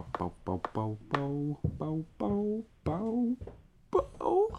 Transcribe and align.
Bow, 0.00 0.32
bow, 0.46 0.62
bow, 0.72 0.98
bow, 1.12 1.58
bow, 1.58 1.58
bow, 1.78 2.04
bow, 2.16 2.64
bow, 2.84 3.36
bow. 3.92 4.58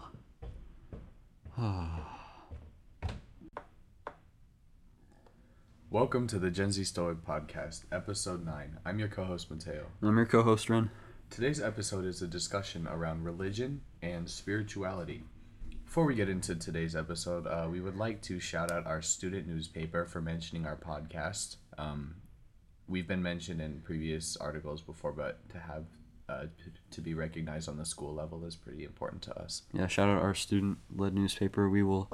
Welcome 5.90 6.28
to 6.28 6.38
the 6.38 6.48
Gen 6.52 6.70
Z 6.70 6.84
Stoic 6.84 7.24
Podcast, 7.26 7.86
Episode 7.90 8.46
9. 8.46 8.78
I'm 8.86 9.00
your 9.00 9.08
co 9.08 9.24
host, 9.24 9.50
Mateo. 9.50 9.86
I'm 10.00 10.16
your 10.16 10.26
co-host, 10.26 10.70
Wren. 10.70 10.92
Today's 11.28 11.60
episode 11.60 12.04
is 12.04 12.22
a 12.22 12.28
discussion 12.28 12.86
around 12.86 13.24
religion 13.24 13.80
and 14.00 14.30
spirituality. 14.30 15.24
Before 15.84 16.04
we 16.04 16.14
get 16.14 16.28
into 16.28 16.54
today's 16.54 16.94
episode, 16.94 17.48
uh, 17.48 17.66
we 17.68 17.80
would 17.80 17.96
like 17.96 18.22
to 18.22 18.38
shout 18.38 18.70
out 18.70 18.86
our 18.86 19.02
student 19.02 19.48
newspaper 19.48 20.04
for 20.04 20.20
mentioning 20.20 20.66
our 20.66 20.76
podcast. 20.76 21.56
Um, 21.78 22.14
we've 22.92 23.08
been 23.08 23.22
mentioned 23.22 23.60
in 23.60 23.80
previous 23.80 24.36
articles 24.36 24.82
before, 24.82 25.12
but 25.12 25.48
to 25.48 25.58
have 25.58 25.84
uh, 26.28 26.44
to 26.90 27.00
be 27.00 27.14
recognized 27.14 27.68
on 27.68 27.76
the 27.76 27.84
school 27.84 28.14
level 28.14 28.44
is 28.44 28.54
pretty 28.54 28.84
important 28.84 29.22
to 29.22 29.36
us. 29.36 29.62
Yeah, 29.72 29.86
shout 29.88 30.08
out 30.08 30.22
our 30.22 30.34
student-led 30.34 31.14
newspaper. 31.14 31.68
We 31.68 31.82
will 31.82 32.08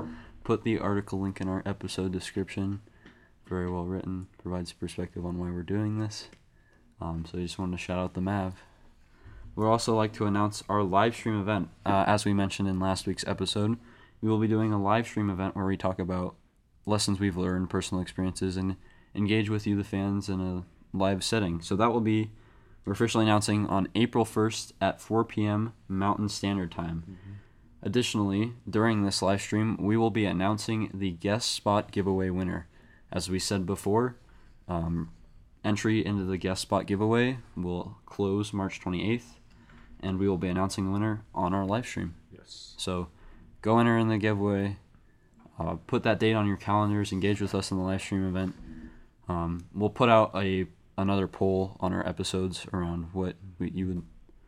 put 0.44 0.64
the 0.64 0.78
article 0.78 1.20
link 1.20 1.40
in 1.40 1.48
our 1.48 1.62
episode 1.66 2.12
description. 2.12 2.80
Very 3.46 3.70
well 3.70 3.84
written, 3.84 4.28
provides 4.40 4.72
perspective 4.72 5.26
on 5.26 5.38
why 5.38 5.50
we're 5.50 5.62
doing 5.62 5.98
this. 5.98 6.28
Um, 7.00 7.24
so 7.30 7.38
I 7.38 7.42
just 7.42 7.58
wanted 7.58 7.76
to 7.76 7.82
shout 7.82 7.98
out 7.98 8.14
the 8.14 8.20
Mav. 8.20 8.62
We'd 9.54 9.66
also 9.66 9.96
like 9.96 10.12
to 10.14 10.26
announce 10.26 10.62
our 10.68 10.82
live 10.82 11.14
stream 11.14 11.40
event. 11.40 11.68
Uh, 11.84 12.04
as 12.06 12.24
we 12.24 12.32
mentioned 12.32 12.68
in 12.68 12.78
last 12.78 13.06
week's 13.06 13.26
episode, 13.26 13.76
we 14.20 14.28
will 14.28 14.38
be 14.38 14.48
doing 14.48 14.72
a 14.72 14.82
live 14.82 15.06
stream 15.06 15.30
event 15.30 15.56
where 15.56 15.66
we 15.66 15.76
talk 15.76 15.98
about 15.98 16.36
lessons 16.86 17.18
we've 17.18 17.36
learned, 17.36 17.68
personal 17.68 18.00
experiences, 18.00 18.56
and 18.56 18.76
engage 19.14 19.50
with 19.50 19.66
you, 19.66 19.76
the 19.76 19.84
fans, 19.84 20.28
in 20.28 20.40
a 20.40 20.64
live 20.96 21.22
setting. 21.24 21.60
So 21.60 21.76
that 21.76 21.92
will 21.92 22.00
be, 22.00 22.30
we're 22.84 22.92
officially 22.92 23.24
announcing 23.24 23.66
on 23.66 23.88
April 23.94 24.24
1st 24.24 24.72
at 24.80 25.00
4 25.00 25.24
p.m. 25.24 25.72
Mountain 25.88 26.28
Standard 26.28 26.70
Time. 26.72 27.18
Additionally, 27.82 28.54
during 28.68 29.04
this 29.04 29.22
live 29.22 29.40
stream, 29.40 29.76
we 29.78 29.96
will 29.96 30.10
be 30.10 30.24
announcing 30.24 30.90
the 30.92 31.12
guest 31.12 31.52
spot 31.52 31.92
giveaway 31.92 32.30
winner. 32.30 32.66
As 33.12 33.30
we 33.30 33.38
said 33.38 33.64
before, 33.64 34.16
um, 34.66 35.10
entry 35.64 36.04
into 36.04 36.24
the 36.24 36.36
guest 36.36 36.62
spot 36.62 36.86
giveaway 36.86 37.38
will 37.56 37.98
close 38.04 38.52
March 38.52 38.80
28th, 38.80 39.36
and 40.00 40.18
we 40.18 40.28
will 40.28 40.38
be 40.38 40.48
announcing 40.48 40.86
the 40.86 40.90
winner 40.90 41.22
on 41.34 41.54
our 41.54 41.64
live 41.64 41.86
stream. 41.86 42.14
Yes. 42.32 42.74
So 42.76 43.08
go 43.62 43.78
enter 43.78 43.96
in 43.96 44.08
the 44.08 44.18
giveaway, 44.18 44.76
uh, 45.58 45.76
put 45.86 46.02
that 46.02 46.18
date 46.18 46.34
on 46.34 46.46
your 46.46 46.56
calendars, 46.56 47.12
engage 47.12 47.40
with 47.40 47.54
us 47.54 47.70
in 47.70 47.78
the 47.78 47.84
live 47.84 48.00
stream 48.00 48.26
event. 48.26 48.54
Um, 49.28 49.66
we'll 49.74 49.90
put 49.90 50.08
out 50.08 50.32
a 50.34 50.66
another 50.96 51.28
poll 51.28 51.76
on 51.80 51.92
our 51.92 52.06
episodes 52.06 52.66
around 52.72 53.08
what 53.12 53.36
we, 53.58 53.70
you 53.70 53.86
would, 53.86 54.02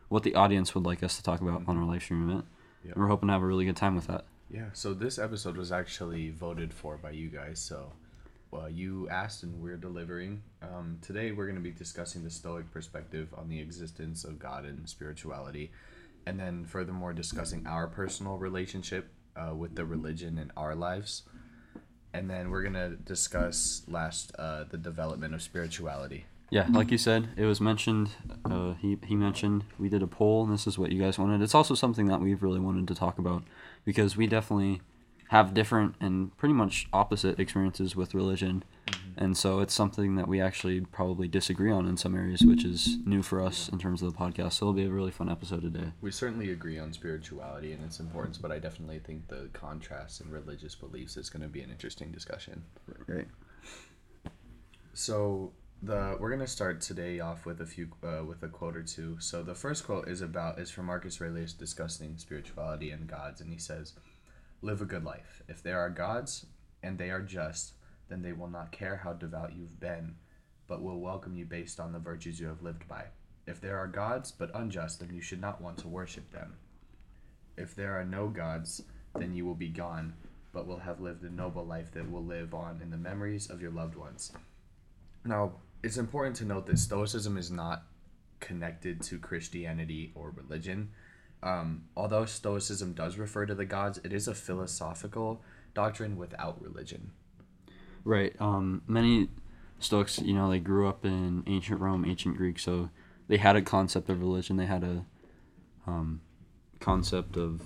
what 0.09 0.23
the 0.23 0.35
audience 0.35 0.75
would 0.75 0.85
like 0.85 1.01
us 1.01 1.15
to 1.15 1.23
talk 1.23 1.39
about 1.39 1.63
on 1.67 1.77
our 1.77 1.85
live 1.85 2.03
stream 2.03 2.29
event. 2.29 2.45
Yep. 2.83 2.95
And 2.95 3.03
we're 3.03 3.09
hoping 3.09 3.27
to 3.27 3.33
have 3.33 3.41
a 3.41 3.45
really 3.45 3.65
good 3.65 3.77
time 3.77 3.95
with 3.95 4.07
that. 4.07 4.25
Yeah, 4.49 4.65
so 4.73 4.93
this 4.93 5.17
episode 5.17 5.55
was 5.55 5.71
actually 5.71 6.29
voted 6.29 6.73
for 6.73 6.97
by 6.97 7.11
you 7.11 7.29
guys. 7.29 7.59
So, 7.59 7.93
well, 8.51 8.69
you 8.69 9.07
asked 9.07 9.43
and 9.43 9.61
we're 9.61 9.77
delivering. 9.77 10.43
Um, 10.61 10.97
today, 11.01 11.31
we're 11.31 11.45
going 11.45 11.55
to 11.55 11.61
be 11.61 11.71
discussing 11.71 12.23
the 12.23 12.29
Stoic 12.29 12.69
perspective 12.69 13.33
on 13.37 13.47
the 13.47 13.61
existence 13.61 14.25
of 14.25 14.39
God 14.39 14.65
and 14.65 14.89
spirituality, 14.89 15.71
and 16.25 16.37
then 16.37 16.65
furthermore 16.65 17.13
discussing 17.13 17.65
our 17.65 17.87
personal 17.87 18.37
relationship 18.37 19.09
uh, 19.37 19.55
with 19.55 19.75
the 19.75 19.85
religion 19.85 20.37
in 20.37 20.51
our 20.57 20.75
lives. 20.75 21.23
And 22.13 22.29
then 22.29 22.49
we're 22.49 22.63
to 22.73 22.89
discuss 22.97 23.83
last 23.87 24.33
uh, 24.37 24.65
the 24.69 24.77
development 24.77 25.33
of 25.33 25.41
spirituality. 25.41 26.25
Yeah, 26.49 26.67
like 26.69 26.91
you 26.91 26.97
said, 26.97 27.29
it 27.37 27.45
was 27.45 27.61
mentioned. 27.61 28.09
Uh, 28.43 28.73
he 28.73 28.97
he 29.05 29.15
mentioned 29.15 29.63
we 29.79 29.87
did 29.87 30.03
a 30.03 30.07
poll, 30.07 30.43
and 30.43 30.51
this 30.51 30.67
is 30.67 30.77
what 30.77 30.91
you 30.91 31.01
guys 31.01 31.17
wanted. 31.17 31.41
It's 31.41 31.55
also 31.55 31.75
something 31.75 32.07
that 32.07 32.19
we've 32.19 32.43
really 32.43 32.59
wanted 32.59 32.89
to 32.89 32.95
talk 32.95 33.17
about 33.17 33.43
because 33.85 34.17
we 34.17 34.27
definitely 34.27 34.81
have 35.29 35.53
different 35.53 35.95
and 36.01 36.35
pretty 36.35 36.53
much 36.53 36.89
opposite 36.91 37.39
experiences 37.39 37.95
with 37.95 38.13
religion, 38.13 38.65
and 39.17 39.37
so 39.37 39.59
it's 39.59 39.73
something 39.73 40.15
that 40.15 40.27
we 40.27 40.41
actually 40.41 40.81
probably 40.81 41.27
disagree 41.27 41.71
on 41.71 41.87
in 41.87 41.97
some 41.97 42.15
areas, 42.15 42.41
which 42.41 42.63
is 42.63 42.97
new 43.05 43.21
for 43.21 43.41
us 43.41 43.69
in 43.69 43.79
terms 43.79 44.01
of 44.01 44.11
the 44.11 44.17
podcast. 44.17 44.53
So 44.53 44.65
it'll 44.65 44.73
be 44.73 44.85
a 44.85 44.89
really 44.89 45.11
fun 45.11 45.29
episode 45.29 45.61
today. 45.61 45.91
We 46.01 46.11
certainly 46.11 46.51
agree 46.51 46.79
on 46.79 46.93
spirituality 46.93 47.73
and 47.73 47.83
its 47.83 47.99
importance, 47.99 48.37
but 48.37 48.51
I 48.51 48.59
definitely 48.59 48.99
think 48.99 49.27
the 49.27 49.49
contrast 49.53 50.21
in 50.21 50.29
religious 50.29 50.75
beliefs 50.75 51.17
is 51.17 51.29
going 51.29 51.43
to 51.43 51.49
be 51.49 51.61
an 51.61 51.69
interesting 51.69 52.11
discussion. 52.11 52.63
Right. 53.07 53.27
So 54.93 55.53
the 55.83 56.15
we're 56.19 56.29
gonna 56.29 56.45
start 56.45 56.81
today 56.81 57.19
off 57.19 57.45
with 57.45 57.59
a 57.61 57.65
few 57.65 57.89
uh, 58.03 58.23
with 58.23 58.43
a 58.43 58.47
quote 58.47 58.77
or 58.77 58.83
two. 58.83 59.17
So 59.19 59.41
the 59.41 59.55
first 59.55 59.85
quote 59.85 60.07
is 60.07 60.21
about 60.21 60.59
is 60.59 60.69
from 60.69 60.85
Marcus 60.85 61.19
Aurelius 61.19 61.53
discussing 61.53 62.17
spirituality 62.17 62.91
and 62.91 63.07
gods, 63.07 63.41
and 63.41 63.51
he 63.51 63.57
says, 63.57 63.93
"Live 64.61 64.81
a 64.81 64.85
good 64.85 65.03
life. 65.03 65.41
If 65.47 65.63
there 65.63 65.79
are 65.79 65.89
gods 65.89 66.45
and 66.83 66.97
they 66.97 67.09
are 67.09 67.21
just, 67.21 67.73
then 68.11 68.21
they 68.21 68.33
will 68.33 68.49
not 68.49 68.73
care 68.73 68.97
how 68.97 69.13
devout 69.13 69.55
you've 69.55 69.79
been, 69.79 70.15
but 70.67 70.81
will 70.81 70.99
welcome 70.99 71.37
you 71.37 71.45
based 71.45 71.79
on 71.79 71.93
the 71.93 71.99
virtues 71.99 72.39
you 72.39 72.47
have 72.47 72.61
lived 72.61 72.85
by. 72.87 73.05
If 73.47 73.61
there 73.61 73.77
are 73.77 73.87
gods 73.87 74.31
but 74.31 74.51
unjust, 74.53 74.99
then 74.99 75.13
you 75.13 75.21
should 75.21 75.39
not 75.39 75.61
want 75.61 75.77
to 75.79 75.87
worship 75.87 76.29
them. 76.31 76.57
If 77.57 77.73
there 77.73 77.99
are 77.99 78.03
no 78.03 78.27
gods, 78.27 78.83
then 79.15 79.33
you 79.33 79.45
will 79.45 79.55
be 79.55 79.69
gone, 79.69 80.13
but 80.51 80.67
will 80.67 80.79
have 80.79 80.99
lived 80.99 81.23
a 81.23 81.29
noble 81.29 81.65
life 81.65 81.91
that 81.93 82.11
will 82.11 82.25
live 82.25 82.53
on 82.53 82.81
in 82.81 82.91
the 82.91 82.97
memories 82.97 83.49
of 83.49 83.61
your 83.61 83.71
loved 83.71 83.95
ones." 83.95 84.33
Now, 85.23 85.53
it's 85.81 85.97
important 85.97 86.35
to 86.37 86.45
note 86.45 86.65
that 86.65 86.79
Stoicism 86.79 87.37
is 87.37 87.49
not 87.49 87.83
connected 88.39 89.01
to 89.03 89.19
Christianity 89.19 90.11
or 90.15 90.31
religion. 90.31 90.91
Um, 91.41 91.85
although 91.95 92.25
Stoicism 92.25 92.93
does 92.93 93.17
refer 93.17 93.45
to 93.45 93.55
the 93.55 93.65
gods, 93.65 93.99
it 94.03 94.11
is 94.11 94.27
a 94.27 94.35
philosophical 94.35 95.41
doctrine 95.73 96.17
without 96.17 96.61
religion. 96.61 97.11
Right. 98.03 98.35
Um, 98.39 98.81
many 98.87 99.29
Stoics, 99.79 100.19
you 100.19 100.33
know, 100.33 100.49
they 100.49 100.59
grew 100.59 100.87
up 100.87 101.05
in 101.05 101.43
ancient 101.47 101.81
Rome, 101.81 102.05
ancient 102.05 102.37
Greek, 102.37 102.59
so 102.59 102.89
they 103.27 103.37
had 103.37 103.55
a 103.55 103.61
concept 103.61 104.09
of 104.09 104.19
religion. 104.19 104.57
They 104.57 104.65
had 104.65 104.83
a 104.83 105.05
um, 105.87 106.21
concept 106.79 107.37
of 107.37 107.61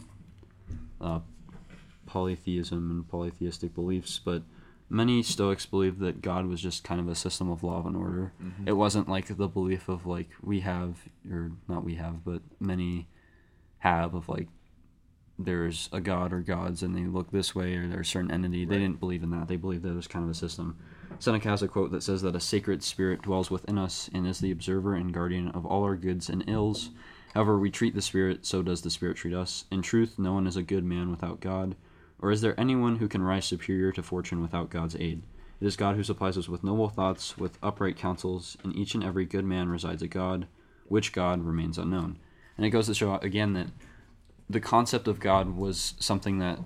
uh, 1.02 1.20
polytheism 2.06 2.92
and 2.92 3.08
polytheistic 3.10 3.74
beliefs, 3.76 4.20
but 4.24 4.44
many 4.90 5.24
Stoics 5.24 5.66
believed 5.66 6.00
that 6.00 6.22
God 6.22 6.46
was 6.46 6.62
just 6.62 6.84
kind 6.84 7.02
of 7.02 7.08
a 7.08 7.16
system 7.16 7.50
of 7.50 7.64
law 7.64 7.86
and 7.86 7.98
order. 7.98 8.32
It 8.66 8.74
wasn't 8.74 9.10
like 9.10 9.36
the 9.36 9.48
belief 9.48 9.90
of 9.90 10.06
like 10.06 10.30
we 10.42 10.62
have, 10.62 10.98
or 11.30 11.52
not 11.68 11.84
we 11.84 11.96
have, 11.96 12.24
but 12.24 12.42
many 12.60 13.08
have 13.80 14.14
of 14.14 14.30
like 14.30 14.48
there's 15.38 15.90
a 15.92 16.00
god 16.00 16.32
or 16.32 16.40
gods 16.40 16.82
and 16.82 16.96
they 16.96 17.04
look 17.04 17.32
this 17.32 17.54
way 17.54 17.76
or 17.76 17.88
there's 17.88 18.08
a 18.08 18.10
certain 18.10 18.32
entity. 18.32 18.66
They 18.66 18.78
didn't 18.78 19.00
believe 19.00 19.24
in 19.24 19.32
that. 19.32 19.48
They 19.48 19.58
believed 19.58 19.84
that 19.84 19.92
it 19.92 19.96
was 19.96 20.08
kind 20.08 20.24
of 20.24 20.32
a 20.32 20.36
system. 20.36 20.78
Seneca 21.20 21.50
has 21.50 21.62
a 21.62 21.68
quote 21.68 21.92
that 21.92 22.04
says 22.04 22.22
that 22.22 22.36
a 22.36 22.40
sacred 22.40 22.84
spirit 22.84 23.22
dwells 23.22 23.52
within 23.52 23.78
us 23.78 24.10
and 24.14 24.26
is 24.26 24.40
the 24.40 24.52
observer 24.52 24.96
and 24.96 25.14
guardian 25.14 25.50
of 25.50 25.66
all 25.66 25.84
our 25.84 25.96
goods 25.96 26.30
and 26.30 26.44
ills. 26.48 26.90
However 27.34 27.60
we 27.60 27.70
treat 27.70 27.96
the 27.96 28.02
spirit, 28.02 28.46
so 28.46 28.62
does 28.62 28.82
the 28.82 28.90
spirit 28.90 29.18
treat 29.18 29.34
us. 29.34 29.66
In 29.70 29.82
truth, 29.82 30.18
no 30.18 30.34
one 30.34 30.48
is 30.48 30.56
a 30.56 30.64
good 30.64 30.86
man 30.86 31.12
without 31.12 31.42
God. 31.42 31.76
Or 32.22 32.32
is 32.32 32.42
there 32.42 32.60
anyone 32.60 32.98
who 32.98 33.10
can 33.10 33.22
rise 33.22 33.46
superior 33.46 33.92
to 33.92 34.04
fortune 34.04 34.42
without 34.42 34.70
God's 34.70 34.96
aid? 34.96 35.22
It 35.60 35.68
is 35.68 35.76
God 35.76 35.96
who 35.96 36.04
supplies 36.04 36.38
us 36.38 36.50
with 36.50 36.64
noble 36.64 36.90
thoughts, 36.90 37.38
with 37.38 37.58
upright 37.62 37.98
counsels. 37.98 38.58
In 38.64 38.74
each 38.74 38.94
and 38.94 39.04
every 39.04 39.26
good 39.26 39.46
man 39.46 39.70
resides 39.70 40.02
a 40.02 40.08
God, 40.08 40.48
which 40.88 41.12
God 41.12 41.44
remains 41.44 41.78
unknown. 41.78 42.20
And 42.58 42.66
it 42.66 42.70
goes 42.70 42.88
to 42.88 42.94
show 42.94 43.16
again 43.16 43.54
that 43.54 43.68
the 44.50 44.60
concept 44.60 45.08
of 45.08 45.20
God 45.20 45.56
was 45.56 45.96
something 46.00 46.40
that 46.40 46.60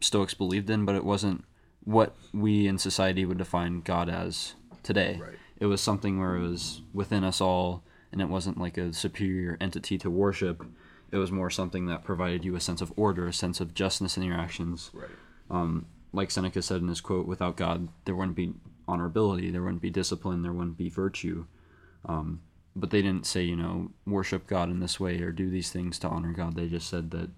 Stoics 0.00 0.34
believed 0.34 0.70
in, 0.70 0.84
but 0.84 0.94
it 0.94 1.04
wasn't 1.04 1.44
what 1.84 2.16
we 2.32 2.66
in 2.66 2.78
society 2.78 3.24
would 3.24 3.38
define 3.38 3.80
God 3.80 4.08
as 4.08 4.54
today. 4.82 5.18
Right. 5.20 5.38
It 5.58 5.66
was 5.66 5.80
something 5.80 6.18
where 6.18 6.36
it 6.36 6.42
was 6.42 6.82
within 6.92 7.24
us 7.24 7.40
all, 7.40 7.84
and 8.10 8.20
it 8.20 8.28
wasn't 8.28 8.58
like 8.58 8.76
a 8.76 8.92
superior 8.92 9.56
entity 9.60 9.98
to 9.98 10.10
worship. 10.10 10.64
It 11.10 11.18
was 11.18 11.30
more 11.30 11.50
something 11.50 11.86
that 11.86 12.04
provided 12.04 12.44
you 12.44 12.56
a 12.56 12.60
sense 12.60 12.80
of 12.80 12.92
order, 12.96 13.28
a 13.28 13.32
sense 13.32 13.60
of 13.60 13.74
justness 13.74 14.16
in 14.16 14.22
your 14.22 14.36
actions. 14.36 14.90
Right. 14.92 15.08
Um, 15.50 15.86
like 16.12 16.30
Seneca 16.30 16.62
said 16.62 16.80
in 16.80 16.88
his 16.88 17.00
quote, 17.00 17.26
without 17.26 17.56
God, 17.56 17.88
there 18.04 18.14
wouldn't 18.14 18.36
be 18.36 18.54
honorability, 18.88 19.52
there 19.52 19.62
wouldn't 19.62 19.82
be 19.82 19.90
discipline, 19.90 20.42
there 20.42 20.52
wouldn't 20.52 20.76
be 20.76 20.88
virtue. 20.88 21.46
Um, 22.04 22.40
but 22.74 22.90
they 22.90 23.02
didn't 23.02 23.26
say, 23.26 23.42
you 23.42 23.56
know, 23.56 23.90
worship 24.06 24.46
God 24.46 24.70
in 24.70 24.80
this 24.80 24.98
way 24.98 25.20
or 25.20 25.32
do 25.32 25.50
these 25.50 25.70
things 25.70 25.98
to 26.00 26.08
honor 26.08 26.32
God. 26.32 26.56
They 26.56 26.68
just 26.68 26.88
said 26.88 27.10
that, 27.10 27.30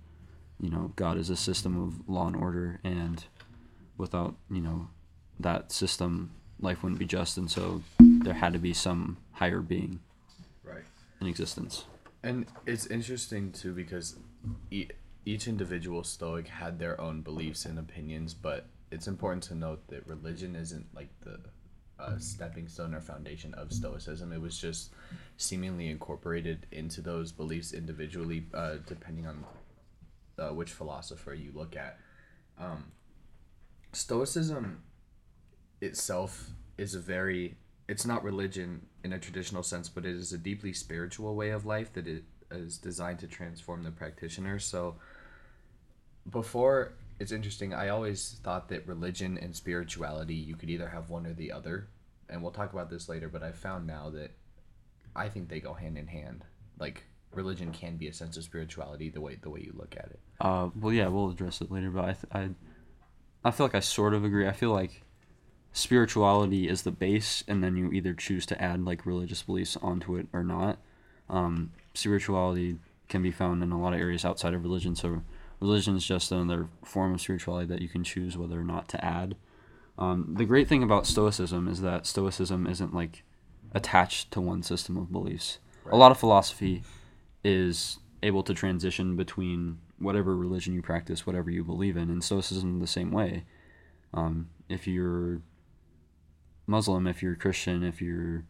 you 0.61 0.71
know, 0.71 0.93
God 0.97 1.17
is 1.19 1.31
a 1.31 1.37
system 1.37 1.81
of 1.83 2.09
law 2.09 2.27
and 2.29 2.37
order, 2.37 2.81
and 2.85 3.25
without, 3.97 4.35
you 4.51 4.61
know, 4.61 4.89
that 5.41 5.73
system, 5.73 6.31
life 6.61 6.83
wouldn't 6.83 6.99
be 7.01 7.07
just, 7.07 7.37
and 7.37 7.51
so 7.51 7.83
there 7.99 8.35
had 8.35 8.53
to 8.53 8.59
be 8.59 8.73
some 8.73 9.17
higher 9.33 9.61
being 9.61 10.01
Right. 10.63 10.85
in 11.21 11.27
existence. 11.27 11.85
And 12.23 12.47
it's 12.65 12.87
interesting 12.87 13.51
too 13.53 13.75
because 13.75 14.17
e- 14.71 14.89
each 15.27 15.49
individual 15.49 16.05
Stoic 16.05 16.47
had 16.49 16.79
their 16.79 16.99
own 17.01 17.21
beliefs 17.23 17.65
and 17.67 17.79
opinions, 17.79 18.33
but 18.35 18.67
it's 18.91 19.09
important 19.09 19.43
to 19.45 19.55
note 19.55 19.87
that 19.89 20.07
religion 20.07 20.55
isn't 20.55 20.87
like 20.95 21.09
the 21.23 21.41
a 22.07 22.21
stepping 22.21 22.69
stone 22.69 22.95
or 22.95 23.01
foundation 23.01 23.55
of 23.55 23.73
Stoicism. 23.73 24.33
It 24.33 24.41
was 24.41 24.59
just 24.59 24.93
seemingly 25.37 25.89
incorporated 25.89 26.67
into 26.71 27.01
those 27.01 27.33
beliefs 27.33 27.73
individually, 27.73 28.47
uh, 28.53 28.77
depending 28.87 29.27
on 29.27 29.45
uh, 30.39 30.49
which 30.49 30.71
philosopher 30.71 31.35
you 31.35 31.53
look 31.55 31.77
at. 31.77 31.99
Um, 32.59 32.93
Stoicism 33.93 34.83
itself 35.81 36.51
is 36.77 36.95
a 36.95 37.01
very 37.01 37.57
it's 37.87 38.07
not 38.07 38.25
religion 38.25 38.87
in 39.03 39.13
a 39.13 39.19
traditional 39.19 39.63
sense, 39.63 39.89
but 39.89 40.07
it 40.07 40.15
is 40.17 40.33
a 40.33 40.39
deeply 40.39 40.73
spiritual 40.73 41.35
way 41.35 41.51
of 41.51 41.67
life 41.67 41.93
that 41.93 42.07
it 42.07 42.25
is 42.51 42.79
designed 42.79 43.19
to 43.19 43.27
transform 43.27 43.83
the 43.83 43.91
practitioner. 43.91 44.59
So 44.59 44.97
before 46.31 46.95
it's 47.21 47.33
interesting, 47.33 47.75
I 47.75 47.89
always 47.89 48.41
thought 48.43 48.69
that 48.69 48.87
religion 48.87 49.39
and 49.39 49.55
spirituality 49.55 50.35
you 50.35 50.57
could 50.57 50.71
either 50.71 50.89
have 50.89 51.11
one 51.11 51.27
or 51.27 51.35
the 51.35 51.53
other. 51.53 51.89
And 52.29 52.43
we'll 52.43 52.53
talk 52.53 52.73
about 52.73 52.91
this 52.91 53.09
later, 53.09 53.29
but 53.29 53.43
I 53.43 53.53
found 53.53 53.87
now 53.87 54.11
that 54.11 54.31
I 55.15 55.29
think 55.29 55.49
they 55.49 55.61
go 55.61 55.75
hand 55.75 55.99
in 55.99 56.07
hand. 56.07 56.45
Like 56.79 57.05
religion 57.33 57.73
can 57.73 57.97
be 57.97 58.09
a 58.09 58.13
sense 58.13 58.37
of 58.37 58.45
spirituality 58.45 59.11
the 59.11 59.21
way 59.21 59.39
the 59.41 59.51
way 59.51 59.61
you 59.61 59.73
look 59.77 59.95
at 59.97 60.07
it. 60.07 60.21
Uh, 60.41 60.71
well, 60.81 60.93
yeah, 60.93 61.09
we'll 61.09 61.31
address 61.31 61.61
it 61.61 61.71
later, 61.71 61.91
but 61.91 62.05
I, 62.05 62.13
th- 62.13 62.33
I, 62.33 62.49
I 63.45 63.51
feel 63.51 63.67
like 63.67 63.75
I 63.75 63.81
sort 63.81 64.15
of 64.15 64.25
agree. 64.25 64.47
I 64.47 64.53
feel 64.53 64.71
like 64.71 65.03
spirituality 65.73 66.69
is 66.69 66.83
the 66.83 66.91
base, 66.91 67.45
and 67.47 67.63
then 67.63 67.77
you 67.77 67.91
either 67.93 68.15
choose 68.15 68.47
to 68.47 68.63
add 68.63 68.85
like 68.85 69.07
religious 69.07 69.43
beliefs 69.43 69.77
onto 69.81 70.17
it 70.17 70.29
or 70.33 70.45
not. 70.45 70.79
Um, 71.29 71.73
spirituality 71.95 72.79
can 73.09 73.23
be 73.23 73.31
found 73.31 73.63
in 73.63 73.73
a 73.73 73.81
lot 73.81 73.95
of 73.95 74.01
areas 74.01 74.25
outside 74.25 74.55
of 74.55 74.63
religion, 74.63 74.95
so 74.97 75.23
religion 75.61 75.97
is 75.97 76.07
just 76.07 76.33
another 76.33 76.69
form 76.85 77.15
of 77.15 77.21
spirituality 77.21 77.67
that 77.67 77.83
you 77.83 77.89
can 77.89 78.05
choose 78.05 78.37
whether 78.37 78.59
or 78.59 78.65
not 78.65 78.89
to 78.89 79.05
add. 79.05 79.37
Um, 79.99 80.35
the 80.37 80.45
great 80.45 80.67
thing 80.69 80.83
about 80.83 81.07
Stoicism 81.07 81.69
is 81.69 81.81
that 81.83 82.07
Stoicism 82.07 82.67
isn't 82.67 82.95
like 82.95 83.23
attached 83.73 84.31
to 84.33 84.41
one 84.41 84.63
system 84.63 84.97
of 84.97 85.13
beliefs. 85.13 85.59
Right. 85.85 85.95
A 85.95 85.97
lot 85.97 86.11
of 86.13 86.19
philosophy 86.19 86.83
is 87.45 87.99
able 88.23 88.43
to 88.45 88.55
transition 88.55 89.17
between 89.17 89.79
whatever 89.99 90.37
religion 90.37 90.75
you 90.75 90.83
practice, 90.83 91.27
whatever 91.27 91.51
you 91.51 91.63
believe 91.63 91.97
in, 91.97 92.11
and 92.11 92.25
Stoicism 92.25 92.81
the 92.81 92.87
same 92.87 93.11
way. 93.13 93.45
Um, 94.13 94.49
if 94.69 94.87
you're 94.87 95.43
Muslim, 96.67 97.07
if 97.07 97.23
you're 97.23 97.37
Christian, 97.37 97.83
if 97.85 98.01
you're 98.01 98.45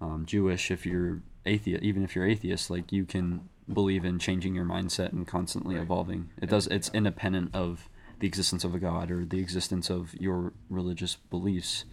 um, 0.00 0.24
Jewish, 0.26 0.70
if 0.70 0.84
you're 0.84 1.22
atheist, 1.46 1.82
even 1.82 2.02
if 2.02 2.14
you're 2.16 2.26
atheist, 2.26 2.70
like 2.70 2.90
you 2.92 3.04
can 3.04 3.48
believe 3.72 4.04
in 4.04 4.18
changing 4.18 4.54
your 4.54 4.64
mindset 4.64 5.12
and 5.12 5.26
constantly 5.26 5.76
Right. 5.76 5.82
evolving. 5.82 6.30
It 6.42 6.50
does. 6.50 6.66
It's 6.66 6.90
independent 6.92 7.54
of 7.54 7.88
the 8.20 8.26
existence 8.26 8.64
of 8.64 8.74
a 8.74 8.78
god 8.78 9.10
or 9.10 9.24
the 9.24 9.40
existence 9.40 9.90
of 9.90 10.14
your 10.14 10.52
religious 10.68 11.16
beliefs. 11.16 11.84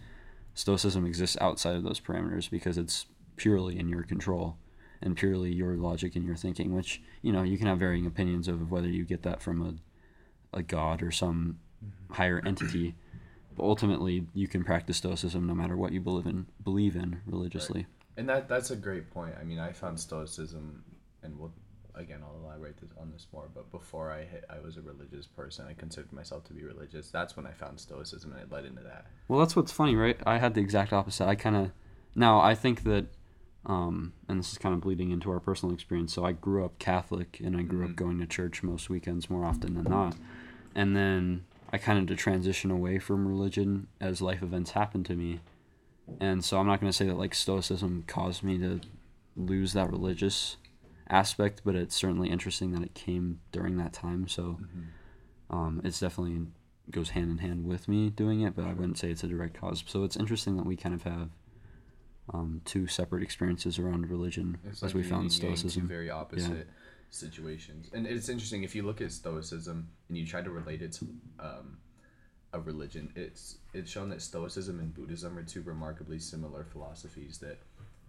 Stoicism 0.54 1.04
exists 1.06 1.36
outside 1.40 1.76
of 1.76 1.82
those 1.82 2.00
parameters 2.00 2.50
because 2.50 2.78
it's 2.78 3.06
purely 3.36 3.78
in 3.78 3.88
your 3.88 4.02
control 4.02 4.56
and 5.00 5.16
purely 5.16 5.52
your 5.52 5.76
logic 5.76 6.16
and 6.16 6.24
your 6.24 6.36
thinking. 6.36 6.74
Which 6.74 7.02
you 7.22 7.32
know 7.32 7.42
you 7.42 7.58
can 7.58 7.66
have 7.66 7.78
varying 7.78 8.06
opinions 8.06 8.48
of 8.48 8.70
whether 8.70 8.88
you 8.88 9.04
get 9.04 9.22
that 9.22 9.42
from 9.42 9.62
a 9.62 10.58
a 10.58 10.62
god 10.62 11.02
or 11.02 11.10
some 11.10 11.58
mm-hmm. 11.84 12.14
higher 12.14 12.42
entity. 12.44 12.94
But 13.56 13.64
ultimately, 13.64 14.26
you 14.34 14.46
can 14.46 14.62
practice 14.62 14.98
Stoicism 14.98 15.46
no 15.46 15.54
matter 15.54 15.76
what 15.76 15.92
you 15.92 16.00
believe 16.00 16.26
in. 16.26 16.46
Believe 16.62 16.94
in 16.94 17.20
religiously. 17.26 17.86
And 18.16 18.28
that 18.28 18.48
that's 18.48 18.70
a 18.70 18.76
great 18.76 19.10
point. 19.10 19.34
I 19.40 19.44
mean, 19.44 19.58
I 19.58 19.72
found 19.72 19.98
Stoicism, 19.98 20.84
and 21.22 21.38
we'll 21.38 21.52
again 21.98 22.20
I'll 22.22 22.38
elaborate 22.44 22.80
this, 22.80 22.90
on 23.00 23.10
this 23.12 23.26
more. 23.32 23.48
But 23.54 23.70
before 23.70 24.10
I 24.10 24.24
hit, 24.24 24.44
I 24.48 24.60
was 24.60 24.76
a 24.76 24.82
religious 24.82 25.26
person. 25.26 25.66
I 25.68 25.74
considered 25.74 26.12
myself 26.12 26.44
to 26.44 26.52
be 26.52 26.62
religious. 26.62 27.10
That's 27.10 27.36
when 27.36 27.46
I 27.46 27.52
found 27.52 27.80
Stoicism, 27.80 28.32
and 28.32 28.40
it 28.40 28.50
led 28.52 28.64
into 28.64 28.82
that. 28.82 29.06
Well, 29.26 29.40
that's 29.40 29.56
what's 29.56 29.72
funny, 29.72 29.96
right? 29.96 30.18
I 30.24 30.38
had 30.38 30.54
the 30.54 30.60
exact 30.60 30.92
opposite. 30.92 31.26
I 31.26 31.34
kind 31.34 31.56
of 31.56 31.70
now 32.14 32.40
I 32.40 32.54
think 32.54 32.84
that, 32.84 33.06
um, 33.66 34.12
and 34.28 34.38
this 34.38 34.52
is 34.52 34.58
kind 34.58 34.74
of 34.74 34.80
bleeding 34.80 35.10
into 35.10 35.30
our 35.30 35.40
personal 35.40 35.74
experience. 35.74 36.12
So 36.12 36.24
I 36.24 36.32
grew 36.32 36.64
up 36.64 36.78
Catholic, 36.78 37.40
and 37.44 37.56
I 37.56 37.62
grew 37.62 37.86
Mhm. 37.86 37.90
up 37.90 37.96
going 37.96 38.18
to 38.20 38.26
church 38.26 38.62
most 38.62 38.88
weekends, 38.88 39.28
more 39.28 39.44
often 39.44 39.74
than 39.74 39.84
not. 39.84 40.16
And 40.74 40.96
then 40.96 41.44
I 41.72 41.78
kind 41.78 41.98
of 41.98 42.06
to 42.06 42.16
transition 42.16 42.70
away 42.70 42.98
from 42.98 43.26
religion 43.28 43.88
as 44.00 44.22
life 44.22 44.42
events 44.42 44.70
happened 44.70 45.06
to 45.06 45.16
me. 45.16 45.40
And 46.20 46.42
so 46.44 46.58
I'm 46.58 46.66
not 46.66 46.80
going 46.80 46.90
to 46.90 46.96
say 46.96 47.06
that 47.06 47.18
like 47.18 47.34
Stoicism 47.34 48.04
caused 48.06 48.42
me 48.42 48.56
to 48.58 48.80
lose 49.36 49.74
that 49.74 49.90
religious 49.90 50.56
aspect, 51.08 51.62
but 51.64 51.74
it's 51.74 51.94
certainly 51.94 52.30
interesting 52.30 52.72
that 52.72 52.82
it 52.82 52.94
came 52.94 53.40
during 53.52 53.76
that 53.78 53.92
time. 53.92 54.28
So 54.28 54.58
um, 55.50 55.80
it's 55.84 56.00
definitely 56.00 56.46
goes 56.90 57.10
hand 57.10 57.30
in 57.30 57.38
hand 57.38 57.66
with 57.66 57.88
me 57.88 58.10
doing 58.10 58.40
it, 58.40 58.56
but 58.56 58.64
I 58.64 58.72
wouldn't 58.72 58.98
say 58.98 59.10
it's 59.10 59.24
a 59.24 59.28
direct 59.28 59.58
cause. 59.60 59.84
So 59.86 60.04
it's 60.04 60.16
interesting 60.16 60.56
that 60.56 60.66
we 60.66 60.76
kind 60.76 60.94
of 60.94 61.02
have 61.02 61.30
um, 62.32 62.60
two 62.64 62.86
separate 62.86 63.22
experiences 63.22 63.78
around 63.78 64.08
religion 64.10 64.58
It's 64.64 64.82
as 64.82 64.94
like 64.94 64.94
we 64.94 65.02
found 65.02 65.32
Stoicism. 65.32 65.82
Two 65.82 65.88
very 65.88 66.10
opposite 66.10 66.68
situations, 67.10 67.90
and 67.92 68.06
it's 68.06 68.28
interesting 68.28 68.64
if 68.64 68.74
you 68.74 68.82
look 68.82 69.00
at 69.00 69.12
Stoicism 69.12 69.88
and 70.08 70.18
you 70.18 70.26
try 70.26 70.42
to 70.42 70.50
relate 70.50 70.82
it 70.82 70.92
to 70.94 71.08
um, 71.40 71.78
a 72.52 72.60
religion. 72.60 73.12
It's 73.16 73.58
it's 73.72 73.90
shown 73.90 74.08
that 74.10 74.22
Stoicism 74.22 74.78
and 74.80 74.92
Buddhism 74.94 75.38
are 75.38 75.42
two 75.42 75.62
remarkably 75.62 76.18
similar 76.18 76.64
philosophies 76.64 77.38
that, 77.38 77.58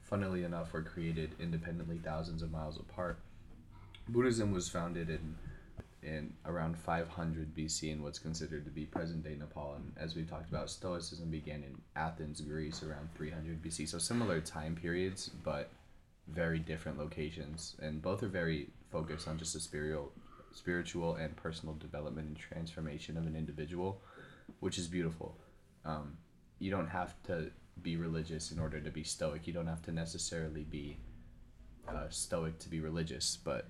funnily 0.09 0.43
enough, 0.43 0.73
were 0.73 0.81
created 0.81 1.35
independently 1.39 1.99
thousands 1.99 2.41
of 2.41 2.51
miles 2.51 2.77
apart. 2.77 3.19
Buddhism 4.07 4.51
was 4.51 4.67
founded 4.67 5.09
in 5.09 5.35
in 6.01 6.33
around 6.45 6.77
500 6.77 7.53
BC 7.53 7.91
in 7.91 8.01
what's 8.01 8.19
considered 8.19 8.63
to 8.63 8.71
be 8.71 8.85
present 8.85 9.23
day 9.23 9.35
Nepal. 9.35 9.73
And 9.75 9.91
as 9.97 10.15
we 10.15 10.23
talked 10.23 10.49
about, 10.49 10.69
Stoicism 10.69 11.29
began 11.29 11.63
in 11.63 11.75
Athens, 11.95 12.39
Greece 12.41 12.83
around 12.83 13.09
300 13.15 13.61
BC. 13.61 13.87
So 13.89 13.97
similar 13.97 14.39
time 14.39 14.75
periods, 14.75 15.29
but 15.43 15.69
very 16.29 16.59
different 16.59 16.97
locations. 16.97 17.75
And 17.81 18.01
both 18.01 18.23
are 18.23 18.29
very 18.29 18.69
focused 18.91 19.27
on 19.27 19.37
just 19.37 19.53
the 19.53 19.59
spiritual, 19.59 20.13
spiritual 20.53 21.15
and 21.15 21.35
personal 21.35 21.75
development 21.75 22.27
and 22.29 22.37
transformation 22.37 23.17
of 23.17 23.27
an 23.27 23.35
individual, 23.35 24.01
which 24.61 24.77
is 24.77 24.87
beautiful. 24.87 25.35
Um, 25.83 26.17
you 26.59 26.71
don't 26.71 26.87
have 26.87 27.13
to 27.23 27.51
be 27.83 27.97
religious 27.97 28.51
in 28.51 28.59
order 28.59 28.79
to 28.79 28.89
be 28.89 29.03
stoic. 29.03 29.47
You 29.47 29.53
don't 29.53 29.67
have 29.67 29.81
to 29.83 29.91
necessarily 29.91 30.63
be 30.63 30.97
uh, 31.87 32.09
stoic 32.09 32.59
to 32.59 32.69
be 32.69 32.79
religious, 32.79 33.37
but 33.43 33.67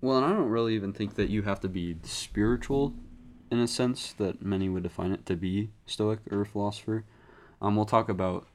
Well, 0.00 0.18
and 0.18 0.26
I 0.26 0.30
don't 0.30 0.48
really 0.48 0.74
even 0.74 0.92
think 0.92 1.14
that 1.16 1.30
you 1.30 1.42
have 1.42 1.60
to 1.60 1.68
be 1.68 1.96
spiritual 2.04 2.94
in 3.50 3.58
a 3.58 3.66
sense 3.66 4.12
that 4.14 4.42
many 4.42 4.68
would 4.68 4.82
define 4.82 5.12
it 5.12 5.26
to 5.26 5.36
be 5.36 5.70
stoic 5.86 6.20
or 6.30 6.40
a 6.40 6.46
philosopher. 6.46 7.04
Um, 7.60 7.76
we'll 7.76 7.84
talk 7.84 8.08
about 8.08 8.46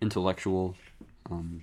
intellectual 0.00 0.76
um, 1.30 1.62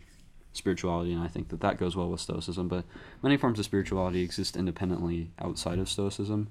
spirituality, 0.53 1.13
and 1.13 1.23
I 1.23 1.27
think 1.27 1.49
that 1.49 1.61
that 1.61 1.77
goes 1.77 1.95
well 1.95 2.09
with 2.09 2.21
stoicism. 2.21 2.67
But 2.67 2.85
many 3.21 3.37
forms 3.37 3.59
of 3.59 3.65
spirituality 3.65 4.21
exist 4.21 4.57
independently 4.57 5.31
outside 5.39 5.79
of 5.79 5.89
stoicism. 5.89 6.49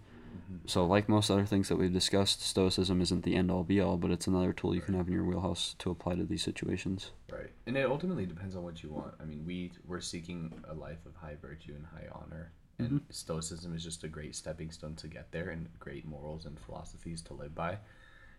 So, 0.67 0.87
like 0.87 1.09
most 1.09 1.31
other 1.31 1.45
things 1.45 1.69
that 1.69 1.77
we've 1.77 1.93
discussed, 1.93 2.43
stoicism 2.43 3.01
isn't 3.01 3.23
the 3.23 3.37
end 3.37 3.51
all 3.51 3.65
be 3.65 3.81
all, 3.81 3.97
but 3.97 4.11
it's 4.11 4.27
another 4.27 4.53
tool 4.53 4.75
you 4.75 4.81
can 4.81 4.95
have 4.95 5.09
in 5.09 5.13
your 5.13 5.25
wheelhouse 5.25 5.75
to 5.81 5.91
apply 5.91 6.15
to 6.17 6.25
these 6.25 6.43
situations. 6.43 7.11
Right. 7.31 7.51
And 7.67 7.77
it 7.77 7.87
ultimately 7.87 8.27
depends 8.27 8.57
on 8.57 8.63
what 8.63 8.83
you 8.83 8.91
want. 8.91 9.15
I 9.21 9.25
mean, 9.25 9.45
we 9.45 9.73
we're 9.87 10.01
seeking 10.01 10.53
a 10.69 10.75
life 10.75 11.05
of 11.07 11.15
high 11.17 11.37
virtue 11.41 11.75
and 11.75 11.85
high 11.87 12.09
honor. 12.13 12.53
And 12.79 13.03
stoicism 13.11 13.75
is 13.77 13.85
just 13.85 14.03
a 14.03 14.09
great 14.09 14.35
stepping 14.35 14.73
stone 14.73 14.97
to 14.97 15.07
get 15.07 15.31
there 15.31 15.51
and 15.51 15.69
great 15.79 16.05
morals 16.05 16.45
and 16.45 16.59
philosophies 16.59 17.23
to 17.23 17.35
live 17.35 17.55
by. 17.55 17.79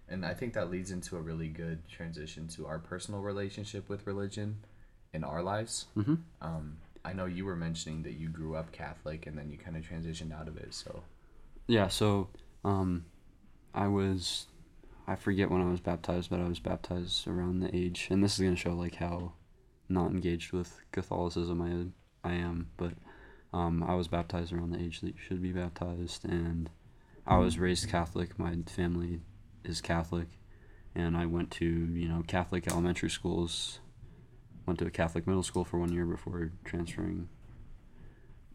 And 0.09 0.25
I 0.25 0.33
think 0.33 0.53
that 0.53 0.69
leads 0.69 0.91
into 0.91 1.15
a 1.15 1.21
really 1.21 1.47
good 1.47 1.87
transition 1.87 2.47
to 2.49 2.67
our 2.67 2.77
personal 2.77 3.21
relationship 3.21 3.87
with 3.87 4.05
religion 4.05 4.57
in 5.13 5.23
our 5.23 5.41
lives. 5.41 5.85
Mhm. 5.95 6.19
Um, 6.41 6.77
I 7.03 7.13
know 7.13 7.25
you 7.25 7.45
were 7.45 7.55
mentioning 7.55 8.03
that 8.03 8.13
you 8.13 8.29
grew 8.29 8.55
up 8.55 8.71
Catholic 8.71 9.25
and 9.25 9.37
then 9.37 9.49
you 9.49 9.57
kind 9.57 9.77
of 9.77 9.83
transitioned 9.83 10.33
out 10.33 10.47
of 10.47 10.57
it. 10.57 10.73
So, 10.73 11.03
Yeah, 11.67 11.87
so 11.87 12.29
um, 12.63 13.05
I 13.73 13.87
was, 13.87 14.47
I 15.07 15.15
forget 15.15 15.49
when 15.49 15.61
I 15.61 15.69
was 15.69 15.79
baptized, 15.79 16.29
but 16.29 16.39
I 16.39 16.47
was 16.47 16.59
baptized 16.59 17.27
around 17.27 17.59
the 17.59 17.75
age, 17.75 18.07
and 18.11 18.23
this 18.23 18.33
is 18.33 18.43
gonna 18.43 18.55
show 18.55 18.73
like 18.73 18.95
how 18.95 19.33
not 19.89 20.11
engaged 20.11 20.51
with 20.51 20.79
Catholicism 20.91 21.61
I 21.61 22.27
I 22.27 22.33
am, 22.33 22.69
but 22.77 22.93
um, 23.53 23.83
I 23.83 23.95
was 23.95 24.07
baptized 24.07 24.51
around 24.51 24.71
the 24.71 24.81
age 24.81 25.01
that 25.01 25.15
you 25.15 25.19
should 25.19 25.41
be 25.41 25.51
baptized, 25.51 26.25
and 26.25 26.69
I 27.25 27.37
was 27.37 27.57
raised 27.57 27.89
Catholic. 27.89 28.37
My 28.37 28.57
family 28.67 29.21
is 29.63 29.81
Catholic, 29.81 30.27
and 30.93 31.17
I 31.17 31.25
went 31.25 31.49
to 31.51 31.65
you 31.65 32.07
know 32.07 32.23
Catholic 32.27 32.67
elementary 32.67 33.09
schools, 33.09 33.79
went 34.67 34.79
to 34.79 34.85
a 34.85 34.91
Catholic 34.91 35.25
middle 35.25 35.43
school 35.43 35.65
for 35.65 35.79
one 35.79 35.93
year 35.93 36.05
before 36.05 36.51
transferring. 36.63 37.29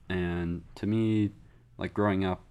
And 0.08 0.62
to 0.76 0.86
me, 0.86 1.30
like 1.78 1.94
growing 1.94 2.24
up 2.24 2.42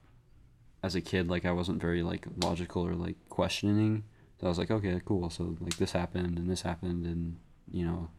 as 0.82 0.96
a 0.96 1.02
kid, 1.02 1.30
like 1.30 1.46
I 1.46 1.52
wasn't 1.52 1.82
very 1.82 2.04
like 2.04 2.26
logical 2.44 2.86
or 2.86 2.96
like 2.96 3.18
questioning. 3.30 4.04
So 4.40 4.48
I 4.48 4.50
was 4.50 4.58
like, 4.58 4.72
okay, 4.72 5.02
cool. 5.04 5.30
So 5.30 5.58
like 5.60 5.78
this 5.78 5.92
happened 5.92 6.38
and 6.38 6.50
this 6.50 6.62
happened, 6.62 7.06
and 7.06 7.38
you 7.72 7.86
know, 7.86 8.10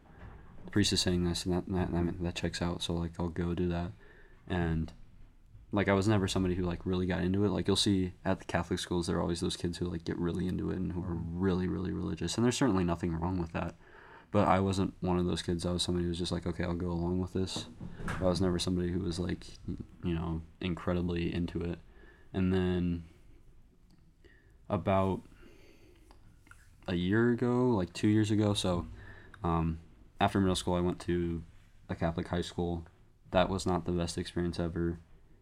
the 0.65 0.71
priest 0.71 0.93
is 0.93 1.01
saying 1.01 1.23
this 1.23 1.45
and 1.45 1.55
that 1.55 1.67
and 1.67 1.75
that, 1.75 1.89
and 1.89 2.25
that, 2.25 2.35
checks 2.35 2.61
out. 2.61 2.83
So 2.83 2.93
like 2.93 3.13
I'll 3.19 3.29
go 3.29 3.53
do 3.53 3.69
that, 3.69 3.91
and 4.47 4.91
like 5.71 5.87
I 5.87 5.93
was 5.93 6.07
never 6.07 6.27
somebody 6.27 6.55
who 6.55 6.63
like 6.63 6.85
really 6.85 7.07
got 7.07 7.21
into 7.21 7.45
it. 7.45 7.49
Like 7.49 7.67
you'll 7.67 7.75
see 7.75 8.13
at 8.23 8.39
the 8.39 8.45
Catholic 8.45 8.79
schools, 8.79 9.07
there 9.07 9.17
are 9.17 9.21
always 9.21 9.39
those 9.39 9.57
kids 9.57 9.77
who 9.77 9.85
like 9.85 10.03
get 10.03 10.17
really 10.17 10.47
into 10.47 10.69
it 10.69 10.77
and 10.77 10.91
who 10.91 11.01
are 11.01 11.15
really, 11.15 11.67
really 11.67 11.91
religious, 11.91 12.35
and 12.35 12.45
there's 12.45 12.57
certainly 12.57 12.83
nothing 12.83 13.13
wrong 13.13 13.39
with 13.39 13.53
that. 13.53 13.75
But 14.31 14.47
I 14.47 14.61
wasn't 14.61 14.93
one 15.01 15.19
of 15.19 15.25
those 15.25 15.41
kids. 15.41 15.65
I 15.65 15.71
was 15.71 15.83
somebody 15.83 16.05
who 16.05 16.09
was 16.09 16.19
just 16.19 16.31
like, 16.31 16.47
okay, 16.47 16.63
I'll 16.63 16.73
go 16.73 16.91
along 16.91 17.19
with 17.19 17.33
this. 17.33 17.65
I 18.21 18.23
was 18.23 18.39
never 18.39 18.59
somebody 18.59 18.89
who 18.89 18.99
was 18.99 19.19
like, 19.19 19.45
you 20.05 20.13
know, 20.13 20.41
incredibly 20.61 21.33
into 21.33 21.59
it. 21.59 21.79
And 22.33 22.53
then 22.53 23.03
about 24.69 25.21
a 26.87 26.95
year 26.95 27.31
ago, 27.31 27.69
like 27.69 27.93
two 27.93 28.07
years 28.07 28.31
ago, 28.31 28.53
so 28.53 28.87
um, 29.43 29.79
after 30.19 30.39
middle 30.39 30.55
school, 30.55 30.75
I 30.75 30.79
went 30.81 30.99
to 31.01 31.43
a 31.89 31.95
Catholic 31.95 32.27
high 32.27 32.41
school. 32.41 32.85
That 33.31 33.49
was 33.49 33.65
not 33.65 33.85
the 33.85 33.91
best 33.91 34.17
experience 34.17 34.59
ever, 34.59 34.99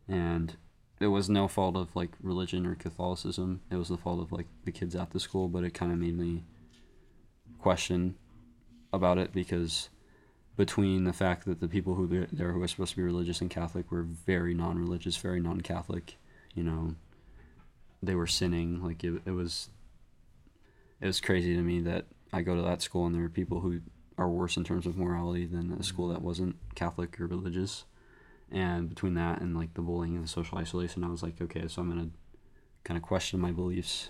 and 0.07 0.55
it 0.99 1.07
was 1.07 1.29
no 1.29 1.47
fault 1.47 1.75
of 1.75 1.95
like 1.95 2.11
religion 2.21 2.65
or 2.65 2.75
Catholicism. 2.75 3.61
It 3.71 3.75
was 3.75 3.89
the 3.89 3.97
fault 3.97 4.21
of 4.21 4.31
like 4.31 4.47
the 4.65 4.71
kids 4.71 4.95
at 4.95 5.11
the 5.11 5.19
school, 5.19 5.47
but 5.47 5.63
it 5.63 5.73
kind 5.73 5.91
of 5.91 5.97
made 5.97 6.17
me 6.17 6.43
question 7.59 8.15
about 8.93 9.17
it 9.17 9.33
because 9.33 9.89
between 10.57 11.05
the 11.05 11.13
fact 11.13 11.45
that 11.45 11.61
the 11.61 11.67
people 11.67 11.95
who 11.95 12.25
there 12.31 12.51
who 12.51 12.59
were 12.59 12.67
supposed 12.67 12.91
to 12.91 12.97
be 12.97 13.03
religious 13.03 13.41
and 13.41 13.49
Catholic 13.49 13.91
were 13.91 14.03
very 14.03 14.53
non-religious, 14.53 15.15
very 15.17 15.39
non-Catholic, 15.39 16.17
you 16.53 16.63
know, 16.63 16.95
they 18.01 18.15
were 18.15 18.27
sinning. 18.27 18.83
Like 18.83 19.03
it, 19.03 19.21
it 19.25 19.31
was, 19.31 19.69
it 21.01 21.05
was 21.05 21.21
crazy 21.21 21.55
to 21.55 21.61
me 21.61 21.81
that 21.81 22.05
I 22.31 22.41
go 22.41 22.55
to 22.55 22.61
that 22.61 22.81
school 22.81 23.05
and 23.05 23.15
there 23.15 23.23
are 23.23 23.29
people 23.29 23.61
who 23.61 23.81
are 24.17 24.29
worse 24.29 24.57
in 24.57 24.63
terms 24.63 24.85
of 24.85 24.97
morality 24.97 25.45
than 25.45 25.71
a 25.73 25.83
school 25.83 26.09
that 26.09 26.21
wasn't 26.21 26.55
Catholic 26.75 27.19
or 27.19 27.27
religious. 27.27 27.85
And 28.51 28.89
between 28.89 29.13
that 29.13 29.41
and 29.41 29.55
like 29.55 29.73
the 29.75 29.81
bullying 29.81 30.15
and 30.15 30.23
the 30.23 30.29
social 30.29 30.57
isolation, 30.57 31.03
I 31.03 31.09
was 31.09 31.23
like, 31.23 31.41
okay, 31.41 31.67
so 31.67 31.81
I'm 31.81 31.89
gonna 31.89 32.09
kind 32.83 32.97
of 32.97 33.03
question 33.03 33.39
my 33.39 33.51
beliefs. 33.51 34.09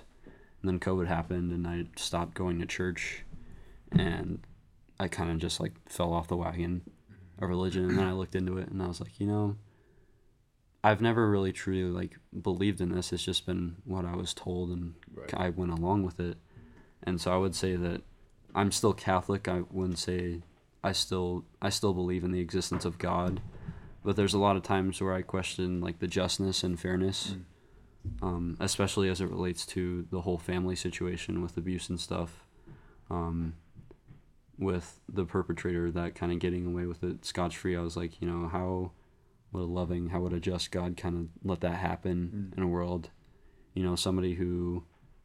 And 0.62 0.69
then 0.69 0.79
COVID 0.79 1.08
happened, 1.08 1.51
and 1.51 1.65
I 1.65 1.86
stopped 1.96 2.34
going 2.34 2.60
to 2.60 2.65
church, 2.65 3.24
and 3.91 4.39
I 5.00 5.08
kind 5.08 5.31
of 5.31 5.38
just 5.38 5.60
like 5.60 5.74
fell 5.88 6.13
off 6.13 6.27
the 6.27 6.36
wagon 6.36 6.81
of 7.41 7.48
religion. 7.48 7.86
And 7.86 7.98
then 7.98 8.08
I 8.08 8.12
looked 8.12 8.36
into 8.36 8.58
it, 8.58 8.67
and 8.67 8.81
I 8.81 8.88
was 8.88 9.00
like, 9.00 9.19
you 9.19 9.27
know, 9.27 9.55
I've 10.83 11.01
never 11.01 11.29
really 11.29 11.51
truly 11.51 11.83
like 11.83 12.17
believed 12.41 12.79
in 12.81 12.89
this. 12.89 13.12
It's 13.12 13.24
just 13.24 13.45
been 13.45 13.77
what 13.86 14.05
I 14.05 14.15
was 14.15 14.33
told, 14.33 14.69
and 14.69 14.93
Right. 15.13 15.33
I 15.33 15.50
went 15.50 15.71
along 15.71 16.03
with 16.03 16.19
it. 16.19 16.38
And 17.03 17.19
so 17.19 17.33
I 17.33 17.38
would 17.38 17.55
say 17.55 17.75
that 17.75 18.01
I'm 18.55 18.71
still 18.71 18.93
Catholic. 18.93 19.48
I 19.48 19.62
wouldn't 19.71 20.00
say 20.00 20.41
I 20.83 20.91
still 20.93 21.45
I 21.62 21.69
still 21.69 21.93
believe 21.93 22.24
in 22.24 22.31
the 22.31 22.39
existence 22.39 22.86
of 22.86 22.98
God, 22.98 23.41
but 24.03 24.15
there's 24.15 24.33
a 24.33 24.39
lot 24.39 24.55
of 24.55 24.63
times 24.63 25.01
where 25.01 25.13
I 25.13 25.21
question 25.21 25.81
like 25.81 26.00
the 26.00 26.07
justness 26.07 26.63
and 26.63 26.79
fairness, 26.79 27.36
um, 28.21 28.55
especially 28.59 29.09
as 29.09 29.19
it 29.19 29.29
relates 29.29 29.65
to 29.67 30.07
the 30.12 30.21
whole 30.21 30.38
family 30.38 30.75
situation 30.75 31.41
with 31.41 31.57
abuse 31.57 31.89
and 31.89 32.00
stuff, 32.00 32.45
um, 33.09 33.55
with 34.57 35.00
the 35.09 35.25
perpetrator 35.25 35.91
that 35.91 36.15
kind 36.15 36.31
of 36.31 36.39
getting 36.39 36.65
away 36.65 36.86
with 36.86 37.03
it 37.03 37.25
scotch 37.25 37.57
free. 37.57 37.75
I 37.75 37.81
was 37.81 37.98
like, 37.98 38.21
you 38.21 38.27
know, 38.29 38.48
how 38.48 38.91
would 39.51 39.61
a 39.61 39.65
loving, 39.65 40.09
how 40.09 40.21
would 40.21 40.33
a 40.33 40.39
just 40.39 40.71
God 40.71 40.97
kind 40.97 41.15
of 41.17 41.27
let 41.43 41.61
that 41.61 41.77
happen 41.77 42.51
mm. 42.51 42.57
in 42.57 42.63
a 42.63 42.67
world, 42.67 43.09
you 43.73 43.83
know, 43.83 43.95
somebody 43.95 44.35
who, 44.35 44.83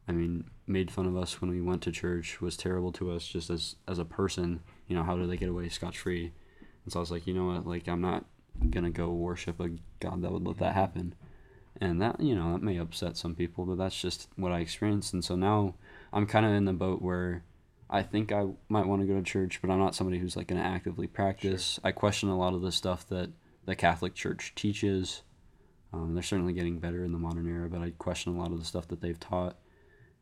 I 0.08 0.12
mean, 0.12 0.44
made 0.66 0.90
fun 0.90 1.06
of 1.06 1.16
us 1.16 1.40
when 1.40 1.50
we 1.50 1.60
went 1.60 1.82
to 1.82 1.92
church, 1.92 2.40
was 2.40 2.56
terrible 2.56 2.92
to 2.92 3.10
us 3.10 3.26
just 3.26 3.50
as 3.50 3.76
as 3.86 3.98
a 3.98 4.04
person. 4.04 4.60
You 4.88 4.96
know, 4.96 5.02
how 5.02 5.16
did 5.16 5.30
they 5.30 5.36
get 5.36 5.48
away 5.48 5.68
scotch 5.68 5.98
free? 5.98 6.32
And 6.84 6.92
so 6.92 6.98
I 6.98 7.00
was 7.00 7.10
like, 7.10 7.26
you 7.26 7.34
know 7.34 7.46
what, 7.46 7.66
like 7.66 7.88
I'm 7.88 8.00
not 8.00 8.24
gonna 8.70 8.90
go 8.90 9.10
worship 9.10 9.60
a 9.60 9.70
God 10.00 10.22
that 10.22 10.32
would 10.32 10.46
let 10.46 10.58
that 10.58 10.74
happen. 10.74 11.14
And 11.80 12.00
that 12.00 12.20
you 12.20 12.34
know 12.34 12.52
that 12.52 12.62
may 12.62 12.78
upset 12.78 13.16
some 13.16 13.34
people, 13.34 13.66
but 13.66 13.78
that's 13.78 14.00
just 14.00 14.28
what 14.36 14.52
I 14.52 14.60
experienced. 14.60 15.12
And 15.12 15.24
so 15.24 15.34
now 15.34 15.74
I'm 16.12 16.26
kind 16.26 16.46
of 16.46 16.52
in 16.52 16.66
the 16.66 16.72
boat 16.72 17.02
where 17.02 17.42
I 17.90 18.02
think 18.02 18.32
I 18.32 18.46
might 18.68 18.86
want 18.86 19.02
to 19.02 19.08
go 19.08 19.14
to 19.14 19.22
church, 19.22 19.60
but 19.60 19.70
I'm 19.70 19.78
not 19.78 19.94
somebody 19.94 20.18
who's 20.18 20.36
like 20.36 20.48
going 20.48 20.60
to 20.60 20.66
actively 20.66 21.06
practice. 21.06 21.78
I 21.84 21.92
question 21.92 22.28
a 22.28 22.38
lot 22.38 22.54
of 22.54 22.62
the 22.62 22.72
stuff 22.72 23.06
that 23.08 23.30
the 23.66 23.74
Catholic 23.76 24.14
Church 24.14 24.52
teaches. 24.54 25.22
Um, 25.92 26.14
they're 26.14 26.22
certainly 26.22 26.52
getting 26.52 26.78
better 26.78 27.04
in 27.04 27.12
the 27.12 27.18
modern 27.18 27.48
era, 27.48 27.68
but 27.68 27.80
I 27.80 27.90
question 27.98 28.34
a 28.34 28.38
lot 28.38 28.52
of 28.52 28.58
the 28.58 28.64
stuff 28.64 28.88
that 28.88 29.00
they've 29.00 29.18
taught, 29.20 29.56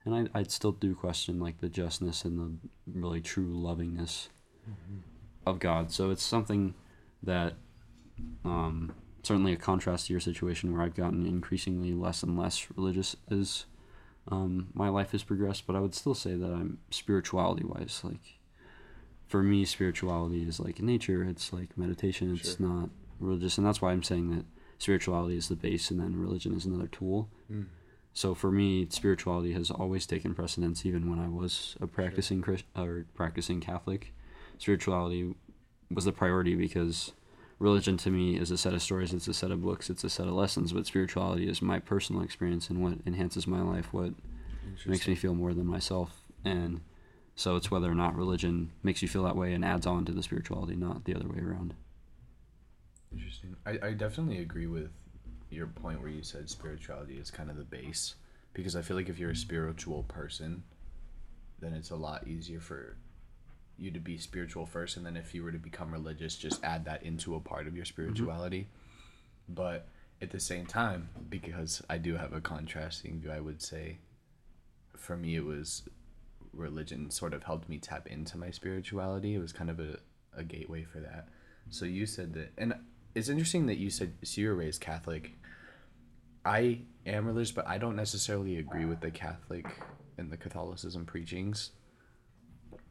and 0.04 0.14
I, 0.34 0.38
I'd 0.38 0.50
still 0.50 0.72
do 0.72 0.94
question 0.94 1.40
like 1.40 1.60
the 1.60 1.68
justness 1.68 2.24
and 2.24 2.38
the 2.38 2.98
really 3.00 3.20
true 3.20 3.52
lovingness 3.54 4.28
of 5.46 5.58
God. 5.58 5.90
So 5.90 6.10
it's 6.10 6.22
something 6.22 6.74
that 7.22 7.54
um, 8.44 8.92
certainly 9.22 9.52
a 9.52 9.56
contrast 9.56 10.06
to 10.06 10.12
your 10.12 10.20
situation 10.20 10.72
where 10.72 10.82
I've 10.82 10.94
gotten 10.94 11.26
increasingly 11.26 11.92
less 11.94 12.22
and 12.22 12.38
less 12.38 12.68
religious 12.76 13.16
as 13.30 13.64
um, 14.28 14.68
my 14.74 14.88
life 14.88 15.12
has 15.12 15.22
progressed, 15.22 15.66
but 15.66 15.74
I 15.74 15.80
would 15.80 15.94
still 15.94 16.14
say 16.14 16.34
that 16.34 16.52
I'm 16.52 16.78
spirituality 16.90 17.64
wise. 17.64 18.02
Like, 18.04 18.38
for 19.26 19.42
me, 19.42 19.64
spirituality 19.64 20.46
is 20.46 20.60
like 20.60 20.80
nature, 20.80 21.24
it's 21.24 21.52
like 21.52 21.76
meditation, 21.78 22.36
it's 22.36 22.56
Sure. 22.58 22.66
not 22.68 22.90
religious. 23.22 23.58
And 23.58 23.66
that's 23.66 23.80
why 23.80 23.92
I'm 23.92 24.02
saying 24.02 24.30
that 24.30 24.44
spirituality 24.78 25.36
is 25.36 25.48
the 25.48 25.56
base 25.56 25.90
and 25.90 26.00
then 26.00 26.20
religion 26.20 26.54
is 26.54 26.64
another 26.64 26.88
tool. 26.88 27.28
Mm. 27.50 27.66
So 28.14 28.34
for 28.34 28.50
me, 28.50 28.86
spirituality 28.90 29.52
has 29.52 29.70
always 29.70 30.06
taken 30.06 30.34
precedence, 30.34 30.84
even 30.84 31.08
when 31.08 31.18
I 31.18 31.28
was 31.28 31.76
a 31.80 31.86
practicing 31.86 32.42
Christ 32.42 32.64
or 32.76 33.06
practicing 33.14 33.60
Catholic. 33.60 34.12
Spirituality 34.58 35.34
was 35.90 36.04
the 36.04 36.12
priority 36.12 36.54
because 36.54 37.12
religion 37.58 37.96
to 37.98 38.10
me 38.10 38.36
is 38.36 38.50
a 38.50 38.58
set 38.58 38.74
of 38.74 38.82
stories, 38.82 39.14
it's 39.14 39.28
a 39.28 39.34
set 39.34 39.50
of 39.50 39.62
books, 39.62 39.88
it's 39.88 40.04
a 40.04 40.10
set 40.10 40.26
of 40.26 40.34
lessons. 40.34 40.72
But 40.72 40.86
spirituality 40.86 41.48
is 41.48 41.62
my 41.62 41.78
personal 41.78 42.22
experience 42.22 42.68
and 42.68 42.82
what 42.82 42.98
enhances 43.06 43.46
my 43.46 43.62
life, 43.62 43.92
what 43.92 44.12
makes 44.86 45.08
me 45.08 45.14
feel 45.14 45.34
more 45.34 45.54
than 45.54 45.66
myself. 45.66 46.10
And 46.44 46.80
so 47.34 47.56
it's 47.56 47.70
whether 47.70 47.90
or 47.90 47.94
not 47.94 48.14
religion 48.14 48.72
makes 48.82 49.00
you 49.00 49.08
feel 49.08 49.22
that 49.24 49.36
way 49.36 49.54
and 49.54 49.64
adds 49.64 49.86
on 49.86 50.04
to 50.04 50.12
the 50.12 50.22
spirituality, 50.22 50.76
not 50.76 51.04
the 51.04 51.14
other 51.14 51.28
way 51.28 51.38
around. 51.38 51.74
Interesting. 53.12 53.56
I, 53.66 53.78
I 53.82 53.92
definitely 53.92 54.38
agree 54.38 54.66
with 54.66 54.90
your 55.50 55.66
point 55.66 56.00
where 56.00 56.10
you 56.10 56.22
said 56.22 56.48
spirituality 56.48 57.14
is 57.14 57.30
kind 57.30 57.50
of 57.50 57.56
the 57.56 57.64
base 57.64 58.14
because 58.54 58.76
I 58.76 58.82
feel 58.82 58.96
like 58.96 59.08
if 59.08 59.18
you're 59.18 59.30
a 59.30 59.36
spiritual 59.36 60.04
person, 60.04 60.62
then 61.60 61.72
it's 61.72 61.90
a 61.90 61.96
lot 61.96 62.26
easier 62.26 62.60
for 62.60 62.96
you 63.78 63.90
to 63.90 64.00
be 64.00 64.18
spiritual 64.18 64.66
first, 64.66 64.96
and 64.96 65.04
then 65.04 65.16
if 65.16 65.34
you 65.34 65.42
were 65.42 65.52
to 65.52 65.58
become 65.58 65.90
religious, 65.90 66.36
just 66.36 66.62
add 66.64 66.84
that 66.84 67.02
into 67.02 67.34
a 67.34 67.40
part 67.40 67.66
of 67.66 67.74
your 67.74 67.84
mm-hmm. 67.84 67.92
spirituality. 67.92 68.68
But 69.48 69.88
at 70.20 70.30
the 70.30 70.40
same 70.40 70.66
time, 70.66 71.08
because 71.28 71.82
I 71.88 71.98
do 71.98 72.16
have 72.16 72.32
a 72.32 72.40
contrasting 72.40 73.20
view, 73.20 73.32
I 73.32 73.40
would 73.40 73.62
say 73.62 73.98
for 74.96 75.16
me 75.16 75.34
it 75.34 75.44
was 75.44 75.82
religion 76.52 77.10
sort 77.10 77.34
of 77.34 77.42
helped 77.42 77.68
me 77.68 77.78
tap 77.78 78.06
into 78.06 78.36
my 78.38 78.50
spirituality. 78.50 79.34
It 79.34 79.40
was 79.40 79.52
kind 79.52 79.70
of 79.70 79.80
a, 79.80 79.98
a 80.36 80.44
gateway 80.44 80.84
for 80.84 81.00
that. 81.00 81.28
So 81.70 81.84
you 81.84 82.06
said 82.06 82.34
that, 82.34 82.52
and 82.58 82.74
it's 83.14 83.28
interesting 83.28 83.66
that 83.66 83.78
you 83.78 83.90
said 83.90 84.14
so 84.22 84.40
you 84.40 84.48
were 84.48 84.54
raised 84.54 84.80
Catholic. 84.80 85.32
I 86.44 86.80
am 87.06 87.26
religious, 87.26 87.52
but 87.52 87.66
I 87.68 87.78
don't 87.78 87.96
necessarily 87.96 88.58
agree 88.58 88.84
with 88.84 89.00
the 89.00 89.10
Catholic 89.10 89.66
and 90.18 90.30
the 90.30 90.36
Catholicism 90.36 91.04
preachings. 91.04 91.70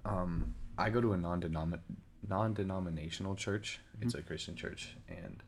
Um, 0.05 0.55
I 0.77 0.89
go 0.89 1.01
to 1.01 1.13
a 1.13 1.17
non 1.17 1.79
non-denominational 2.27 3.35
church. 3.35 3.79
It's 4.01 4.15
a 4.15 4.21
Christian 4.21 4.55
church, 4.55 4.95
and 5.07 5.43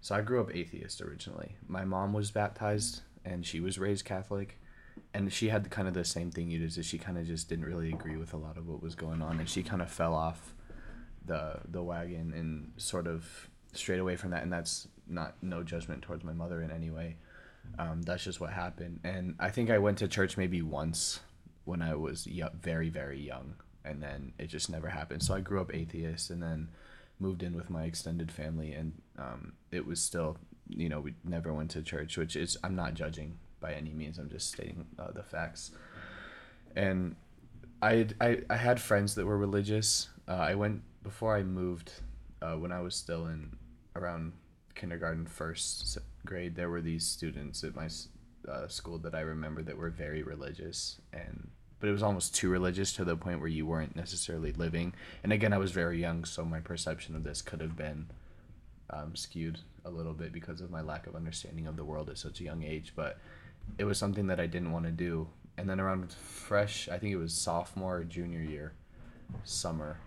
so 0.00 0.14
I 0.14 0.20
grew 0.20 0.40
up 0.40 0.54
atheist 0.54 1.00
originally. 1.00 1.56
My 1.66 1.84
mom 1.84 2.12
was 2.12 2.30
baptized, 2.30 3.00
and 3.24 3.44
she 3.44 3.60
was 3.60 3.78
raised 3.78 4.04
Catholic, 4.04 4.60
and 5.12 5.32
she 5.32 5.48
had 5.48 5.70
kind 5.70 5.88
of 5.88 5.94
the 5.94 6.04
same 6.04 6.30
thing 6.30 6.50
you 6.50 6.58
did. 6.58 6.84
She 6.84 6.98
kind 6.98 7.18
of 7.18 7.26
just 7.26 7.48
didn't 7.48 7.64
really 7.64 7.90
agree 7.92 8.16
with 8.16 8.32
a 8.32 8.36
lot 8.36 8.56
of 8.58 8.68
what 8.68 8.82
was 8.82 8.94
going 8.94 9.22
on, 9.22 9.40
and 9.40 9.48
she 9.48 9.62
kind 9.62 9.82
of 9.82 9.90
fell 9.90 10.14
off 10.14 10.54
the 11.24 11.60
the 11.68 11.82
wagon 11.82 12.32
and 12.34 12.72
sort 12.76 13.06
of 13.06 13.48
strayed 13.76 14.00
away 14.00 14.16
from 14.16 14.30
that. 14.30 14.42
And 14.42 14.52
that's 14.52 14.88
not 15.06 15.36
no 15.42 15.62
judgment 15.62 16.02
towards 16.02 16.24
my 16.24 16.32
mother 16.32 16.62
in 16.62 16.70
any 16.70 16.90
way. 16.90 17.16
Um, 17.78 18.02
that's 18.02 18.24
just 18.24 18.40
what 18.40 18.52
happened. 18.52 19.00
And 19.04 19.34
I 19.38 19.50
think 19.50 19.70
I 19.70 19.78
went 19.78 19.98
to 19.98 20.08
church 20.08 20.36
maybe 20.36 20.62
once 20.62 21.20
when 21.64 21.82
I 21.82 21.94
was 21.94 22.28
very 22.60 22.88
very 22.90 23.20
young, 23.20 23.54
and 23.84 24.02
then 24.02 24.32
it 24.38 24.46
just 24.46 24.70
never 24.70 24.88
happened. 24.88 25.22
So 25.22 25.34
I 25.34 25.40
grew 25.40 25.60
up 25.60 25.74
atheist, 25.74 26.30
and 26.30 26.42
then 26.42 26.68
moved 27.18 27.42
in 27.42 27.56
with 27.56 27.70
my 27.70 27.84
extended 27.84 28.30
family, 28.30 28.72
and 28.72 28.92
um, 29.18 29.52
it 29.70 29.86
was 29.86 30.00
still 30.00 30.36
you 30.68 30.88
know 30.88 31.00
we 31.00 31.14
never 31.24 31.52
went 31.52 31.70
to 31.72 31.82
church, 31.82 32.16
which 32.16 32.36
is 32.36 32.56
I'm 32.62 32.76
not 32.76 32.94
judging 32.94 33.38
by 33.60 33.72
any 33.72 33.92
means. 33.92 34.18
I'm 34.18 34.30
just 34.30 34.52
stating 34.52 34.86
uh, 34.98 35.10
the 35.12 35.22
facts. 35.22 35.70
And 36.76 37.16
I, 37.82 38.08
I 38.20 38.40
I 38.50 38.56
had 38.56 38.80
friends 38.80 39.14
that 39.14 39.26
were 39.26 39.38
religious. 39.38 40.08
Uh, 40.28 40.32
I 40.32 40.54
went 40.54 40.82
before 41.02 41.36
I 41.36 41.42
moved 41.42 41.92
uh, 42.40 42.54
when 42.54 42.72
I 42.72 42.80
was 42.80 42.94
still 42.94 43.26
in 43.26 43.56
around 43.96 44.32
kindergarten 44.74 45.26
first 45.26 45.98
grade. 46.24 46.56
There 46.56 46.70
were 46.70 46.80
these 46.80 47.06
students 47.06 47.62
at 47.64 47.76
my 47.76 47.88
uh, 48.48 48.68
school 48.68 48.98
that 48.98 49.14
I 49.14 49.20
remember 49.20 49.62
that 49.62 49.76
were 49.76 49.90
very 49.90 50.22
religious 50.22 51.00
and 51.12 51.48
but 51.84 51.90
it 51.90 51.92
was 51.92 52.02
almost 52.02 52.34
too 52.34 52.48
religious 52.48 52.94
to 52.94 53.04
the 53.04 53.14
point 53.14 53.40
where 53.40 53.48
you 53.48 53.66
weren't 53.66 53.94
necessarily 53.94 54.52
living. 54.52 54.94
And 55.22 55.34
again, 55.34 55.52
I 55.52 55.58
was 55.58 55.70
very 55.70 56.00
young, 56.00 56.24
so 56.24 56.42
my 56.42 56.60
perception 56.60 57.14
of 57.14 57.24
this 57.24 57.42
could 57.42 57.60
have 57.60 57.76
been 57.76 58.06
um, 58.88 59.14
skewed 59.14 59.58
a 59.84 59.90
little 59.90 60.14
bit 60.14 60.32
because 60.32 60.62
of 60.62 60.70
my 60.70 60.80
lack 60.80 61.06
of 61.06 61.14
understanding 61.14 61.66
of 61.66 61.76
the 61.76 61.84
world 61.84 62.08
at 62.08 62.16
such 62.16 62.40
a 62.40 62.44
young 62.44 62.62
age. 62.62 62.94
But 62.96 63.18
it 63.76 63.84
was 63.84 63.98
something 63.98 64.28
that 64.28 64.40
I 64.40 64.46
didn't 64.46 64.72
want 64.72 64.86
to 64.86 64.92
do. 64.92 65.28
And 65.58 65.68
then 65.68 65.78
around 65.78 66.10
fresh, 66.12 66.88
I 66.88 66.98
think 66.98 67.12
it 67.12 67.18
was 67.18 67.34
sophomore 67.34 67.98
or 67.98 68.04
junior 68.04 68.40
year, 68.40 68.72
summer, 69.44 69.98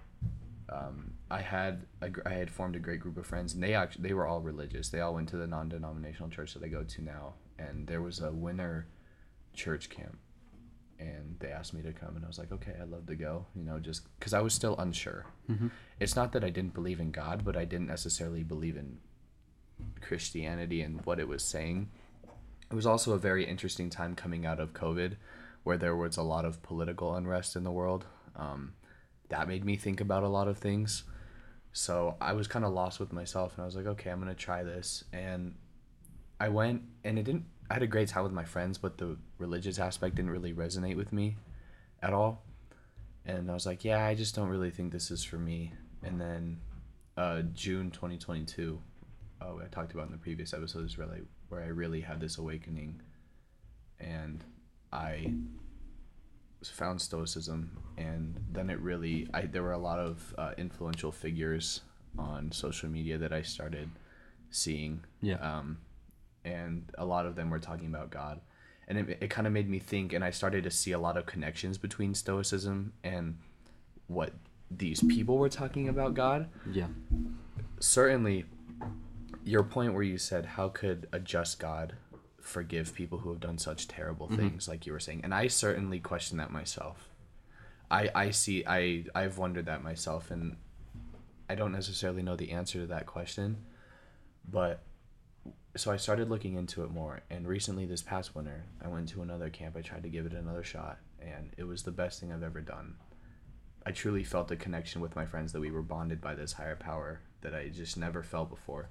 um, 0.69 1.13
I 1.29 1.41
had 1.41 1.85
a, 2.01 2.09
I 2.25 2.33
had 2.33 2.49
formed 2.49 2.75
a 2.75 2.79
great 2.79 2.99
group 2.99 3.17
of 3.17 3.25
friends, 3.25 3.53
and 3.53 3.61
they 3.61 3.73
actually 3.73 4.07
they 4.07 4.13
were 4.13 4.27
all 4.27 4.41
religious. 4.41 4.89
They 4.89 5.01
all 5.01 5.13
went 5.13 5.29
to 5.29 5.37
the 5.37 5.47
non-denominational 5.47 6.29
church 6.29 6.53
that 6.53 6.63
I 6.63 6.67
go 6.67 6.83
to 6.83 7.01
now, 7.03 7.33
and 7.59 7.87
there 7.87 8.01
was 8.01 8.21
a 8.21 8.31
winter 8.31 8.87
church 9.53 9.89
camp, 9.89 10.17
and 10.99 11.35
they 11.39 11.49
asked 11.49 11.73
me 11.73 11.81
to 11.81 11.91
come, 11.91 12.15
and 12.15 12.23
I 12.23 12.27
was 12.27 12.39
like, 12.39 12.51
okay, 12.51 12.73
I'd 12.81 12.89
love 12.89 13.07
to 13.07 13.15
go. 13.15 13.45
You 13.55 13.63
know, 13.63 13.79
just 13.79 14.03
because 14.19 14.33
I 14.33 14.41
was 14.41 14.53
still 14.53 14.75
unsure. 14.77 15.25
Mm-hmm. 15.49 15.67
It's 15.99 16.15
not 16.15 16.31
that 16.31 16.43
I 16.43 16.49
didn't 16.49 16.73
believe 16.73 16.99
in 16.99 17.11
God, 17.11 17.43
but 17.43 17.57
I 17.57 17.65
didn't 17.65 17.87
necessarily 17.87 18.43
believe 18.43 18.77
in 18.77 18.99
Christianity 20.01 20.81
and 20.81 21.05
what 21.05 21.19
it 21.19 21.27
was 21.27 21.43
saying. 21.43 21.89
It 22.69 22.75
was 22.75 22.85
also 22.85 23.13
a 23.13 23.17
very 23.17 23.45
interesting 23.45 23.89
time 23.89 24.15
coming 24.15 24.45
out 24.45 24.59
of 24.59 24.73
COVID, 24.73 25.15
where 25.63 25.77
there 25.77 25.95
was 25.95 26.15
a 26.17 26.23
lot 26.23 26.45
of 26.45 26.63
political 26.63 27.15
unrest 27.15 27.55
in 27.55 27.63
the 27.63 27.71
world. 27.71 28.05
Um, 28.35 28.73
that 29.29 29.47
made 29.47 29.65
me 29.65 29.75
think 29.75 29.99
about 29.99 30.23
a 30.23 30.29
lot 30.29 30.47
of 30.47 30.57
things. 30.57 31.03
So 31.77 32.15
I 32.19 32.33
was 32.33 32.47
kind 32.47 32.65
of 32.65 32.73
lost 32.73 32.99
with 32.99 33.13
myself, 33.13 33.53
and 33.53 33.61
I 33.61 33.65
was 33.67 33.75
like, 33.75 33.85
okay, 33.85 34.09
I'm 34.09 34.17
gonna 34.17 34.33
try 34.33 34.63
this. 34.63 35.03
And 35.13 35.53
I 36.39 36.49
went, 36.49 36.81
and 37.03 37.19
it 37.19 37.23
didn't. 37.23 37.45
I 37.69 37.75
had 37.75 37.83
a 37.83 37.87
great 37.87 38.07
time 38.07 38.23
with 38.23 38.31
my 38.31 38.45
friends, 38.45 38.79
but 38.79 38.97
the 38.97 39.15
religious 39.37 39.77
aspect 39.77 40.15
didn't 40.15 40.31
really 40.31 40.53
resonate 40.53 40.95
with 40.95 41.13
me 41.13 41.35
at 42.01 42.13
all. 42.13 42.43
And 43.25 43.51
I 43.51 43.53
was 43.53 43.67
like, 43.67 43.85
yeah, 43.85 44.03
I 44.03 44.15
just 44.15 44.33
don't 44.33 44.49
really 44.49 44.71
think 44.71 44.91
this 44.91 45.11
is 45.11 45.23
for 45.23 45.37
me. 45.37 45.71
And 46.01 46.19
then 46.19 46.61
uh, 47.15 47.43
June 47.53 47.91
2022, 47.91 48.81
oh, 49.41 49.61
I 49.63 49.67
talked 49.67 49.93
about 49.93 50.07
in 50.07 50.13
the 50.13 50.17
previous 50.17 50.53
episode 50.55 50.83
is 50.83 50.97
really 50.97 51.21
where 51.49 51.61
I 51.61 51.67
really 51.67 52.01
had 52.01 52.19
this 52.19 52.39
awakening, 52.39 53.01
and 53.99 54.43
I 54.91 55.31
found 56.63 56.99
stoicism 57.01 57.71
and 57.97 58.35
then 58.51 58.69
it 58.69 58.79
really 58.79 59.27
I 59.33 59.41
there 59.45 59.63
were 59.63 59.73
a 59.73 59.77
lot 59.77 59.99
of 59.99 60.33
uh, 60.37 60.51
influential 60.57 61.11
figures 61.11 61.81
on 62.17 62.51
social 62.51 62.89
media 62.89 63.17
that 63.19 63.31
I 63.31 63.41
started 63.43 63.89
seeing 64.49 65.03
Yeah. 65.21 65.35
um, 65.35 65.77
and 66.43 66.91
a 66.97 67.05
lot 67.05 67.25
of 67.25 67.35
them 67.35 67.49
were 67.49 67.59
talking 67.59 67.87
about 67.87 68.09
God 68.09 68.41
and 68.87 68.97
it, 68.97 69.17
it 69.21 69.29
kind 69.29 69.45
of 69.45 69.53
made 69.53 69.69
me 69.69 69.79
think 69.79 70.13
and 70.13 70.23
I 70.23 70.31
started 70.31 70.63
to 70.63 70.71
see 70.71 70.93
a 70.93 70.99
lot 70.99 71.15
of 71.17 71.25
connections 71.25 71.77
between 71.77 72.15
stoicism 72.15 72.93
and 73.03 73.37
what 74.07 74.33
these 74.71 75.01
people 75.03 75.37
were 75.37 75.49
talking 75.49 75.87
about 75.89 76.13
God 76.15 76.49
Yeah. 76.71 76.87
certainly 77.79 78.45
your 79.43 79.63
point 79.63 79.93
where 79.93 80.03
you 80.03 80.17
said 80.17 80.45
how 80.45 80.69
could 80.69 81.07
a 81.13 81.19
just 81.19 81.59
god 81.59 81.95
forgive 82.47 82.95
people 82.95 83.19
who 83.19 83.29
have 83.29 83.41
done 83.41 83.57
such 83.57 83.89
terrible 83.89 84.29
things 84.29 84.67
like 84.69 84.85
you 84.85 84.93
were 84.93 84.99
saying. 85.01 85.19
And 85.23 85.33
i 85.33 85.47
certainly 85.47 85.99
question 85.99 86.37
that 86.37 86.49
myself. 86.49 87.09
I 87.91 88.09
i 88.15 88.31
see 88.31 88.63
i 88.65 89.05
i've 89.15 89.37
wondered 89.37 89.65
that 89.65 89.83
myself 89.83 90.31
and 90.31 90.57
i 91.49 91.55
don't 91.55 91.71
necessarily 91.71 92.21
know 92.21 92.35
the 92.35 92.51
answer 92.51 92.81
to 92.81 92.87
that 92.87 93.05
question 93.05 93.57
but 94.49 94.83
so 95.77 95.91
i 95.91 95.97
started 95.97 96.29
looking 96.29 96.55
into 96.55 96.83
it 96.83 96.91
more 96.91 97.21
and 97.29 97.47
recently 97.47 97.85
this 97.85 98.01
past 98.01 98.35
winter 98.35 98.65
i 98.83 98.87
went 98.87 99.07
to 99.09 99.21
another 99.21 99.49
camp. 99.49 99.77
I 99.77 99.81
tried 99.81 100.03
to 100.03 100.09
give 100.09 100.25
it 100.25 100.33
another 100.33 100.63
shot 100.63 100.97
and 101.21 101.53
it 101.57 101.63
was 101.63 101.83
the 101.83 101.91
best 101.91 102.19
thing 102.19 102.31
i've 102.31 102.43
ever 102.43 102.61
done. 102.61 102.95
I 103.85 103.91
truly 103.91 104.25
felt 104.25 104.51
a 104.51 104.57
connection 104.57 104.99
with 104.99 105.15
my 105.15 105.25
friends 105.25 105.53
that 105.53 105.61
we 105.61 105.71
were 105.71 105.81
bonded 105.81 106.19
by 106.19 106.35
this 106.35 106.51
higher 106.53 106.75
power 106.75 107.21
that 107.41 107.55
I 107.55 107.69
just 107.69 107.95
never 107.95 108.21
felt 108.21 108.49
before. 108.49 108.89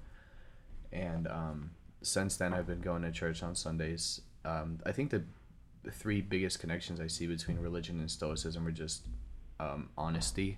And 0.91 1.27
um, 1.27 1.71
since 2.01 2.37
then, 2.37 2.53
I've 2.53 2.67
been 2.67 2.81
going 2.81 3.01
to 3.03 3.11
church 3.11 3.43
on 3.43 3.55
Sundays. 3.55 4.21
Um, 4.45 4.79
I 4.85 4.91
think 4.91 5.09
the, 5.11 5.23
three 5.91 6.19
biggest 6.21 6.59
connections 6.59 6.99
I 6.99 7.07
see 7.07 7.27
between 7.27 7.59
religion 7.59 7.99
and 7.99 8.11
Stoicism 8.11 8.67
are 8.67 8.71
just 8.71 9.05
um, 9.59 9.89
honesty, 9.97 10.57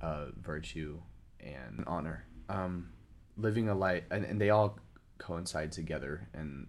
uh, 0.00 0.26
virtue, 0.40 1.00
and 1.40 1.84
honor. 1.86 2.24
Um, 2.48 2.88
living 3.36 3.68
a 3.68 3.74
life, 3.74 4.04
and, 4.10 4.24
and 4.24 4.40
they 4.40 4.50
all 4.50 4.78
coincide 5.18 5.72
together 5.72 6.28
and 6.32 6.66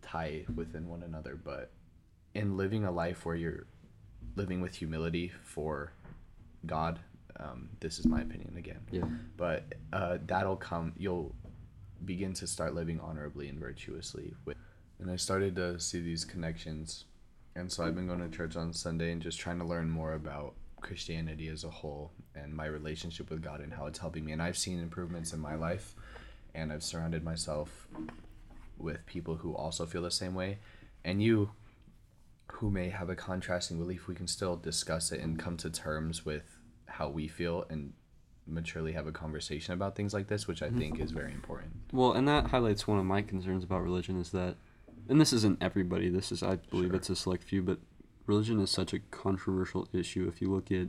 tie 0.00 0.44
within 0.54 0.88
one 0.88 1.02
another. 1.02 1.38
But 1.42 1.70
in 2.34 2.56
living 2.56 2.84
a 2.84 2.90
life 2.90 3.26
where 3.26 3.36
you're 3.36 3.66
living 4.36 4.60
with 4.60 4.74
humility 4.74 5.30
for 5.44 5.92
God. 6.66 7.00
Um, 7.38 7.70
this 7.80 7.98
is 7.98 8.06
my 8.06 8.20
opinion 8.20 8.56
again, 8.56 8.80
Yeah. 8.90 9.04
but 9.36 9.64
uh, 9.92 10.18
that'll 10.26 10.56
come. 10.56 10.92
You'll 10.96 11.34
begin 12.04 12.32
to 12.34 12.46
start 12.46 12.74
living 12.74 13.00
honorably 13.00 13.48
and 13.48 13.58
virtuously. 13.58 14.34
With, 14.44 14.56
and 14.98 15.10
I 15.10 15.16
started 15.16 15.56
to 15.56 15.78
see 15.78 16.00
these 16.00 16.24
connections, 16.24 17.04
and 17.56 17.70
so 17.70 17.84
I've 17.84 17.94
been 17.94 18.06
going 18.06 18.20
to 18.20 18.36
church 18.36 18.56
on 18.56 18.72
Sunday 18.72 19.12
and 19.12 19.20
just 19.20 19.38
trying 19.38 19.58
to 19.58 19.64
learn 19.64 19.90
more 19.90 20.14
about 20.14 20.54
Christianity 20.80 21.48
as 21.48 21.64
a 21.64 21.70
whole 21.70 22.12
and 22.34 22.54
my 22.54 22.66
relationship 22.66 23.30
with 23.30 23.42
God 23.42 23.60
and 23.60 23.72
how 23.72 23.86
it's 23.86 23.98
helping 23.98 24.24
me. 24.24 24.32
And 24.32 24.42
I've 24.42 24.58
seen 24.58 24.80
improvements 24.80 25.32
in 25.32 25.40
my 25.40 25.54
life, 25.54 25.94
and 26.54 26.72
I've 26.72 26.82
surrounded 26.82 27.24
myself 27.24 27.88
with 28.78 29.06
people 29.06 29.36
who 29.36 29.54
also 29.54 29.86
feel 29.86 30.02
the 30.02 30.10
same 30.10 30.34
way. 30.34 30.58
And 31.04 31.22
you, 31.22 31.50
who 32.52 32.70
may 32.70 32.90
have 32.90 33.10
a 33.10 33.16
contrasting 33.16 33.78
belief, 33.78 34.08
we 34.08 34.14
can 34.14 34.26
still 34.26 34.56
discuss 34.56 35.12
it 35.12 35.20
and 35.20 35.38
come 35.38 35.56
to 35.58 35.70
terms 35.70 36.24
with 36.24 36.58
how 36.86 37.08
we 37.08 37.26
feel 37.26 37.64
and 37.70 37.92
maturely 38.46 38.92
have 38.92 39.06
a 39.06 39.12
conversation 39.12 39.72
about 39.74 39.94
things 39.96 40.12
like 40.12 40.26
this, 40.28 40.46
which 40.46 40.62
I 40.62 40.70
think 40.70 40.98
is 41.00 41.10
very 41.10 41.32
important. 41.32 41.72
Well, 41.92 42.12
and 42.12 42.26
that 42.28 42.48
highlights 42.48 42.86
one 42.86 42.98
of 42.98 43.04
my 43.04 43.22
concerns 43.22 43.64
about 43.64 43.82
religion 43.82 44.18
is 44.20 44.30
that, 44.32 44.56
and 45.08 45.20
this 45.20 45.32
isn't 45.32 45.62
everybody. 45.62 46.08
This 46.08 46.32
is, 46.32 46.42
I 46.42 46.56
believe, 46.56 46.88
Sure. 46.88 46.96
it's 46.96 47.10
a 47.10 47.16
select 47.16 47.44
few. 47.44 47.62
But 47.62 47.78
religion 48.26 48.60
is 48.60 48.70
such 48.70 48.92
a 48.92 48.98
controversial 48.98 49.88
issue. 49.92 50.26
If 50.28 50.40
you 50.42 50.50
look 50.50 50.70
at 50.72 50.88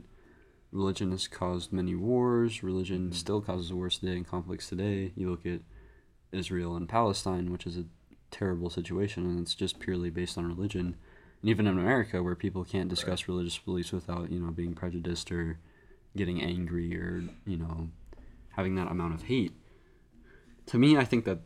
religion 0.72 1.12
has 1.12 1.28
caused 1.28 1.72
many 1.72 1.94
wars. 1.94 2.62
Religion 2.64 3.10
Mhm. 3.10 3.14
still 3.14 3.40
causes 3.40 3.72
wars 3.72 3.98
today 4.00 4.16
and 4.16 4.26
conflicts 4.26 4.68
today. 4.68 5.12
You 5.14 5.30
look 5.30 5.46
at 5.46 5.60
Israel 6.32 6.74
and 6.74 6.88
Palestine, 6.88 7.52
which 7.52 7.64
is 7.64 7.78
a 7.78 7.84
terrible 8.32 8.68
situation, 8.68 9.24
and 9.24 9.38
it's 9.38 9.54
just 9.54 9.78
purely 9.78 10.10
based 10.10 10.36
on 10.36 10.48
religion. 10.48 10.96
And 11.40 11.48
even 11.50 11.68
in 11.68 11.78
America, 11.78 12.24
where 12.24 12.34
people 12.34 12.64
can't 12.64 12.88
discuss 12.88 13.28
religious 13.28 13.56
beliefs 13.56 13.92
without 13.92 14.32
you 14.32 14.40
know 14.40 14.50
being 14.50 14.74
prejudiced 14.74 15.30
or 15.30 15.60
getting 16.16 16.42
angry 16.42 16.96
or 16.96 17.22
you 17.46 17.56
know 17.56 17.88
having 18.50 18.74
that 18.76 18.90
amount 18.90 19.14
of 19.14 19.24
hate. 19.24 19.52
To 20.66 20.78
me, 20.78 20.96
I 20.96 21.04
think 21.04 21.24
that, 21.24 21.40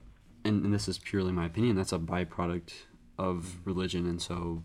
and, 0.44 0.64
and 0.64 0.74
this 0.74 0.86
is 0.86 0.98
purely 0.98 1.32
my 1.32 1.46
opinion, 1.46 1.74
that's 1.74 1.92
a 1.92 1.98
byproduct 1.98 2.72
of 3.16 3.56
religion, 3.64 4.06
and 4.06 4.20
so 4.20 4.62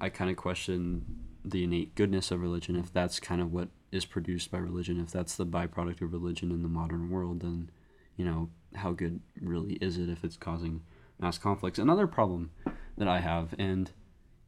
I 0.00 0.08
kind 0.08 0.30
of 0.30 0.36
question 0.36 1.04
the 1.44 1.64
innate 1.64 1.94
goodness 1.94 2.30
of 2.30 2.40
religion. 2.40 2.76
If 2.76 2.92
that's 2.92 3.18
kind 3.18 3.40
of 3.40 3.52
what 3.52 3.68
is 3.90 4.04
produced 4.04 4.50
by 4.50 4.58
religion 4.58 5.00
if 5.00 5.10
that's 5.10 5.36
the 5.36 5.46
byproduct 5.46 6.02
of 6.02 6.12
religion 6.12 6.50
in 6.50 6.62
the 6.62 6.68
modern 6.68 7.08
world 7.08 7.40
then 7.40 7.70
you 8.16 8.24
know 8.24 8.50
how 8.74 8.92
good 8.92 9.20
really 9.40 9.74
is 9.74 9.98
it 9.98 10.08
if 10.08 10.24
it's 10.24 10.36
causing 10.36 10.82
mass 11.18 11.38
conflicts? 11.38 11.78
Another 11.78 12.06
problem 12.06 12.50
that 12.96 13.08
i 13.08 13.20
have 13.20 13.54
and 13.58 13.92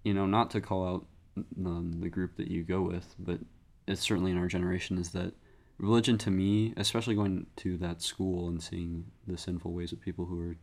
you 0.04 0.12
know 0.12 0.26
not 0.26 0.50
to 0.50 0.60
call 0.60 0.86
out 0.86 1.06
the 1.56 2.08
group 2.08 2.36
that 2.36 2.48
you 2.48 2.62
go 2.62 2.82
with 2.82 3.14
but 3.18 3.38
it's 3.86 4.00
certainly 4.00 4.30
in 4.30 4.38
our 4.38 4.46
generation 4.48 4.98
is 4.98 5.10
that 5.10 5.32
religion 5.78 6.18
to 6.18 6.30
me 6.30 6.72
especially 6.76 7.14
going 7.14 7.46
to 7.56 7.76
that 7.78 8.02
school 8.02 8.48
and 8.48 8.62
seeing 8.62 9.04
the 9.26 9.38
sinful 9.38 9.72
ways 9.72 9.92
of 9.92 10.00
people 10.00 10.26
who 10.26 10.38
are 10.40 10.56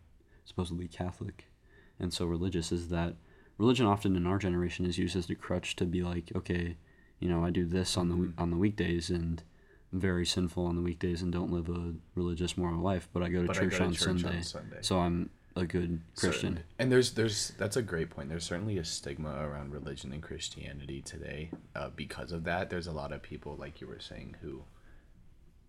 supposedly 0.46 0.88
catholic 0.88 1.46
and 2.00 2.14
so 2.14 2.26
religious 2.26 2.72
is 2.72 2.90
that 2.90 3.16
religion 3.58 3.86
often 3.86 4.16
in 4.16 4.28
our 4.28 4.38
generation 4.38 4.86
is 4.86 4.98
used 5.00 5.16
as 5.16 5.30
a 5.30 5.36
crutch 5.36 5.76
to 5.76 5.84
be 5.86 6.04
like, 6.04 6.32
okay, 6.36 6.78
you 7.20 7.28
know, 7.28 7.44
I 7.44 7.50
do 7.50 7.66
this 7.66 7.98
on 7.98 8.10
the 8.10 8.16
Mhm. 8.16 8.34
on 8.38 8.52
the 8.52 8.56
weekdays 8.58 9.10
and 9.10 9.42
I'm 9.92 10.00
very 10.00 10.28
sinful 10.28 10.64
on 10.68 10.76
the 10.76 10.82
weekdays 10.84 11.24
and 11.24 11.32
don't 11.34 11.52
live 11.52 11.68
a 11.70 11.96
religious 12.14 12.56
moral 12.56 12.82
life, 12.84 13.10
but 13.14 13.24
I 13.24 13.30
go 13.30 13.42
to 13.42 13.48
But 13.48 13.58
I 13.58 13.62
church, 13.62 13.72
go 13.72 13.78
to 13.80 13.84
on, 13.86 13.94
church 13.94 14.00
Sunday, 14.22 14.38
on 14.38 14.44
Sunday. 14.44 14.78
so 14.82 15.00
I'm 15.00 15.32
a 15.58 15.66
good 15.66 16.02
Christian. 16.16 16.42
Certainly. 16.42 16.64
And 16.80 16.92
there's 16.92 17.12
there's 17.12 17.52
that's 17.58 17.76
a 17.76 17.82
great 17.82 18.10
point. 18.10 18.30
There's 18.30 18.46
certainly 18.46 18.78
a 18.78 18.84
stigma 18.84 19.36
around 19.42 19.74
religion 19.74 20.12
and 20.14 20.22
Christianity 20.22 21.02
today. 21.02 21.52
Uh, 21.76 21.90
because 21.96 22.32
of 22.32 22.44
that, 22.46 22.70
there's 22.70 22.88
a 22.88 22.92
lot 22.92 23.12
of 23.12 23.22
people 23.22 23.56
like 23.58 23.82
you 23.82 23.88
were 23.88 24.00
saying 24.00 24.36
who 24.42 24.64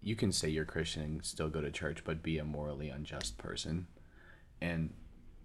you 0.00 0.14
can 0.14 0.32
say 0.32 0.48
you're 0.48 0.64
Christian 0.64 1.02
and 1.02 1.24
still 1.24 1.48
go 1.48 1.60
to 1.60 1.70
church, 1.70 2.04
but 2.04 2.22
be 2.22 2.38
a 2.38 2.44
morally 2.44 2.88
unjust 2.88 3.36
person. 3.38 3.86
And 4.60 4.90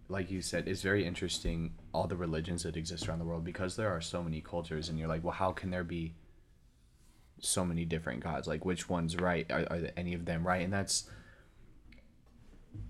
like 0.09 0.29
you 0.29 0.41
said, 0.41 0.67
it's 0.67 0.81
very 0.81 1.05
interesting 1.05 1.73
all 1.93 2.07
the 2.07 2.15
religions 2.15 2.63
that 2.63 2.77
exist 2.77 3.07
around 3.07 3.19
the 3.19 3.25
world 3.25 3.43
because 3.43 3.75
there 3.75 3.89
are 3.89 4.01
so 4.01 4.21
many 4.23 4.41
cultures, 4.41 4.89
and 4.89 4.99
you're 4.99 5.07
like, 5.07 5.23
well, 5.23 5.33
how 5.33 5.51
can 5.51 5.71
there 5.71 5.83
be 5.83 6.13
so 7.39 7.65
many 7.65 7.85
different 7.85 8.23
gods? 8.23 8.47
Like, 8.47 8.65
which 8.65 8.89
one's 8.89 9.17
right? 9.17 9.49
Are, 9.51 9.61
are 9.61 9.89
any 9.97 10.13
of 10.13 10.25
them 10.25 10.45
right? 10.45 10.61
And 10.61 10.73
that's 10.73 11.09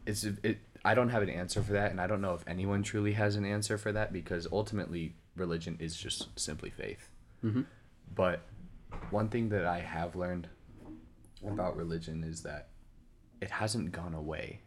it's 0.05 0.23
it 0.23 0.59
I 0.85 0.93
don't 0.95 1.09
have 1.09 1.23
an 1.23 1.29
answer 1.29 1.61
for 1.63 1.73
that 1.73 1.91
and 1.91 2.01
I 2.01 2.07
don't 2.07 2.21
know 2.21 2.33
if 2.33 2.43
anyone 2.47 2.83
truly 2.83 3.13
has 3.13 3.35
an 3.35 3.45
answer 3.45 3.77
for 3.77 3.91
that 3.93 4.11
because 4.11 4.47
ultimately 4.51 5.15
religion 5.35 5.77
is 5.79 5.95
just 5.95 6.37
simply 6.37 6.69
faith. 6.69 7.09
Mhm. 7.43 7.65
But 8.13 8.41
one 9.09 9.29
thing 9.29 9.49
that 9.49 9.65
I 9.65 9.79
have 9.79 10.15
learned 10.15 10.49
about 11.45 11.75
religion 11.75 12.23
is 12.23 12.43
that 12.43 12.69
it 13.41 13.51
hasn't 13.51 13.91
gone 13.91 14.13
away 14.13 14.61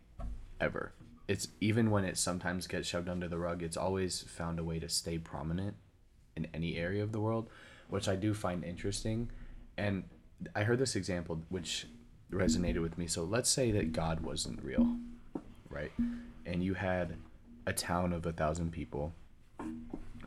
ever. 0.60 0.92
It's 1.28 1.48
even 1.60 1.90
when 1.90 2.04
it 2.04 2.16
sometimes 2.16 2.66
gets 2.66 2.88
shoved 2.88 3.08
under 3.08 3.28
the 3.28 3.38
rug, 3.38 3.62
it's 3.62 3.76
always 3.76 4.22
found 4.22 4.58
a 4.58 4.64
way 4.64 4.78
to 4.78 4.88
stay 4.88 5.18
prominent 5.18 5.76
in 6.36 6.46
any 6.54 6.76
area 6.76 7.02
of 7.02 7.12
the 7.12 7.20
world, 7.20 7.48
which 7.88 8.08
I 8.08 8.16
do 8.16 8.32
find 8.34 8.62
interesting. 8.64 9.30
And 9.76 10.04
I 10.54 10.64
heard 10.64 10.78
this 10.78 10.96
example 10.96 11.42
which 11.48 11.86
resonated 12.30 12.82
with 12.82 12.98
me. 12.98 13.06
So 13.06 13.24
let's 13.24 13.48
say 13.48 13.70
that 13.72 13.92
God 13.92 14.20
wasn't 14.20 14.62
real, 14.62 14.96
right? 15.76 15.92
And 16.46 16.64
you 16.64 16.74
had 16.74 17.16
a 17.66 17.72
town 17.72 18.12
of 18.12 18.24
a 18.24 18.32
thousand 18.32 18.72
people, 18.72 19.12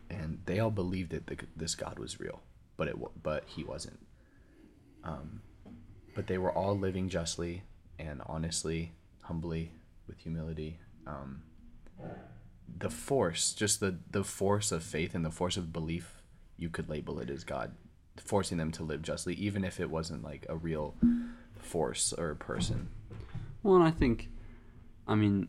and 0.10 0.40
they 0.46 0.60
all 0.60 0.72
believed 0.72 1.12
that 1.12 1.28
the, 1.28 1.38
this 1.56 1.76
God 1.76 1.98
was 1.98 2.20
real, 2.20 2.42
but 2.78 2.88
it 2.88 2.96
but 3.24 3.44
he 3.48 3.64
wasn't. 3.64 4.00
Um, 5.04 5.42
but 6.16 6.28
they 6.28 6.38
were 6.38 6.52
all 6.52 6.78
living 6.78 7.10
justly 7.10 7.64
and 7.98 8.22
honestly, 8.26 8.92
humbly, 9.24 9.72
with 10.08 10.20
humility. 10.20 10.80
Um, 11.08 11.44
the 12.78 12.90
force, 12.90 13.54
just 13.54 13.80
the 13.80 13.96
the 14.12 14.24
force 14.24 14.72
of 14.72 14.84
faith 14.84 15.16
and 15.16 15.26
the 15.26 15.32
force 15.32 15.58
of 15.58 15.74
belief, 15.74 16.22
you 16.58 16.70
could 16.70 16.90
label 16.90 17.20
it 17.20 17.30
as 17.30 17.44
God, 17.44 17.72
forcing 18.18 18.58
them 18.58 18.72
to 18.74 18.84
live 18.84 19.02
justly, 19.02 19.34
even 19.36 19.64
if 19.64 19.80
it 19.80 19.90
wasn't 19.90 20.24
like 20.24 20.46
a 20.50 20.56
real 20.56 20.96
force 21.58 22.14
or 22.14 22.36
person. 22.36 22.90
Well, 23.64 23.76
and 23.76 23.84
I 23.84 23.92
think, 23.92 24.30
I 25.10 25.16
mean, 25.16 25.48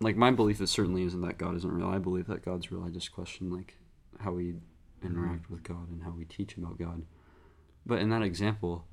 like 0.00 0.16
my 0.16 0.30
belief 0.30 0.60
is 0.60 0.70
certainly 0.70 1.02
isn't 1.02 1.20
that 1.20 1.38
God 1.38 1.54
isn't 1.56 1.72
real. 1.72 1.88
I 1.88 1.98
believe 1.98 2.26
that 2.26 2.44
God's 2.44 2.72
real. 2.72 2.82
I 2.82 2.88
just 2.88 3.12
question 3.12 3.50
like 3.50 3.76
how 4.20 4.32
we 4.32 4.54
interact 5.04 5.44
mm-hmm. 5.44 5.54
with 5.54 5.62
God 5.62 5.90
and 5.90 6.02
how 6.02 6.10
we 6.10 6.24
teach 6.24 6.56
about 6.56 6.78
God. 6.78 7.02
But 7.84 8.00
in 8.00 8.08
that 8.10 8.22
example, 8.22 8.86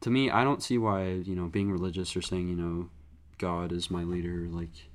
to 0.00 0.10
me, 0.10 0.30
I 0.30 0.44
don't 0.44 0.62
see 0.62 0.78
why 0.78 1.04
you 1.08 1.36
know 1.36 1.46
being 1.46 1.70
religious 1.70 2.16
or 2.16 2.22
saying 2.22 2.48
you 2.48 2.56
know 2.56 2.88
God 3.38 3.70
is 3.70 3.90
my 3.90 4.02
leader 4.02 4.48
like 4.50 4.88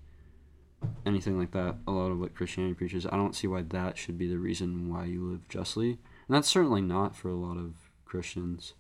anything 1.06 1.38
like 1.38 1.52
that. 1.52 1.76
A 1.88 1.92
lot 1.92 2.12
of 2.12 2.20
what 2.20 2.36
Christianity 2.36 2.74
preaches, 2.74 3.06
I 3.06 3.12
don't 3.12 3.36
see 3.36 3.48
why 3.48 3.62
that 3.62 3.98
should 3.98 4.18
be 4.18 4.28
the 4.28 4.40
reason 4.40 4.92
why 4.92 5.06
you 5.06 5.30
live 5.30 5.48
justly, 5.48 5.92
and 5.92 6.36
that's 6.36 6.50
certainly 6.50 6.82
not 6.82 7.16
for 7.16 7.30
a 7.30 7.36
lot 7.36 7.58
of 7.58 7.76
Christians. 8.06 8.74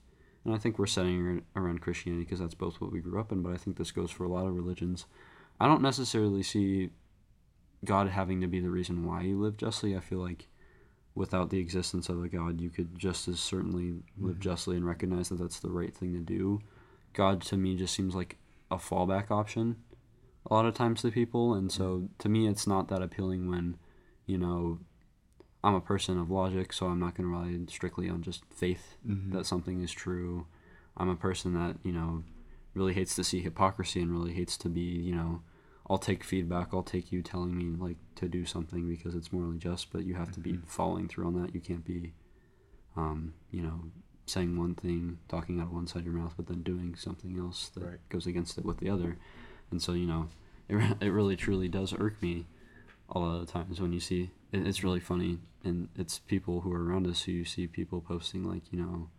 And 0.47 0.55
I 0.55 0.59
think 0.59 0.79
we're 0.79 0.85
setting 0.85 1.43
around 1.57 1.81
Christianity 1.81 2.23
because 2.23 2.39
that's 2.39 2.53
both 2.55 2.79
what 2.79 2.89
we 2.89 3.01
grew 3.01 3.19
up 3.19 3.33
in, 3.33 3.41
but 3.41 3.51
I 3.51 3.57
think 3.57 3.75
this 3.77 3.91
goes 3.91 4.09
for 4.09 4.23
a 4.23 4.29
lot 4.29 4.45
of 4.45 4.55
religions. 4.55 5.05
I 5.59 5.67
don't 5.67 5.81
necessarily 5.81 6.43
see 6.43 6.89
God 7.85 8.09
having 8.09 8.41
to 8.41 8.47
be 8.47 8.59
the 8.59 8.69
reason 8.69 9.05
why 9.05 9.21
you 9.21 9.39
live 9.39 9.57
justly. 9.57 9.95
I 9.95 9.99
feel 9.99 10.19
like 10.19 10.47
without 11.15 11.49
the 11.49 11.59
existence 11.59 12.09
of 12.09 12.23
a 12.23 12.27
God, 12.29 12.61
you 12.61 12.69
could 12.69 12.97
just 12.97 13.27
as 13.27 13.39
certainly 13.39 14.03
live 14.17 14.37
Mhm. 14.37 14.41
justly 14.41 14.77
and 14.77 14.85
recognize 14.85 15.29
that 15.29 15.39
that's 15.39 15.59
the 15.59 15.71
right 15.71 15.95
thing 15.95 16.13
to 16.13 16.19
do. 16.19 16.61
God 17.13 17.41
to 17.43 17.57
me 17.57 17.75
just 17.75 17.95
seems 17.95 18.13
like 18.13 18.37
a 18.69 18.77
fallback 18.77 19.31
option 19.31 19.77
a 20.45 20.53
lot 20.53 20.65
of 20.65 20.73
times 20.75 21.01
to 21.01 21.11
people, 21.11 21.53
and 21.53 21.71
so 21.71 22.07
to 22.19 22.29
me, 22.29 22.47
it's 22.47 22.65
not 22.67 22.87
that 22.87 23.01
appealing 23.01 23.49
when, 23.49 23.77
you 24.25 24.37
know, 24.37 24.79
I'm 25.63 25.75
a 25.75 25.81
person 25.81 26.17
of 26.17 26.29
logic, 26.31 26.71
so 26.71 26.85
I'm 26.87 26.99
not 26.99 27.15
going 27.15 27.29
to 27.29 27.35
rely 27.35 27.65
strictly 27.67 28.09
on 28.09 28.21
just 28.21 28.45
faith 28.45 28.95
Mhm. 29.05 29.31
that 29.31 29.45
something 29.45 29.81
is 29.81 29.91
true. 29.91 30.45
I'm 30.95 31.09
a 31.09 31.15
person 31.17 31.53
that, 31.55 31.77
you 31.83 31.91
know, 31.91 32.23
really 32.73 32.93
hates 32.93 33.15
to 33.15 33.23
see 33.23 33.41
hypocrisy 33.41 34.01
and 34.01 34.11
really 34.11 34.33
hates 34.33 34.57
to 34.59 34.69
be, 34.69 34.81
you 34.81 35.13
know, 35.13 35.41
I'll 35.89 35.97
take 35.97 36.23
feedback, 36.23 36.69
I'll 36.73 36.83
take 36.83 37.11
you 37.11 37.21
telling 37.21 37.57
me 37.57 37.65
like 37.77 37.97
to 38.15 38.27
do 38.27 38.45
something 38.45 38.87
because 38.87 39.15
it's 39.15 39.31
morally 39.31 39.57
just, 39.57 39.91
but 39.91 40.03
you 40.05 40.15
have 40.15 40.31
to 40.33 40.39
be 40.39 40.53
Mhm. 40.53 40.67
following 40.67 41.07
through 41.07 41.27
on 41.27 41.41
that. 41.41 41.53
You 41.55 41.61
can't 41.61 41.85
be 41.85 42.13
um, 42.95 43.33
you 43.51 43.61
know, 43.61 43.83
saying 44.25 44.57
one 44.57 44.73
thing, 44.75 45.19
talking 45.29 45.59
out 45.59 45.67
of 45.67 45.71
one 45.73 45.85
side 45.87 45.99
of 45.99 46.05
your 46.05 46.15
mouth, 46.15 46.33
but 46.35 46.47
then 46.47 46.63
doing 46.63 46.95
something 46.95 47.37
else 47.39 47.69
that 47.69 47.83
Right. 47.83 47.99
goes 48.09 48.25
against 48.27 48.57
it 48.57 48.65
with 48.65 48.79
the 48.79 48.89
other. 48.89 49.17
And 49.71 49.81
so, 49.81 49.93
you 49.93 50.07
know, 50.07 50.29
it, 50.67 50.97
it 50.99 51.09
really 51.11 51.35
truly 51.35 51.67
does 51.69 51.93
irk 51.97 52.21
me 52.21 52.47
a 53.09 53.19
lot 53.19 53.35
of 53.39 53.45
the 53.45 53.51
times 53.51 53.79
when 53.79 53.93
you 53.93 53.99
see 54.01 54.31
it, 54.51 54.67
it's 54.67 54.83
really 54.83 54.99
funny 54.99 55.39
and 55.63 55.87
it's 55.95 56.19
people 56.19 56.61
who 56.61 56.73
are 56.73 56.83
around 56.83 57.07
us 57.07 57.23
who 57.23 57.31
you 57.31 57.45
see 57.45 57.65
people 57.67 58.01
posting 58.01 58.43
like 58.43 58.63
you 58.71 58.77
know 58.81 59.09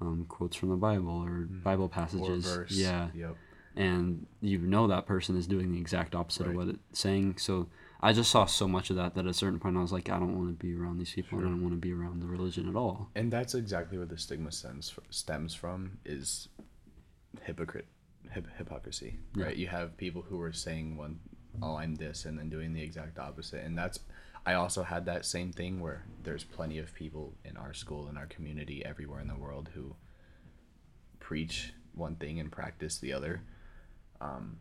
um, 0.00 0.24
quotes 0.28 0.56
from 0.56 0.70
the 0.70 0.76
bible 0.76 1.22
or 1.24 1.46
Mm. 1.48 1.62
bible 1.62 1.84
Or 1.84 1.88
passages 1.90 2.44
verse. 2.44 2.76
yeah 2.76 3.10
Yep. 3.14 3.36
And 3.76 4.26
you 4.40 4.58
know 4.58 4.86
that 4.86 5.06
person 5.06 5.36
is 5.36 5.46
doing 5.46 5.72
the 5.72 5.78
exact 5.78 6.14
opposite 6.14 6.46
of 6.46 6.54
what 6.54 6.68
it's 6.68 7.00
saying 7.00 7.36
so 7.38 7.66
i 8.00 8.12
just 8.12 8.30
saw 8.30 8.44
so 8.44 8.68
much 8.68 8.90
of 8.90 8.96
that 8.96 9.14
that 9.14 9.24
at 9.24 9.30
a 9.30 9.34
certain 9.34 9.58
point 9.58 9.76
i 9.76 9.80
was 9.80 9.92
like 9.92 10.08
i 10.10 10.18
don't 10.18 10.36
want 10.38 10.48
to 10.48 10.66
be 10.66 10.74
around 10.74 10.98
these 10.98 11.12
people 11.12 11.38
and 11.38 11.46
i 11.46 11.50
don't 11.50 11.62
want 11.62 11.72
to 11.74 11.80
be 11.80 11.92
around 11.92 12.20
the 12.20 12.26
religion 12.26 12.68
at 12.68 12.76
all 12.76 13.08
And 13.16 13.32
that's 13.32 13.54
exactly 13.54 13.98
where 13.98 14.06
the 14.06 14.18
stigma 14.18 14.52
stems 14.52 14.94
stems 15.10 15.54
from 15.54 15.98
is 16.04 16.48
hypocrite 17.42 17.86
hip, 18.32 18.46
hypocrisy, 18.58 19.18
Yeah. 19.36 19.44
right? 19.46 19.56
You 19.56 19.66
have 19.68 19.96
people 19.96 20.22
who 20.22 20.40
are 20.40 20.52
saying 20.52 20.96
one, 20.96 21.20
oh, 21.62 21.76
I'm 21.76 21.94
this, 21.94 22.24
and 22.24 22.38
then 22.38 22.48
doing 22.48 22.72
the 22.72 22.82
exact 22.82 23.18
opposite, 23.18 23.62
and 23.64 23.76
that's. 23.76 24.00
I 24.46 24.54
also 24.54 24.82
had 24.82 25.04
that 25.06 25.24
same 25.24 25.52
thing 25.52 25.78
where 25.80 26.04
there's 26.22 26.42
plenty 26.42 26.78
of 26.78 26.94
people 26.94 27.34
in 27.44 27.56
our 27.56 27.72
school, 27.74 28.08
in 28.08 28.16
our 28.16 28.26
community, 28.26 28.84
everywhere 28.84 29.20
in 29.20 29.28
the 29.28 29.36
world 29.36 29.70
who 29.74 29.94
preach 31.20 31.72
one 31.94 32.16
thing 32.16 32.40
and 32.40 32.50
practice 32.50 32.98
the 32.98 33.12
other. 33.12 33.42
Um, 34.20 34.58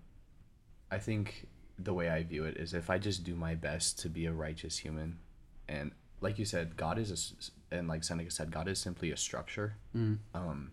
I 0.92 1.00
think 1.00 1.48
the 1.80 1.94
way 1.94 2.10
I 2.10 2.24
view 2.24 2.46
it 2.46 2.58
is 2.58 2.74
if 2.74 2.90
I 2.90 2.98
just 2.98 3.24
do 3.24 3.36
my 3.36 3.56
best 3.56 4.00
to 4.00 4.10
be 4.10 4.26
a 4.26 4.32
righteous 4.32 4.78
human, 4.78 5.20
and 5.68 5.92
like 6.22 6.38
you 6.40 6.46
said, 6.46 6.78
God 6.78 7.00
is 7.00 7.52
a, 7.72 7.76
and 7.76 7.88
like 7.88 8.04
Seneca 8.04 8.32
said, 8.32 8.52
God 8.52 8.68
is 8.68 8.80
simply 8.80 9.12
a 9.12 9.18
structure. 9.18 9.76
mm. 9.96 10.18
Um, 10.34 10.72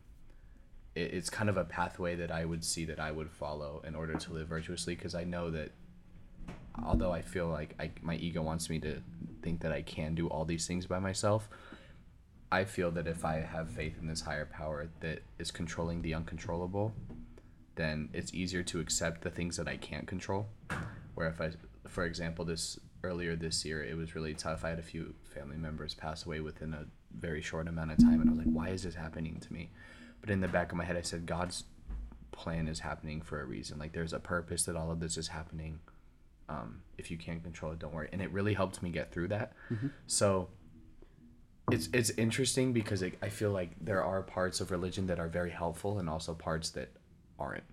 it, 0.94 1.14
it's 1.14 1.30
kind 1.30 1.48
of 1.48 1.56
a 1.56 1.64
pathway 1.64 2.16
that 2.16 2.30
I 2.30 2.44
would 2.44 2.64
see 2.64 2.84
that 2.86 3.00
I 3.00 3.12
would 3.12 3.30
follow 3.30 3.82
in 3.86 3.94
order 3.94 4.14
to 4.14 4.32
live 4.32 4.48
virtuously, 4.48 4.94
because 4.94 5.14
I 5.14 5.24
know 5.24 5.50
that 5.50 5.70
although 6.84 7.12
I 7.12 7.22
feel 7.22 7.48
like 7.48 7.74
I, 7.80 7.90
my 8.02 8.16
ego 8.16 8.42
wants 8.42 8.70
me 8.70 8.78
to 8.80 9.00
think 9.42 9.60
that 9.60 9.72
I 9.72 9.82
can 9.82 10.14
do 10.14 10.28
all 10.28 10.44
these 10.44 10.66
things 10.66 10.86
by 10.86 10.98
myself, 10.98 11.48
I 12.52 12.64
feel 12.64 12.90
that 12.92 13.06
if 13.06 13.24
I 13.24 13.40
have 13.40 13.70
faith 13.70 13.96
in 14.00 14.08
this 14.08 14.20
higher 14.22 14.44
power 14.44 14.88
that 15.00 15.22
is 15.38 15.50
controlling 15.50 16.02
the 16.02 16.14
uncontrollable, 16.14 16.92
then 17.76 18.08
it's 18.12 18.34
easier 18.34 18.62
to 18.64 18.80
accept 18.80 19.22
the 19.22 19.30
things 19.30 19.56
that 19.56 19.68
I 19.68 19.76
can't 19.76 20.06
control. 20.06 20.48
Where 21.14 21.28
if 21.28 21.40
I, 21.40 21.50
for 21.88 22.04
example, 22.04 22.44
this 22.44 22.78
earlier 23.02 23.36
this 23.36 23.64
year, 23.64 23.82
it 23.82 23.96
was 23.96 24.14
really 24.14 24.34
tough. 24.34 24.64
I 24.64 24.70
had 24.70 24.78
a 24.78 24.82
few 24.82 25.14
family 25.34 25.56
members 25.56 25.94
pass 25.94 26.26
away 26.26 26.40
within 26.40 26.74
a 26.74 26.86
very 27.18 27.42
short 27.42 27.68
amount 27.68 27.92
of 27.92 27.98
time, 27.98 28.20
and 28.20 28.30
I 28.30 28.32
was 28.32 28.44
like, 28.44 28.54
why 28.54 28.68
is 28.68 28.82
this 28.82 28.94
happening 28.94 29.38
to 29.40 29.52
me? 29.52 29.70
But 30.20 30.30
in 30.30 30.40
the 30.40 30.48
back 30.48 30.70
of 30.70 30.78
my 30.78 30.84
head, 30.84 30.96
I 30.96 31.02
said, 31.02 31.26
God's 31.26 31.64
plan 32.32 32.68
is 32.68 32.80
happening 32.80 33.20
for 33.20 33.40
a 33.40 33.44
reason. 33.44 33.78
Like 33.78 33.92
there's 33.92 34.12
a 34.12 34.18
purpose 34.20 34.64
that 34.64 34.76
all 34.76 34.90
of 34.90 35.00
this 35.00 35.16
is 35.16 35.28
happening. 35.28 35.80
Um, 36.48 36.82
if 36.98 37.10
you 37.10 37.16
can't 37.16 37.42
control 37.42 37.72
it, 37.72 37.78
don't 37.78 37.94
worry. 37.94 38.08
And 38.12 38.20
it 38.20 38.30
really 38.32 38.54
helped 38.54 38.82
me 38.82 38.90
get 38.90 39.12
through 39.12 39.28
that. 39.28 39.52
So 40.06 40.48
it's 41.70 41.88
it's 41.92 42.10
interesting 42.10 42.72
because 42.72 43.02
it, 43.02 43.14
I 43.22 43.28
feel 43.28 43.50
like 43.50 43.70
there 43.80 44.02
are 44.02 44.22
parts 44.22 44.60
of 44.60 44.70
religion 44.70 45.06
that 45.06 45.20
are 45.20 45.28
very 45.28 45.50
helpful 45.50 45.98
and 45.98 46.08
also 46.08 46.34
parts 46.34 46.70
that 46.70 46.88
aren't. 47.40 47.64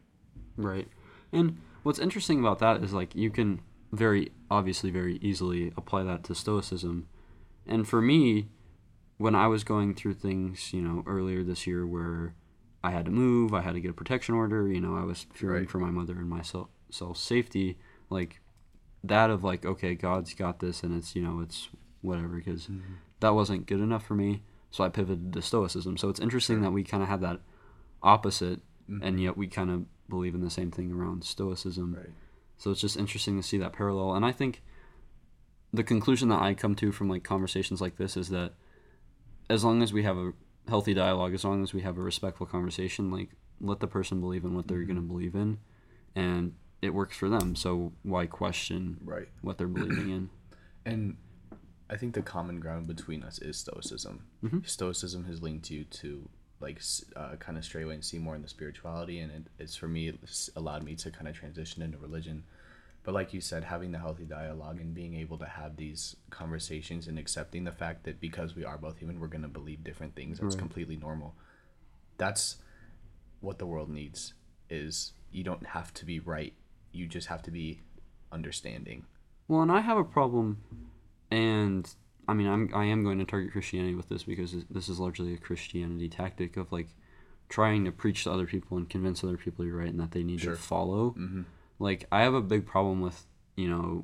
Right. 0.55 0.87
And 1.31 1.57
what's 1.83 1.99
interesting 1.99 2.39
about 2.39 2.59
that 2.59 2.83
is 2.83 2.93
like 2.93 3.15
you 3.15 3.29
can 3.29 3.61
very 3.91 4.31
obviously 4.49 4.89
very 4.89 5.17
easily 5.21 5.71
apply 5.77 6.03
that 6.03 6.23
to 6.25 6.35
stoicism. 6.35 7.07
And 7.65 7.87
for 7.87 8.01
me, 8.01 8.47
when 9.17 9.35
I 9.35 9.47
was 9.47 9.63
going 9.63 9.93
through 9.93 10.15
things, 10.15 10.73
you 10.73 10.81
know, 10.81 11.03
earlier 11.05 11.43
this 11.43 11.67
year 11.67 11.85
where 11.85 12.33
I 12.83 12.91
had 12.91 13.05
to 13.05 13.11
move, 13.11 13.53
I 13.53 13.61
had 13.61 13.73
to 13.73 13.79
get 13.79 13.91
a 13.91 13.93
protection 13.93 14.35
order, 14.35 14.71
you 14.71 14.79
know, 14.79 14.95
I 14.95 15.03
was 15.03 15.25
fearing 15.33 15.61
Right. 15.61 15.69
for 15.69 15.79
my 15.79 15.89
mother 15.89 16.13
and 16.13 16.29
my 16.29 16.41
self 16.41 17.17
safety, 17.17 17.77
like 18.09 18.41
that 19.03 19.29
of 19.29 19.43
like, 19.43 19.65
okay, 19.65 19.95
God's 19.95 20.33
got 20.33 20.59
this 20.59 20.83
and 20.83 20.95
it's, 20.95 21.15
you 21.15 21.21
know, 21.21 21.39
it's 21.39 21.69
whatever 22.01 22.29
because 22.37 22.63
mm-hmm. 22.63 22.93
that 23.19 23.33
wasn't 23.33 23.65
good 23.65 23.79
enough 23.79 24.05
for 24.05 24.15
me. 24.15 24.43
So 24.69 24.83
I 24.83 24.89
pivoted 24.89 25.33
to 25.33 25.41
stoicism. 25.41 25.97
So 25.97 26.09
it's 26.09 26.19
interesting 26.19 26.61
that 26.61 26.71
we 26.71 26.83
kind 26.83 27.01
of 27.01 27.09
have 27.09 27.21
that 27.21 27.39
opposite 28.03 28.61
Mhm. 28.89 28.99
and 29.03 29.21
yet 29.21 29.35
we 29.37 29.47
kind 29.47 29.69
of 29.69 29.85
believe 30.09 30.33
in 30.35 30.41
the 30.41 30.49
same 30.49 30.71
thing 30.71 30.91
around 30.91 31.23
stoicism. 31.23 31.95
Right. 31.95 32.09
So 32.57 32.71
it's 32.71 32.81
just 32.81 32.97
interesting 32.97 33.35
to 33.37 33.43
see 33.43 33.57
that 33.57 33.73
parallel. 33.73 34.15
And 34.15 34.25
I 34.25 34.31
think 34.31 34.61
the 35.73 35.83
conclusion 35.83 36.29
that 36.29 36.41
I 36.41 36.53
come 36.53 36.75
to 36.75 36.91
from 36.91 37.09
like 37.09 37.23
conversations 37.23 37.81
like 37.81 37.97
this 37.97 38.15
is 38.17 38.29
that 38.29 38.53
as 39.49 39.63
long 39.63 39.81
as 39.83 39.91
we 39.93 40.03
have 40.03 40.17
a 40.17 40.33
healthy 40.67 40.93
dialogue, 40.93 41.33
as 41.33 41.43
long 41.43 41.61
as 41.63 41.73
we 41.73 41.81
have 41.81 41.97
a 41.97 42.01
respectful 42.01 42.45
conversation, 42.45 43.11
like 43.11 43.29
let 43.59 43.79
the 43.79 43.87
person 43.87 44.19
believe 44.21 44.43
in 44.45 44.53
what 44.55 44.67
they're 44.67 44.79
Mhm. 44.83 44.87
going 44.87 44.95
to 44.97 45.01
believe 45.01 45.35
in 45.35 45.59
and 46.15 46.53
it 46.81 46.93
works 46.93 47.17
for 47.17 47.27
them. 47.29 47.55
So 47.55 47.93
why 48.03 48.25
question 48.27 48.97
Right. 49.03 49.27
what 49.41 49.57
they're 49.57 49.67
believing 49.67 50.09
in? 50.09 50.29
And 50.85 51.17
I 51.89 51.97
think 51.97 52.13
the 52.13 52.21
common 52.21 52.59
ground 52.61 52.87
between 52.87 53.23
us 53.23 53.39
is 53.39 53.57
stoicism. 53.57 54.23
Mhm. 54.43 54.65
Stoicism 54.67 55.25
has 55.25 55.41
linked 55.41 55.69
you 55.69 55.83
to 55.83 56.29
like 56.59 56.81
uh, 57.15 57.35
kind 57.37 57.57
of 57.57 57.63
stray 57.65 57.83
away 57.83 57.93
and 57.95 58.03
see 58.03 58.17
more 58.17 58.35
in 58.35 58.41
the 58.41 58.47
spirituality, 58.47 59.19
and 59.19 59.31
it, 59.31 59.43
it's 59.59 59.75
for 59.75 59.87
me 59.87 60.09
it's 60.09 60.49
allowed 60.55 60.83
me 60.83 60.95
to 60.95 61.11
kind 61.11 61.27
of 61.27 61.35
transition 61.35 61.81
into 61.81 61.97
religion. 61.97 62.43
But 63.03 63.13
like 63.13 63.33
you 63.33 63.39
said, 63.39 63.63
having 63.63 63.91
the 63.93 63.99
healthy 63.99 64.25
dialogue 64.25 64.81
and 64.81 64.93
being 64.93 65.15
able 65.15 65.37
to 65.37 65.45
have 65.45 65.77
these 65.77 66.17
conversations 66.29 67.07
and 67.07 67.17
accepting 67.17 67.63
the 67.63 67.71
fact 67.71 68.03
that 68.03 68.19
because 68.19 68.53
we 68.55 68.65
are 68.65 68.77
both 68.77 68.97
human, 68.97 69.19
we're 69.19 69.27
gonna 69.27 69.47
believe 69.47 69.83
different 69.83 70.13
things. 70.15 70.39
That's 70.39 70.55
Right. 70.55 70.59
completely 70.59 70.97
normal. 70.97 71.33
That's 72.17 72.57
what 73.39 73.59
the 73.59 73.65
world 73.65 73.89
needs. 73.89 74.33
Is 74.69 75.13
you 75.31 75.43
don't 75.43 75.67
have 75.67 75.93
to 75.93 76.05
be 76.05 76.19
right. 76.19 76.53
You 76.91 77.07
just 77.07 77.27
have 77.27 77.41
to 77.43 77.51
be 77.51 77.81
understanding. 78.31 79.05
Well, 79.47 79.61
and 79.61 79.71
I 79.71 79.79
have 79.79 79.97
a 79.97 80.03
problem, 80.03 80.61
and 81.31 81.89
I 82.27 82.33
mean, 82.33 82.47
I'm 82.47 82.69
I 82.73 82.85
am 82.85 83.03
going 83.03 83.19
to 83.19 83.25
target 83.25 83.51
Christianity 83.51 83.95
with 83.95 84.09
this 84.09 84.23
because 84.23 84.53
this 84.69 84.89
is 84.89 84.99
largely 84.99 85.33
a 85.33 85.37
Christianity 85.37 86.09
tactic 86.09 86.57
of 86.57 86.71
like 86.71 86.89
trying 87.49 87.85
to 87.85 87.91
preach 87.91 88.23
to 88.25 88.31
other 88.31 88.45
people 88.45 88.77
and 88.77 88.89
convince 88.89 89.23
other 89.23 89.37
people 89.37 89.63
you're 89.65 89.77
right 89.77 89.89
and 89.89 89.99
that 89.99 90.11
they 90.11 90.23
need 90.23 90.41
Sure. 90.41 90.55
to 90.55 90.59
follow. 90.59 91.11
Mm-hmm. 91.11 91.43
Like, 91.79 92.05
I 92.11 92.21
have 92.21 92.33
a 92.33 92.41
big 92.41 92.65
problem 92.65 92.99
with 93.01 93.25
you 93.55 93.69
know, 93.69 94.03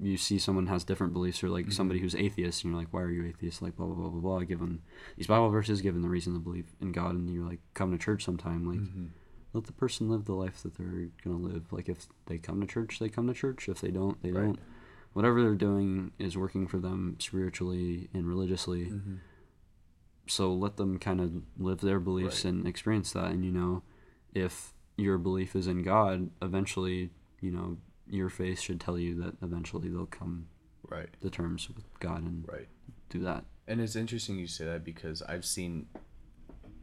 you 0.00 0.16
see 0.16 0.38
someone 0.38 0.66
has 0.68 0.84
different 0.84 1.12
beliefs 1.12 1.42
or 1.42 1.48
like 1.48 1.64
Mm-hmm. 1.64 1.72
somebody 1.72 2.00
who's 2.00 2.14
atheist 2.14 2.62
and 2.62 2.72
you're 2.72 2.80
like, 2.80 2.92
why 2.92 3.02
are 3.02 3.10
you 3.10 3.24
atheist? 3.26 3.60
Like 3.62 3.76
blah 3.76 3.86
blah 3.86 3.94
blah 3.96 4.08
blah 4.10 4.20
blah. 4.20 4.38
Given 4.40 4.82
these 5.16 5.26
Bible 5.26 5.48
verses, 5.50 5.80
given 5.82 6.02
the 6.02 6.08
reason 6.08 6.34
to 6.34 6.38
believe 6.40 6.66
in 6.80 6.92
God, 6.92 7.14
and 7.16 7.28
you're 7.28 7.44
like, 7.44 7.60
come 7.74 7.90
to 7.92 7.98
church 7.98 8.24
sometime. 8.24 8.66
Like, 8.68 8.78
Mm-hmm. 8.80 9.06
let 9.54 9.64
the 9.64 9.72
person 9.72 10.08
live 10.08 10.26
the 10.26 10.34
life 10.34 10.62
that 10.62 10.76
they're 10.76 11.08
gonna 11.24 11.38
live. 11.38 11.72
Like 11.72 11.88
if 11.88 12.06
they 12.26 12.38
come 12.38 12.60
to 12.60 12.66
church, 12.66 12.98
they 13.00 13.08
come 13.08 13.26
to 13.26 13.34
church. 13.34 13.68
If 13.68 13.80
they 13.80 13.90
don't, 13.90 14.22
they 14.22 14.30
Right. 14.30 14.44
don't. 14.44 14.58
Whatever 15.18 15.42
they're 15.42 15.56
doing 15.56 16.12
is 16.20 16.36
working 16.38 16.68
for 16.68 16.78
them 16.78 17.16
spiritually 17.18 18.08
and 18.14 18.24
religiously. 18.24 18.84
Mm-hmm. 18.84 19.16
So 20.28 20.54
let 20.54 20.76
them 20.76 20.96
kind 20.96 21.20
of 21.20 21.32
live 21.58 21.80
their 21.80 21.98
beliefs 21.98 22.44
Right. 22.44 22.54
and 22.54 22.68
experience 22.68 23.10
that. 23.14 23.32
And 23.32 23.44
you 23.44 23.50
know, 23.50 23.82
if 24.32 24.74
your 24.96 25.18
belief 25.18 25.56
is 25.56 25.66
in 25.66 25.82
God, 25.82 26.30
eventually, 26.40 27.10
you 27.40 27.50
know, 27.50 27.78
your 28.08 28.28
faith 28.28 28.60
should 28.60 28.78
tell 28.80 28.96
you 28.96 29.20
that 29.20 29.34
eventually 29.42 29.88
they'll 29.88 30.06
come 30.06 30.46
Right. 30.88 31.08
to 31.20 31.30
terms 31.30 31.68
with 31.68 31.84
God 31.98 32.22
and 32.22 32.46
Right. 32.46 32.68
do 33.10 33.18
that. 33.24 33.44
And 33.66 33.80
it's 33.80 33.96
interesting 33.96 34.38
you 34.38 34.46
say 34.46 34.66
that 34.66 34.84
because 34.84 35.20
I've 35.22 35.44
seen 35.44 35.88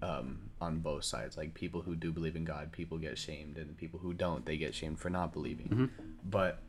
um, 0.02 0.50
on 0.60 0.80
both 0.80 1.06
sides, 1.06 1.38
like 1.38 1.54
people 1.54 1.84
who 1.84 1.95
do 1.95 2.12
believe 2.12 2.36
in 2.36 2.43
God, 2.43 2.74
people 2.74 2.98
get 2.98 3.17
shamed, 3.17 3.58
and 3.58 3.78
people 3.78 3.98
who 4.00 4.13
don't, 4.13 4.45
they 4.45 4.58
get 4.58 4.76
shamed 4.76 5.00
for 5.00 5.10
not 5.10 5.32
believing. 5.32 5.89
But 6.30 6.62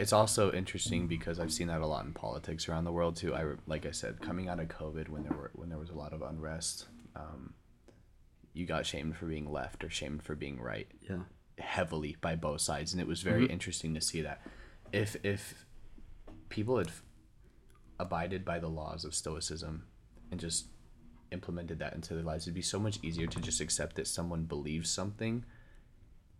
it's 0.00 0.12
also 0.12 0.52
interesting 0.52 1.06
because 1.06 1.38
I've 1.38 1.52
seen 1.52 1.68
that 1.68 1.80
a 1.80 1.86
lot 1.86 2.04
in 2.04 2.12
politics 2.12 2.68
around 2.68 2.84
the 2.84 2.92
world 2.92 3.16
too. 3.16 3.34
I 3.34 3.44
like 3.66 3.86
I 3.86 3.90
said, 3.90 4.20
coming 4.20 4.48
out 4.48 4.60
of 4.60 4.68
COVID 4.68 5.08
when 5.08 5.22
there 5.22 5.36
were 5.36 5.50
when 5.54 5.68
there 5.68 5.78
was 5.78 5.90
a 5.90 5.94
lot 5.94 6.12
of 6.12 6.22
unrest, 6.22 6.86
um, 7.16 7.54
you 8.52 8.66
got 8.66 8.86
shamed 8.86 9.16
for 9.16 9.26
being 9.26 9.50
left 9.50 9.84
or 9.84 9.90
shamed 9.90 10.22
for 10.22 10.34
being 10.34 10.60
right 10.60 10.88
Yeah. 11.08 11.22
heavily 11.58 12.16
by 12.20 12.36
both 12.36 12.60
sides, 12.60 12.92
and 12.92 13.00
it 13.00 13.06
was 13.06 13.22
very 13.22 13.46
interesting 13.46 13.94
to 13.94 14.00
see 14.00 14.22
that. 14.22 14.40
If 14.92 15.16
if 15.24 15.64
people 16.48 16.78
had 16.78 16.90
abided 17.98 18.44
by 18.44 18.58
the 18.58 18.68
laws 18.68 19.04
of 19.04 19.14
stoicism 19.14 19.86
and 20.30 20.40
just 20.40 20.66
implemented 21.30 21.78
that 21.78 21.94
into 21.94 22.14
their 22.14 22.24
lives, 22.24 22.44
it'd 22.44 22.54
be 22.54 22.62
so 22.62 22.78
much 22.80 22.98
easier 23.02 23.26
to 23.26 23.40
just 23.40 23.60
accept 23.60 23.94
that 23.96 24.06
someone 24.08 24.44
believes 24.44 24.90
something 24.90 25.44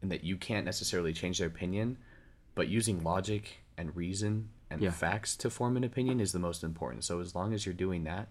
and 0.03 0.11
that 0.11 0.25
you 0.25 0.37
can't 0.37 0.64
necessarily 0.64 1.12
change 1.12 1.38
their 1.38 1.46
opinion, 1.49 1.99
but 2.61 2.68
using 2.68 3.03
logic 3.03 3.44
and 3.79 3.96
reason 3.96 4.51
and 4.70 4.83
Yeah. 4.83 4.90
facts 4.90 5.35
to 5.38 5.49
form 5.49 5.79
an 5.79 5.85
opinion 5.85 6.20
is 6.20 6.33
the 6.33 6.38
most 6.38 6.62
important. 6.62 7.05
So 7.05 7.18
as 7.20 7.35
long 7.35 7.55
as 7.55 7.64
you're 7.64 7.75
doing 7.87 8.05
that, 8.05 8.29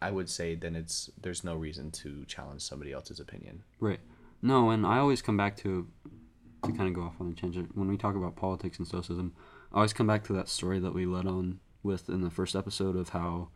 I- 0.00 0.12
would 0.12 0.30
say 0.30 0.54
then 0.54 0.76
it's 0.76 1.10
there's 1.20 1.42
no 1.42 1.56
reason 1.56 1.90
to 2.02 2.24
challenge 2.26 2.62
somebody 2.62 2.92
else's 2.92 3.18
opinion. 3.18 3.64
Right. 3.80 3.98
No, 4.40 4.70
and 4.70 4.86
I 4.86 4.98
always 4.98 5.20
come 5.20 5.36
back 5.36 5.56
to 5.58 5.88
to 6.62 6.72
kind 6.72 6.88
of 6.88 6.94
go 6.94 7.02
off 7.02 7.20
on 7.20 7.28
a 7.28 7.34
tangent 7.34 7.76
when 7.76 7.88
we 7.88 7.96
talk 7.98 8.14
about 8.14 8.36
politics 8.36 8.78
and 8.78 8.86
stoicism. 8.86 9.34
I 9.72 9.76
always 9.78 9.92
come 9.92 10.06
back 10.06 10.22
to 10.24 10.32
that 10.34 10.48
story 10.48 10.78
that 10.78 10.94
we 10.94 11.04
led 11.06 11.26
on 11.26 11.58
with 11.82 12.08
in 12.08 12.20
the 12.20 12.30
first 12.30 12.54
episode 12.54 12.94
of 12.96 13.08
how 13.08 13.48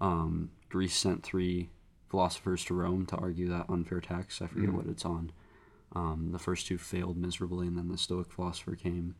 um, 0.00 0.50
Greece 0.68 0.94
sent 0.96 1.22
three 1.22 1.70
philosophers 2.10 2.64
to 2.66 2.74
Rome 2.74 3.06
to 3.06 3.16
argue 3.16 3.48
that 3.48 3.70
unfair 3.70 4.00
tax. 4.02 4.42
I 4.42 4.46
forget 4.46 4.72
what 4.74 4.86
it's 4.86 5.06
on. 5.06 5.32
Um, 5.94 6.30
the 6.32 6.38
first 6.38 6.66
two 6.66 6.78
failed 6.78 7.16
miserably, 7.16 7.66
and 7.66 7.76
then 7.76 7.88
the 7.88 7.98
Stoic 7.98 8.30
philosopher 8.30 8.74
came, 8.74 9.14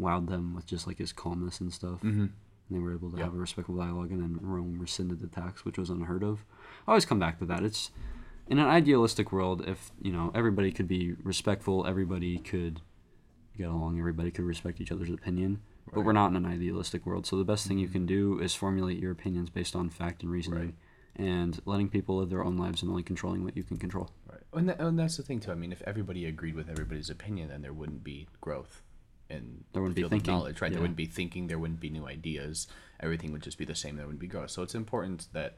wowed 0.00 0.28
them 0.28 0.54
with 0.54 0.66
just 0.66 0.86
like 0.86 0.98
his 0.98 1.12
calmness 1.12 1.60
and 1.60 1.72
stuff. 1.72 2.00
Mm-hmm. 2.02 2.20
And 2.26 2.32
they 2.70 2.78
were 2.78 2.92
able 2.94 3.10
to 3.10 3.16
Yeah. 3.18 3.24
have 3.24 3.34
a 3.34 3.38
respectful 3.38 3.76
dialogue, 3.76 4.10
and 4.10 4.20
then 4.22 4.38
Rome 4.40 4.78
rescinded 4.80 5.20
the 5.20 5.26
tax, 5.28 5.64
which 5.64 5.78
was 5.78 5.90
unheard 5.90 6.24
of. 6.24 6.44
I 6.86 6.92
always 6.92 7.04
come 7.06 7.18
back 7.18 7.38
to 7.38 7.44
that. 7.46 7.62
It's 7.62 7.90
in 8.48 8.58
an 8.58 8.66
idealistic 8.66 9.30
world, 9.32 9.62
if 9.66 9.92
you 10.00 10.10
know 10.12 10.30
everybody 10.34 10.72
could 10.72 10.88
be 10.88 11.14
respectful, 11.22 11.86
everybody 11.86 12.38
could 12.38 12.80
get 13.56 13.68
along, 13.68 13.98
everybody 13.98 14.30
could 14.30 14.44
respect 14.44 14.80
each 14.80 14.90
other's 14.90 15.10
opinion. 15.10 15.60
But 15.92 16.04
we're 16.04 16.12
not 16.12 16.30
in 16.30 16.36
an 16.36 16.46
idealistic 16.46 17.06
world, 17.06 17.24
so 17.26 17.36
the 17.36 17.44
best 17.44 17.66
thing 17.68 17.78
you 17.78 17.88
can 17.88 18.04
do 18.06 18.40
is 18.40 18.54
formulate 18.54 18.98
your 18.98 19.12
opinions 19.12 19.50
based 19.50 19.76
on 19.76 19.90
fact 19.90 20.22
and 20.22 20.32
reasoning, 20.32 20.58
Right. 20.58 20.74
and 21.14 21.60
letting 21.66 21.88
people 21.88 22.16
live 22.16 22.30
their 22.30 22.42
own 22.44 22.56
lives 22.56 22.82
and 22.82 22.90
only 22.90 23.02
controlling 23.04 23.44
what 23.44 23.56
you 23.56 23.62
can 23.62 23.76
control. 23.76 24.10
And, 24.54 24.68
that, 24.68 24.80
and 24.80 24.98
that's 24.98 25.16
the 25.16 25.22
thing 25.22 25.40
too. 25.40 25.50
I 25.50 25.54
mean, 25.54 25.72
if 25.72 25.82
everybody 25.82 26.26
agreed 26.26 26.54
with 26.54 26.68
everybody's 26.68 27.10
opinion, 27.10 27.48
then 27.48 27.62
there 27.62 27.72
wouldn't 27.72 28.04
be 28.04 28.28
growth 28.40 28.82
in 29.30 29.64
There 29.72 29.82
wouldn't 29.82 29.96
the 29.96 30.02
be 30.02 30.08
thinking. 30.08 30.34
of 30.34 30.40
knowledge, 30.40 30.60
right? 30.60 30.70
Yeah. 30.70 30.74
There 30.74 30.82
wouldn't 30.82 30.96
be 30.96 31.06
thinking. 31.06 31.46
There 31.46 31.58
wouldn't 31.58 31.80
be 31.80 31.90
new 31.90 32.06
ideas. 32.06 32.66
Everything 33.00 33.32
would 33.32 33.42
just 33.42 33.58
be 33.58 33.64
the 33.64 33.74
same. 33.74 33.96
There 33.96 34.06
wouldn't 34.06 34.20
be 34.20 34.26
growth. 34.26 34.50
So 34.50 34.62
it's 34.62 34.74
important 34.74 35.28
that 35.32 35.56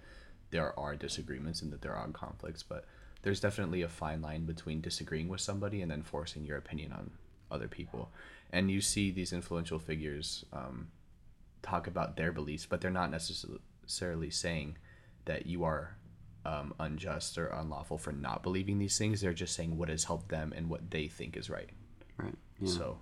there 0.51 0.79
are 0.79 0.95
disagreements 0.97 1.63
and 1.63 1.73
that 1.73 1.83
there 1.83 1.95
are 1.95 2.09
conflicts, 2.09 2.63
but 2.63 2.85
there's 3.23 3.41
definitely 3.41 3.83
a 3.83 3.89
fine 3.89 4.23
line 4.23 4.45
between 4.45 4.81
disagreeing 4.81 5.29
with 5.29 5.41
somebody 5.41 5.83
and 5.83 5.91
then 5.91 6.03
forcing 6.03 6.45
your 6.45 6.57
opinion 6.57 6.93
on 6.93 7.11
other 7.51 7.69
people. 7.69 8.11
And 8.53 8.71
you 8.71 8.81
see 8.81 9.11
these 9.11 9.33
influential 9.33 9.79
figures 9.79 10.45
um, 10.53 10.89
talk 11.63 11.87
about 11.89 12.17
their 12.17 12.31
beliefs, 12.31 12.67
but 12.67 12.81
they're 12.81 12.91
not 12.91 13.11
necessarily 13.11 14.31
saying 14.31 14.79
that 15.25 15.47
you 15.47 15.65
are 15.65 15.97
um, 16.47 16.73
unjust 16.79 17.39
or 17.39 17.49
unlawful 17.49 17.99
for 17.99 18.13
not 18.13 18.43
believing 18.43 18.79
these 18.79 18.97
things. 18.97 19.21
They're 19.21 19.33
just 19.33 19.55
saying 19.55 19.77
what 19.77 19.89
has 19.89 20.05
helped 20.05 20.29
them 20.29 20.53
and 20.57 20.71
what 20.71 20.91
they 20.91 21.09
think 21.09 21.37
is 21.37 21.51
right. 21.51 21.71
Right. 22.17 22.35
Yeah. 22.61 22.69
So, 22.69 22.99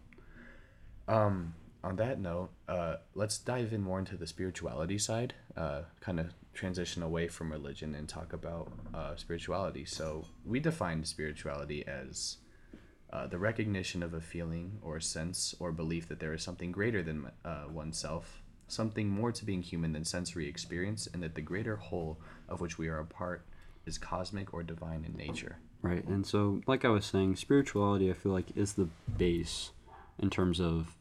um, 1.07 1.55
on 1.83 1.97
that 1.97 2.19
note, 2.19 2.51
uh, 2.67 2.97
let's 3.15 3.37
dive 3.37 3.75
in 3.75 3.83
more 3.83 3.99
into 3.99 4.17
the 4.17 4.27
spirituality 4.27 4.97
side. 4.97 5.35
Uh, 5.55 5.83
kind 6.01 6.19
of 6.19 6.33
transition 6.55 7.03
away 7.03 7.29
from 7.29 7.53
religion 7.53 7.95
and 7.95 8.09
talk 8.09 8.33
about 8.33 8.73
uh, 8.95 9.15
spirituality. 9.17 9.85
So, 9.85 10.25
we 10.47 10.59
define 10.59 11.05
spirituality 11.05 11.87
as 11.87 12.39
uh, 13.13 13.27
the 13.27 13.39
recognition 13.39 14.03
of 14.03 14.15
a 14.15 14.21
feeling 14.21 14.79
or 14.81 14.99
sense 15.01 15.55
or 15.61 15.71
belief 15.71 16.09
that 16.09 16.19
there 16.19 16.33
is 16.33 16.43
something 16.43 16.73
greater 16.73 17.03
than 17.03 17.31
uh, 17.45 17.65
oneself, 17.71 18.43
something 18.69 19.09
more 19.09 19.33
to 19.33 19.45
being 19.45 19.63
human 19.63 19.93
than 19.93 20.05
sensory 20.05 20.49
experience, 20.49 21.09
and 21.13 21.23
that 21.23 21.35
the 21.35 21.41
greater 21.41 21.77
whole 21.77 22.19
of 22.49 22.61
which 22.61 22.79
we 22.79 22.89
are 22.89 22.99
a 22.99 23.05
part 23.05 23.45
is 23.87 23.99
cosmic 23.99 24.55
or 24.55 24.63
divine 24.63 25.05
in 25.05 25.17
nature. 25.17 25.59
Right. 25.83 26.05
And 26.07 26.27
so, 26.27 26.63
like 26.67 26.85
I 26.85 26.89
was 26.89 27.05
saying, 27.05 27.37
spirituality, 27.37 28.11
I 28.11 28.15
feel 28.15 28.33
like, 28.33 28.57
is 28.57 28.73
the 28.73 28.89
base 29.19 29.73
in 30.19 30.31
terms 30.31 30.61
of 30.61 30.97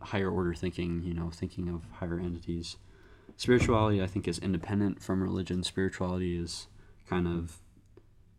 higher 0.00 0.30
order 0.30 0.54
thinking, 0.54 1.02
you 1.02 1.14
know, 1.14 1.30
thinking 1.30 1.68
of 1.68 1.82
higher 1.90 2.20
entities. 2.20 2.76
Spirituality, 3.38 4.02
I 4.02 4.06
think, 4.06 4.28
is 4.28 4.38
independent 4.38 5.02
from 5.02 5.22
religion. 5.22 5.62
Spirituality 5.62 6.38
is 6.38 6.66
kind 7.08 7.26
of, 7.26 7.58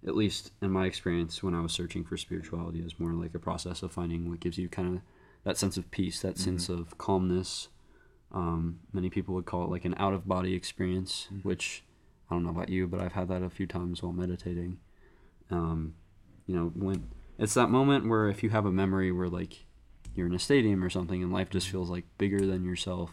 at 0.07 0.15
least 0.15 0.51
in 0.61 0.71
my 0.71 0.85
experience 0.85 1.41
when 1.41 1.55
I 1.55 1.61
was 1.61 1.71
searching 1.71 2.03
for 2.03 2.17
spirituality, 2.17 2.79
is 2.79 2.99
more 2.99 3.13
like 3.13 3.33
a 3.33 3.39
process 3.39 3.81
of 3.81 3.91
finding 3.91 4.29
what 4.29 4.39
gives 4.39 4.57
you 4.57 4.69
kind 4.69 4.95
of 4.95 5.01
that 5.43 5.57
sense 5.57 5.77
of 5.77 5.89
peace, 5.91 6.21
that 6.21 6.35
mm-hmm. 6.35 6.43
sense 6.43 6.69
of 6.69 6.97
calmness. 6.97 7.69
Um, 8.31 8.79
many 8.91 9.09
people 9.09 9.33
would 9.35 9.45
call 9.45 9.63
it 9.63 9.69
like 9.69 9.85
an 9.85 9.95
out 9.97 10.13
of 10.13 10.27
body 10.27 10.53
experience, 10.53 11.29
which 11.43 11.83
I 12.29 12.35
don't 12.35 12.43
know 12.43 12.49
about 12.49 12.69
you, 12.69 12.87
but 12.87 12.99
I've 12.99 13.13
had 13.13 13.29
that 13.29 13.43
a 13.43 13.49
few 13.49 13.67
times 13.67 14.03
while 14.03 14.11
meditating. 14.11 14.79
Um, 15.49 15.95
you 16.47 16.55
know 16.55 16.71
when 16.73 17.07
it's 17.37 17.53
that 17.53 17.69
moment 17.69 18.07
where 18.07 18.29
if 18.29 18.41
you 18.41 18.49
have 18.49 18.65
a 18.65 18.71
memory 18.71 19.11
where 19.11 19.29
like 19.29 19.65
you're 20.15 20.27
in 20.27 20.33
a 20.33 20.39
stadium 20.39 20.83
or 20.83 20.89
something 20.89 21.21
and 21.21 21.31
life 21.31 21.49
just 21.49 21.69
feels 21.69 21.89
like 21.89 22.05
bigger 22.17 22.45
than 22.45 22.63
yourself 22.63 23.11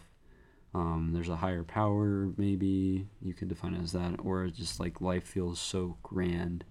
um, 0.73 1.11
there's 1.13 1.29
a 1.29 1.35
higher 1.35 1.63
power 1.63 2.31
maybe 2.37 3.07
you 3.21 3.33
could 3.33 3.47
define 3.47 3.75
it 3.75 3.83
as 3.83 3.91
that 3.91 4.15
or 4.23 4.47
just 4.47 4.79
like 4.79 5.01
life 5.01 5.25
feels 5.27 5.59
so 5.59 5.97
grand 6.01 6.63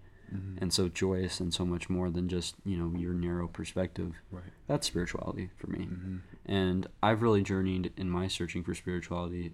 and 0.60 0.72
so 0.72 0.88
joyous 0.88 1.40
and 1.40 1.54
so 1.54 1.64
much 1.64 1.88
more 1.88 2.10
than 2.10 2.28
just 2.28 2.56
you 2.64 2.76
know 2.76 2.92
your 2.98 3.14
narrow 3.14 3.46
perspective. 3.46 4.14
Right. 4.30 4.44
that's 4.66 4.86
spirituality 4.86 5.50
for 5.56 5.68
me. 5.68 5.80
Mm-hmm. 5.80 6.16
And 6.46 6.86
i've 7.02 7.22
really 7.22 7.42
journeyed 7.42 7.92
in 7.96 8.08
my 8.10 8.28
searching 8.28 8.62
for 8.62 8.74
spirituality 8.74 9.52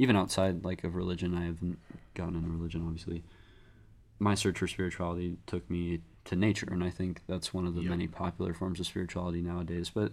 even 0.00 0.16
outside 0.16 0.64
like 0.64 0.82
of 0.82 0.94
religion. 0.94 1.36
I 1.36 1.44
haven't 1.44 1.78
gotten 2.14 2.36
into 2.36 2.48
religion 2.48 2.82
obviously. 2.86 3.22
My 4.18 4.34
search 4.34 4.58
for 4.58 4.66
spirituality 4.66 5.36
took 5.46 5.68
me 5.70 6.00
to 6.24 6.36
nature 6.36 6.68
and 6.70 6.82
i 6.84 6.90
think 6.90 7.20
that's 7.26 7.52
one 7.52 7.66
of 7.66 7.74
the 7.74 7.82
Yep. 7.82 7.90
many 7.90 8.06
popular 8.06 8.54
forms 8.54 8.80
of 8.80 8.86
spirituality 8.86 9.42
nowadays. 9.42 9.90
But 9.90 10.12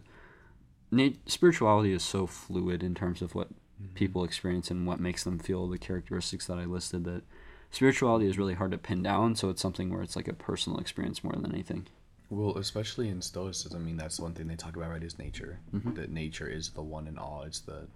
na- 0.92 1.10
spirituality 1.26 1.94
is 1.94 2.04
so 2.04 2.28
fluid 2.28 2.84
in 2.84 2.96
terms 2.96 3.22
of 3.22 3.34
what 3.34 3.50
mm-hmm. 3.50 3.94
people 3.94 4.26
experience 4.26 4.70
and 4.70 4.86
what 4.86 5.00
makes 5.00 5.24
them 5.24 5.40
feel 5.40 5.68
the 5.68 5.78
characteristics 5.78 6.48
that 6.48 6.58
i 6.58 6.66
listed 6.66 7.06
that 7.06 7.24
spirituality 7.72 8.28
is 8.28 8.38
really 8.38 8.56
hard 8.56 8.72
to 8.72 8.78
pin 8.78 9.04
down. 9.04 9.36
So 9.36 9.50
it's 9.50 9.62
something 9.62 9.90
where 9.90 10.02
it's 10.02 10.16
like 10.16 10.28
a 10.28 10.34
personal 10.34 10.80
experience 10.80 11.24
more 11.24 11.34
than 11.34 11.52
anything 11.52 11.88
Well, 12.30 12.58
especially 12.58 13.08
in 13.10 13.22
Stoicism, 13.22 13.82
I 13.82 13.86
mean, 13.86 13.98
that's 13.98 14.20
one 14.20 14.34
thing 14.34 14.48
they 14.48 14.56
talk 14.56 14.76
about, 14.76 14.90
right? 14.90 15.04
Is 15.04 15.18
nature. 15.18 15.60
That 15.96 16.12
nature 16.12 16.48
is 16.48 16.70
the 16.72 16.82
one 16.82 17.08
and 17.08 17.18
all. 17.18 17.44
It's 17.44 17.62
the 17.62 17.88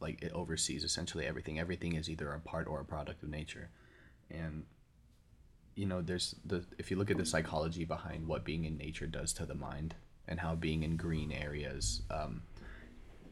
like 0.00 0.22
it 0.22 0.32
oversees 0.32 0.84
essentially 0.84 1.24
everything. 1.26 1.58
Everything 1.58 1.94
is 1.94 2.10
either 2.10 2.32
a 2.32 2.40
part 2.40 2.68
or 2.68 2.80
a 2.80 2.84
product 2.84 3.22
of 3.22 3.30
nature, 3.30 3.70
and 4.30 4.64
you 5.76 5.86
know, 5.86 6.02
there's 6.02 6.34
the 6.44 6.64
if 6.78 6.90
you 6.90 6.96
look 6.96 7.10
at 7.10 7.16
the 7.16 7.24
psychology 7.24 7.84
behind 7.84 8.26
what 8.26 8.44
being 8.44 8.64
in 8.64 8.76
nature 8.76 9.06
does 9.06 9.32
to 9.34 9.46
the 9.46 9.54
mind 9.54 9.94
and 10.28 10.40
how 10.40 10.54
being 10.54 10.82
in 10.82 10.96
green 10.96 11.32
areas 11.32 12.02
um, 12.10 12.42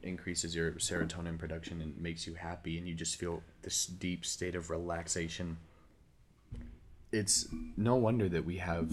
increases 0.03 0.55
your 0.55 0.73
serotonin 0.73 1.39
production 1.39 1.81
and 1.81 1.99
makes 2.01 2.27
you 2.27 2.35
happy 2.35 2.79
and 2.79 2.87
you 2.87 2.95
just 2.95 3.17
feel 3.17 3.43
this 3.63 3.87
deep 3.87 4.25
state 4.25 4.55
of 4.55 4.71
relaxation. 4.71 5.57
It's 7.13 7.49
no 7.77 7.97
wonder 7.97 8.29
that 8.29 8.45
we 8.45 8.59
have 8.59 8.93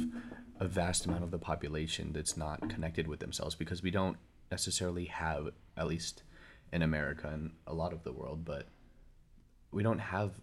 a 0.62 0.68
vast 0.68 1.08
amount 1.08 1.24
of 1.24 1.32
the 1.32 1.40
population 1.40 2.14
that's 2.14 2.38
not 2.38 2.70
connected 2.70 3.08
with 3.08 3.20
themselves 3.20 3.56
because 3.56 3.82
we 3.82 3.90
don't 3.90 4.18
necessarily 4.52 5.06
have, 5.06 5.50
at 5.76 5.88
least 5.88 6.22
in 6.72 6.84
America 6.84 7.28
and 7.34 7.52
a 7.66 7.74
lot 7.74 7.92
of 7.92 8.04
the 8.04 8.12
world, 8.12 8.46
but 8.46 8.68
we 9.72 9.82
don't 9.82 9.98
have 9.98 10.34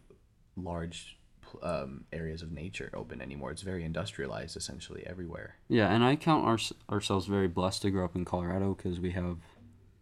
large 0.56 1.18
um, 1.62 2.04
areas 2.12 2.42
of 2.42 2.50
nature 2.50 2.90
open 2.94 3.22
anymore. 3.22 3.52
It's 3.52 3.62
very 3.62 3.84
industrialized 3.84 4.56
essentially 4.56 5.04
everywhere. 5.06 5.54
Yeah, 5.68 5.88
and 5.88 6.02
I 6.02 6.16
count 6.16 6.44
our, 6.44 6.58
ourselves 6.92 7.26
very 7.26 7.48
blessed 7.48 7.82
to 7.82 7.90
grow 7.90 8.04
up 8.04 8.16
in 8.16 8.24
Colorado 8.24 8.74
because 8.74 8.98
we 8.98 9.12
have 9.12 9.38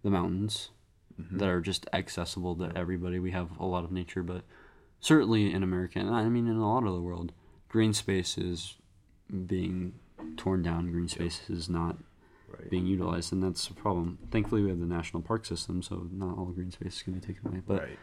the 0.03 0.11
mountains 0.11 0.71
mm-hmm. 1.21 1.37
that 1.37 1.49
are 1.49 1.61
just 1.61 1.87
accessible 1.93 2.57
to 2.57 2.73
everybody. 2.75 3.19
We 3.19 3.33
have 3.33 3.51
a 3.59 3.67
lot 3.67 3.85
of 3.85 3.93
nature, 3.93 4.23
but 4.23 4.45
certainly 4.99 5.53
in 5.53 5.63
America, 5.63 5.99
and 5.99 6.09
I 6.09 6.25
mean 6.31 6.47
in 6.47 6.57
a 6.57 6.67
lot 6.67 6.87
of 6.87 6.95
the 6.95 7.03
world, 7.03 7.33
green 7.69 7.93
space 7.93 8.39
is 8.39 8.77
being 9.47 9.93
torn 10.37 10.63
down. 10.63 10.91
Green 10.91 11.09
space 11.09 11.41
yep. 11.49 11.59
is 11.59 11.69
not 11.69 11.97
right. 12.49 12.71
being 12.71 12.87
utilized, 12.87 13.33
and 13.33 13.43
that's 13.43 13.69
a 13.69 13.75
problem. 13.75 14.19
Thankfully, 14.31 14.63
we 14.63 14.71
have 14.71 14.81
the 14.81 14.87
national 14.87 15.23
park 15.23 15.45
system, 15.45 15.83
so 15.83 16.09
not 16.13 16.39
all 16.39 16.47
green 16.47 16.71
space 16.71 16.97
is 16.97 17.03
going 17.03 17.21
to 17.21 17.27
be 17.27 17.35
taken 17.35 17.49
away. 17.49 17.63
But 17.67 17.83
right 17.83 17.99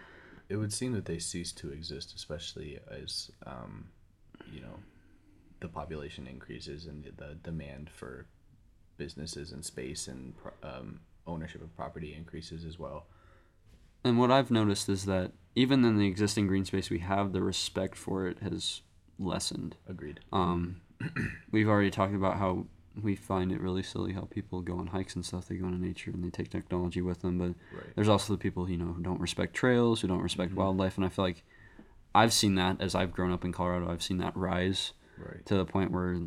it 0.50 0.58
would 0.58 0.74
seem 0.74 0.94
that 0.94 1.06
they 1.06 1.20
cease 1.20 1.52
to 1.54 1.72
exist, 1.72 2.14
especially 2.16 2.80
as 2.90 3.32
um, 3.46 3.90
you 4.52 4.62
know 4.62 4.80
the 5.62 5.68
population 5.68 6.28
increases 6.28 6.86
and 6.86 7.04
the, 7.04 7.12
the 7.12 7.36
demand 7.36 7.90
for 7.90 8.28
businesses 8.98 9.52
and 9.52 9.64
space 9.64 10.08
and 10.08 10.34
um, 10.62 11.00
ownership 11.26 11.64
of 11.64 11.76
property 11.76 12.14
increases 12.14 12.66
as 12.66 12.78
well. 12.78 13.08
And 14.04 14.20
what 14.20 14.30
I've 14.30 14.52
noticed 14.52 14.90
is 14.90 15.06
that 15.06 15.32
even 15.56 15.86
in 15.86 15.98
the 15.98 16.08
existing 16.08 16.48
green 16.48 16.66
space 16.66 16.90
we 16.90 17.00
have, 17.00 17.32
the 17.32 17.42
respect 17.42 17.96
for 17.96 18.28
it 18.28 18.40
has 18.40 18.82
lessened. 19.18 19.78
Agreed. 19.88 20.20
Um, 20.34 20.82
we've 21.52 21.68
already 21.68 21.92
talked 21.92 22.16
about 22.16 22.38
how 22.38 22.66
we 23.02 23.16
find 23.16 23.52
it 23.52 23.60
really 23.60 23.82
silly 23.82 24.14
how 24.14 24.22
people 24.22 24.62
go 24.62 24.78
on 24.78 24.88
hikes 24.88 25.16
and 25.16 25.26
stuff. 25.26 25.48
They 25.48 25.56
go 25.56 25.66
into 25.66 25.84
nature 25.84 26.12
and 26.12 26.24
they 26.24 26.30
take 26.30 26.50
technology 26.50 27.02
with 27.02 27.22
them, 27.22 27.38
but 27.38 27.76
right. 27.76 27.96
there's 27.96 28.10
also 28.10 28.34
the 28.34 28.40
people 28.40 28.70
you 28.70 28.78
know 28.78 28.94
who 28.94 29.02
don't 29.02 29.20
respect 29.20 29.54
trails, 29.56 30.02
who 30.02 30.08
don't 30.08 30.22
respect 30.22 30.52
mm-hmm. 30.52 30.60
wildlife, 30.60 30.98
and 30.98 31.06
I 31.06 31.10
feel 31.10 31.26
like 31.26 31.44
I've 32.14 32.34
seen 32.34 32.56
that 32.56 32.80
as 32.80 32.94
I've 32.94 33.12
grown 33.12 33.32
up 33.32 33.44
in 33.44 33.52
Colorado. 33.52 33.90
I've 33.90 34.04
seen 34.04 34.20
that 34.20 34.36
rise 34.38 34.94
right. 35.18 35.44
to 35.46 35.56
the 35.56 35.66
point 35.66 35.92
where, 35.92 36.20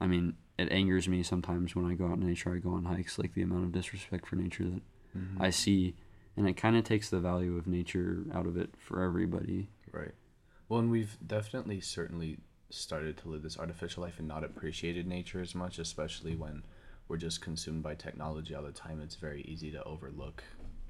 I 0.00 0.06
mean, 0.06 0.34
it 0.58 0.70
angers 0.70 1.08
me 1.08 1.22
sometimes 1.24 1.74
when 1.74 1.86
I 1.86 1.94
go 1.94 2.06
out 2.06 2.18
in 2.18 2.26
nature. 2.26 2.54
I 2.54 2.58
go 2.58 2.74
on 2.74 2.84
hikes, 2.84 3.18
like 3.18 3.34
the 3.34 3.42
amount 3.42 3.64
of 3.64 3.72
disrespect 3.72 4.28
for 4.28 4.36
nature 4.36 4.64
that 4.64 4.82
mm-hmm. 5.16 5.42
I 5.42 5.50
see, 5.50 5.96
and 6.36 6.48
it 6.48 6.56
kind 6.56 6.76
of 6.76 6.84
takes 6.84 7.10
the 7.10 7.18
value 7.18 7.56
of 7.56 7.66
nature 7.66 8.24
out 8.32 8.46
of 8.46 8.56
it 8.56 8.70
for 8.78 9.02
everybody. 9.02 9.70
Right. 9.90 10.12
Well, 10.68 10.80
and 10.80 10.90
we've 10.90 11.18
definitely 11.26 11.80
certainly 11.80 12.38
started 12.70 13.16
to 13.18 13.28
live 13.28 13.42
this 13.42 13.58
artificial 13.58 14.02
life 14.02 14.18
and 14.18 14.28
not 14.28 14.44
appreciated 14.44 15.06
nature 15.06 15.40
as 15.40 15.54
much, 15.54 15.78
especially 15.78 16.34
when 16.34 16.62
we're 17.08 17.16
just 17.16 17.40
consumed 17.40 17.82
by 17.82 17.94
technology 17.94 18.54
all 18.54 18.62
the 18.62 18.72
time. 18.72 19.00
It's 19.00 19.16
very 19.16 19.42
easy 19.42 19.70
to 19.72 19.82
overlook 19.84 20.42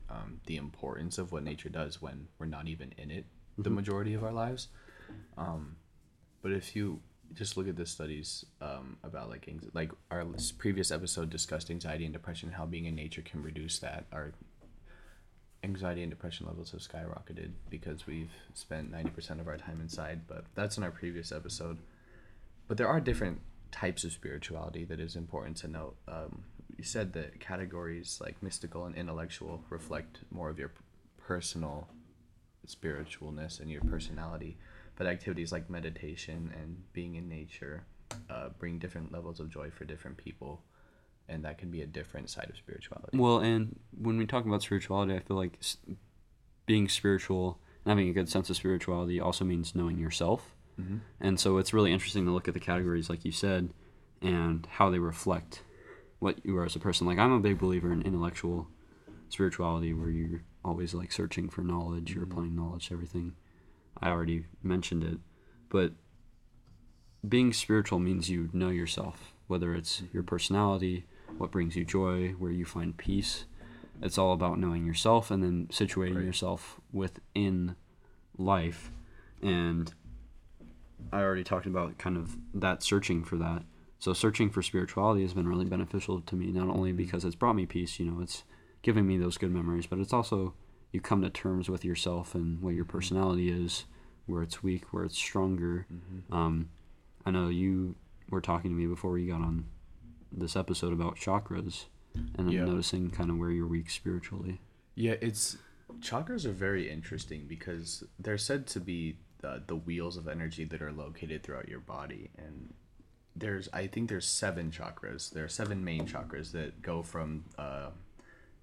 um, 0.08 0.40
the 0.46 0.56
importance 0.56 1.18
of 1.18 1.32
what 1.32 1.42
nature 1.42 1.68
does 1.68 2.00
when 2.00 2.28
we're 2.38 2.46
not 2.46 2.68
even 2.68 2.92
in 2.98 3.10
it 3.10 3.24
the 3.56 3.64
mm-hmm. 3.64 3.76
majority 3.76 4.14
of 4.14 4.24
our 4.24 4.32
lives. 4.32 4.68
Um, 5.36 5.76
but 6.42 6.52
if 6.52 6.74
you 6.74 7.00
just 7.32 7.56
look 7.56 7.68
at 7.68 7.76
the 7.76 7.86
studies 7.86 8.44
um, 8.60 8.98
about 9.02 9.28
like 9.28 9.48
like 9.72 9.90
our 10.10 10.24
previous 10.58 10.90
episode 10.90 11.30
discussed 11.30 11.70
anxiety 11.70 12.04
and 12.04 12.12
depression, 12.12 12.52
how 12.52 12.66
being 12.66 12.86
in 12.86 12.94
nature 12.94 13.22
can 13.22 13.42
reduce 13.42 13.78
that. 13.78 14.04
Our 14.12 14.32
anxiety 15.64 16.02
and 16.02 16.10
depression 16.10 16.46
levels 16.46 16.70
have 16.72 16.80
skyrocketed 16.80 17.50
because 17.70 18.06
we've 18.06 18.32
spent 18.52 18.92
90% 18.92 19.40
of 19.40 19.48
our 19.48 19.56
time 19.56 19.80
inside, 19.80 20.20
but 20.28 20.44
that's 20.54 20.76
in 20.76 20.84
our 20.84 20.90
previous 20.90 21.32
episode. 21.32 21.78
But 22.68 22.76
there 22.76 22.86
are 22.88 23.00
different 23.00 23.40
types 23.72 24.04
of 24.04 24.12
spirituality 24.12 24.84
that 24.84 25.00
is 25.00 25.16
important 25.16 25.56
to 25.58 25.68
note. 25.68 25.96
Um, 26.06 26.44
you 26.76 26.84
said 26.84 27.12
that 27.14 27.40
categories 27.40 28.20
like 28.22 28.42
mystical 28.42 28.84
and 28.84 28.94
intellectual 28.94 29.62
reflect 29.70 30.18
more 30.30 30.50
of 30.50 30.58
your 30.58 30.70
personal 31.18 31.88
spiritualness 32.66 33.60
and 33.60 33.70
your 33.70 33.80
personality, 33.82 34.58
but 34.96 35.06
activities 35.06 35.50
like 35.50 35.70
meditation 35.70 36.52
and 36.60 36.82
being 36.92 37.14
in 37.16 37.28
nature 37.28 37.84
uh, 38.30 38.50
bring 38.58 38.78
different 38.78 39.12
levels 39.12 39.40
of 39.40 39.50
joy 39.50 39.70
for 39.70 39.84
different 39.84 40.16
people 40.16 40.62
and 41.28 41.44
that 41.44 41.58
can 41.58 41.70
be 41.70 41.82
a 41.82 41.86
different 41.86 42.30
side 42.30 42.48
of 42.50 42.56
spirituality. 42.56 43.16
Well, 43.16 43.38
and 43.38 43.78
when 43.96 44.18
we 44.18 44.26
talk 44.26 44.44
about 44.44 44.62
spirituality, 44.62 45.14
I 45.14 45.20
feel 45.20 45.36
like 45.36 45.58
being 46.66 46.88
spiritual 46.88 47.58
and 47.84 47.90
having 47.90 48.08
a 48.08 48.12
good 48.12 48.28
sense 48.28 48.50
of 48.50 48.56
spirituality 48.56 49.20
also 49.20 49.44
means 49.44 49.74
knowing 49.74 49.98
yourself. 49.98 50.54
Mm-hmm. 50.80 50.98
And 51.20 51.38
so 51.38 51.58
it's 51.58 51.72
really 51.72 51.92
interesting 51.92 52.24
to 52.26 52.32
look 52.32 52.48
at 52.48 52.54
the 52.54 52.60
categories, 52.60 53.08
like 53.08 53.24
you 53.24 53.32
said, 53.32 53.70
and 54.20 54.66
how 54.70 54.90
they 54.90 54.98
reflect 54.98 55.62
what 56.18 56.44
you 56.44 56.56
are 56.56 56.64
as 56.64 56.76
a 56.76 56.80
person. 56.80 57.06
Like 57.06 57.18
I'm 57.18 57.32
a 57.32 57.40
big 57.40 57.58
believer 57.58 57.92
in 57.92 58.02
intellectual 58.02 58.68
spirituality, 59.28 59.92
where 59.92 60.10
you're 60.10 60.42
always 60.64 60.94
like 60.94 61.12
searching 61.12 61.48
for 61.48 61.62
knowledge, 61.62 62.10
mm-hmm. 62.10 62.20
you're 62.20 62.28
applying 62.28 62.56
knowledge 62.56 62.88
to 62.88 62.94
everything. 62.94 63.34
I 64.00 64.08
already 64.08 64.46
mentioned 64.62 65.04
it, 65.04 65.18
but 65.68 65.92
being 67.26 67.52
spiritual 67.52 67.98
means 67.98 68.28
you 68.28 68.50
know 68.52 68.70
yourself, 68.70 69.32
whether 69.46 69.74
it's 69.74 70.02
your 70.12 70.22
personality, 70.22 71.06
what 71.38 71.50
brings 71.50 71.76
you 71.76 71.84
joy, 71.84 72.30
where 72.38 72.50
you 72.50 72.64
find 72.64 72.96
peace. 72.96 73.44
It's 74.02 74.18
all 74.18 74.32
about 74.32 74.58
knowing 74.58 74.84
yourself 74.84 75.30
and 75.30 75.42
then 75.42 75.68
situating 75.70 76.16
right. 76.16 76.24
yourself 76.24 76.80
within 76.92 77.76
life. 78.36 78.90
And 79.42 79.92
I 81.12 81.20
already 81.20 81.44
talked 81.44 81.66
about 81.66 81.98
kind 81.98 82.16
of 82.16 82.36
that 82.54 82.82
searching 82.82 83.24
for 83.24 83.36
that. 83.36 83.62
So 83.98 84.12
searching 84.12 84.50
for 84.50 84.62
spirituality 84.62 85.22
has 85.22 85.34
been 85.34 85.48
really 85.48 85.64
beneficial 85.64 86.20
to 86.20 86.36
me, 86.36 86.46
not 86.46 86.68
only 86.68 86.92
because 86.92 87.24
it's 87.24 87.34
brought 87.34 87.56
me 87.56 87.66
peace, 87.66 87.98
you 87.98 88.06
know, 88.06 88.20
it's 88.20 88.44
giving 88.82 89.06
me 89.06 89.16
those 89.16 89.38
good 89.38 89.50
memories, 89.50 89.86
but 89.86 89.98
it's 89.98 90.12
also 90.12 90.54
you 90.92 91.00
come 91.00 91.22
to 91.22 91.30
terms 91.30 91.68
with 91.68 91.84
yourself 91.84 92.34
and 92.34 92.60
what 92.60 92.74
your 92.74 92.84
mm-hmm. 92.84 92.96
personality 92.96 93.48
is, 93.48 93.84
where 94.26 94.42
it's 94.42 94.62
weak, 94.62 94.92
where 94.92 95.04
it's 95.04 95.16
stronger. 95.16 95.86
Mm-hmm. 95.92 96.34
Um, 96.34 96.68
I 97.24 97.30
know 97.30 97.48
you 97.48 97.96
were 98.28 98.40
talking 98.40 98.70
to 98.70 98.76
me 98.76 98.86
before 98.86 99.12
we 99.12 99.26
got 99.26 99.40
on 99.40 99.66
this 100.36 100.56
episode 100.56 100.92
about 100.92 101.16
chakras 101.16 101.84
and 102.36 102.48
noticing 102.48 103.10
kind 103.10 103.30
of 103.30 103.38
where 103.38 103.50
you're 103.50 103.66
weak 103.66 103.90
spiritually. 103.90 104.60
Yeah, 104.94 105.14
it's 105.20 105.56
chakras 106.00 106.44
are 106.44 106.52
very 106.52 106.90
interesting 106.90 107.46
because 107.48 108.04
they're 108.18 108.38
said 108.38 108.66
to 108.68 108.80
be 108.80 109.16
the, 109.40 109.62
the 109.66 109.76
wheels 109.76 110.16
of 110.16 110.28
energy 110.28 110.64
that 110.64 110.80
are 110.80 110.92
located 110.92 111.42
throughout 111.42 111.68
your 111.68 111.80
body 111.80 112.30
and 112.38 112.72
there's 113.36 113.68
I 113.72 113.86
think 113.86 114.08
there's 114.08 114.26
seven 114.26 114.70
chakras. 114.70 115.30
There 115.30 115.44
are 115.44 115.48
seven 115.48 115.84
main 115.84 116.06
chakras 116.06 116.52
that 116.52 116.82
go 116.82 117.02
from 117.02 117.44
uh, 117.58 117.90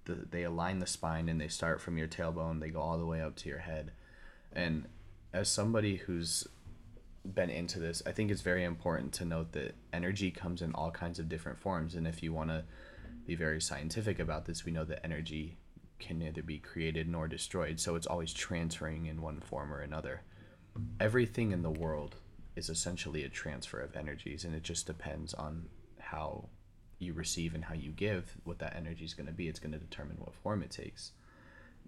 the, 0.04 0.14
they 0.30 0.44
align 0.44 0.78
the 0.78 0.86
spine 0.86 1.28
and 1.28 1.40
they 1.40 1.48
start 1.48 1.80
from 1.80 1.98
your 1.98 2.08
tailbone. 2.08 2.60
They 2.60 2.70
go 2.70 2.80
all 2.80 2.98
the 2.98 3.06
way 3.06 3.20
up 3.20 3.36
to 3.36 3.48
your 3.48 3.58
head. 3.58 3.92
And 4.52 4.86
as 5.32 5.48
somebody 5.48 5.96
who's 5.96 6.46
been 7.24 7.50
into 7.50 7.78
this, 7.78 8.02
I 8.06 8.12
think 8.12 8.30
it's 8.30 8.40
very 8.40 8.64
important 8.64 9.12
to 9.14 9.24
note 9.24 9.52
that 9.52 9.74
energy 9.92 10.30
comes 10.30 10.62
in 10.62 10.74
all 10.74 10.90
kinds 10.90 11.18
of 11.18 11.28
different 11.28 11.58
forms. 11.58 11.94
And 11.94 12.06
if 12.06 12.22
you 12.22 12.32
want 12.32 12.50
to 12.50 12.64
be 13.26 13.34
very 13.34 13.60
scientific 13.60 14.18
about 14.18 14.46
this, 14.46 14.64
we 14.64 14.72
know 14.72 14.84
that 14.84 15.04
energy 15.04 15.56
can 15.98 16.18
neither 16.18 16.42
be 16.42 16.58
created 16.58 17.08
nor 17.08 17.28
destroyed. 17.28 17.78
So 17.78 17.94
it's 17.94 18.06
always 18.06 18.32
transferring 18.32 19.06
in 19.06 19.22
one 19.22 19.40
form 19.40 19.72
or 19.72 19.80
another. 19.80 20.22
Everything 20.98 21.52
in 21.52 21.62
the 21.62 21.70
world 21.70 22.16
is 22.56 22.68
essentially 22.68 23.24
a 23.24 23.28
transfer 23.28 23.78
of 23.78 23.96
energies, 23.96 24.44
and 24.44 24.54
it 24.54 24.62
just 24.62 24.86
depends 24.86 25.32
on 25.34 25.68
how 25.98 26.48
you 26.98 27.12
receive 27.12 27.54
and 27.54 27.64
how 27.64 27.74
you 27.74 27.90
give 27.90 28.36
what 28.44 28.58
that 28.58 28.76
energy 28.76 29.04
is 29.04 29.14
going 29.14 29.26
to 29.26 29.32
be. 29.32 29.48
It's 29.48 29.58
going 29.58 29.72
to 29.72 29.78
determine 29.78 30.16
what 30.18 30.34
form 30.34 30.62
it 30.62 30.70
takes. 30.70 31.12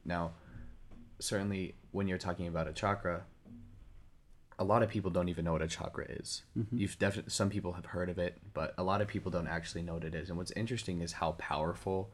Now, 0.05 0.33
certainly 1.19 1.75
when 1.91 2.09
you're 2.09 2.19
talking 2.19 2.47
about 2.47 2.69
a 2.69 2.73
chakra, 2.73 3.25
a 4.59 4.65
lot 4.65 4.83
of 4.83 4.89
people 4.89 5.11
don't 5.11 5.29
even 5.29 5.45
know 5.45 5.53
what 5.53 5.63
a 5.63 5.69
chakra 5.69 6.05
is. 6.09 6.43
Mm-hmm. 6.57 6.77
You've 6.77 6.99
definitely 6.99 7.31
some 7.31 7.51
people 7.51 7.73
have 7.73 7.87
heard 7.87 8.09
of 8.09 8.19
it, 8.19 8.39
but 8.53 8.75
a 8.79 8.83
lot 8.83 9.01
of 9.01 9.09
people 9.09 9.31
don't 9.31 9.49
actually 9.49 9.83
know 9.83 9.95
what 9.95 10.05
it 10.05 10.15
is. 10.15 10.29
And 10.29 10.39
what's 10.39 10.53
interesting 10.53 11.01
is 11.01 11.13
how 11.13 11.33
powerful 11.33 12.11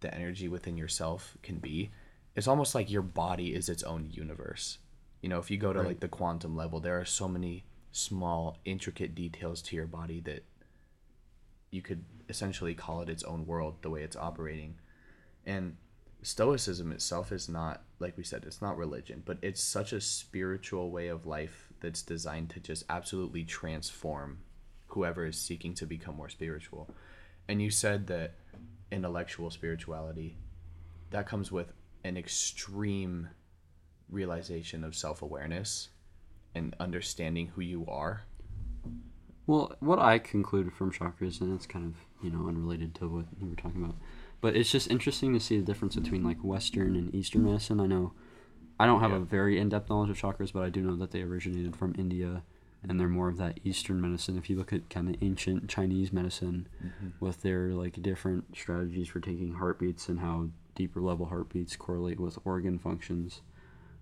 the 0.00 0.12
energy 0.14 0.48
within 0.48 0.76
yourself 0.76 1.36
can 1.42 1.58
be. 1.58 1.90
It's 2.34 2.48
almost 2.48 2.74
like 2.74 2.90
your 2.90 3.02
body 3.02 3.54
is 3.54 3.68
its 3.68 3.82
own 3.82 4.08
universe. 4.10 4.78
You 5.22 5.28
know, 5.28 5.38
if 5.38 5.50
you 5.50 5.56
go 5.56 5.72
to 5.72 5.80
right. 5.80 5.88
like 5.88 6.00
the 6.00 6.08
quantum 6.08 6.56
level, 6.56 6.80
there 6.80 7.00
are 7.00 7.04
so 7.04 7.28
many 7.28 7.64
small, 7.90 8.58
intricate 8.64 9.14
details 9.14 9.62
to 9.62 9.76
your 9.76 9.86
body 9.86 10.20
that 10.20 10.44
you 11.70 11.82
could 11.82 12.04
essentially 12.28 12.74
call 12.74 13.02
it 13.02 13.08
its 13.08 13.24
own 13.24 13.46
world 13.46 13.76
the 13.82 13.90
way 13.90 14.02
it's 14.02 14.16
operating. 14.16 14.76
And 15.44 15.76
stoicism 16.22 16.92
itself 16.92 17.30
is 17.32 17.48
not 17.48 17.82
like 18.00 18.16
we 18.16 18.24
said 18.24 18.42
it's 18.44 18.60
not 18.60 18.76
religion 18.76 19.22
but 19.24 19.38
it's 19.40 19.62
such 19.62 19.92
a 19.92 20.00
spiritual 20.00 20.90
way 20.90 21.08
of 21.08 21.26
life 21.26 21.67
that's 21.80 22.02
designed 22.02 22.50
to 22.50 22.60
just 22.60 22.84
absolutely 22.88 23.44
transform 23.44 24.38
whoever 24.88 25.26
is 25.26 25.38
seeking 25.38 25.74
to 25.74 25.86
become 25.86 26.16
more 26.16 26.28
spiritual. 26.28 26.88
And 27.48 27.62
you 27.62 27.70
said 27.70 28.06
that 28.08 28.34
intellectual 28.90 29.50
spirituality 29.50 30.36
that 31.10 31.26
comes 31.26 31.50
with 31.52 31.72
an 32.04 32.16
extreme 32.16 33.28
realization 34.08 34.84
of 34.84 34.94
self-awareness 34.94 35.88
and 36.54 36.74
understanding 36.80 37.48
who 37.48 37.60
you 37.60 37.86
are. 37.86 38.22
Well, 39.46 39.74
what 39.80 39.98
I 39.98 40.18
concluded 40.18 40.74
from 40.74 40.92
chakras, 40.92 41.40
and 41.40 41.54
it's 41.54 41.66
kind 41.66 41.86
of 41.86 41.94
you 42.22 42.30
know 42.30 42.48
unrelated 42.48 42.94
to 42.96 43.08
what 43.08 43.26
you 43.40 43.48
were 43.48 43.56
talking 43.56 43.82
about, 43.82 43.96
but 44.40 44.56
it's 44.56 44.70
just 44.70 44.90
interesting 44.90 45.32
to 45.34 45.40
see 45.40 45.58
the 45.58 45.64
difference 45.64 45.96
between 45.96 46.22
like 46.22 46.38
Western 46.42 46.96
and 46.96 47.14
Eastern 47.14 47.44
medicine. 47.44 47.80
I 47.80 47.86
know 47.86 48.12
I 48.78 48.86
don't 48.86 49.00
have 49.00 49.10
Yeah. 49.10 49.18
a 49.18 49.20
very 49.20 49.58
in-depth 49.58 49.90
knowledge 49.90 50.10
of 50.10 50.18
chakras, 50.18 50.52
but 50.52 50.62
I 50.62 50.70
do 50.70 50.82
know 50.82 50.96
that 50.96 51.10
they 51.10 51.22
originated 51.22 51.74
from 51.74 51.94
India, 51.98 52.42
and 52.82 52.98
they're 52.98 53.08
more 53.08 53.28
of 53.28 53.36
that 53.38 53.58
Eastern 53.64 54.00
medicine. 54.00 54.38
If 54.38 54.48
you 54.48 54.56
look 54.56 54.72
at 54.72 54.88
kind 54.88 55.08
of 55.08 55.16
ancient 55.20 55.68
Chinese 55.68 56.12
medicine, 56.12 56.68
mm-hmm. 56.82 57.08
with 57.18 57.42
their 57.42 57.70
like 57.74 58.00
different 58.00 58.56
strategies 58.56 59.08
for 59.08 59.20
taking 59.20 59.54
heartbeats 59.54 60.08
and 60.08 60.20
how 60.20 60.50
deeper 60.74 61.00
level 61.00 61.26
heartbeats 61.26 61.74
correlate 61.74 62.20
with 62.20 62.38
organ 62.44 62.78
functions, 62.78 63.42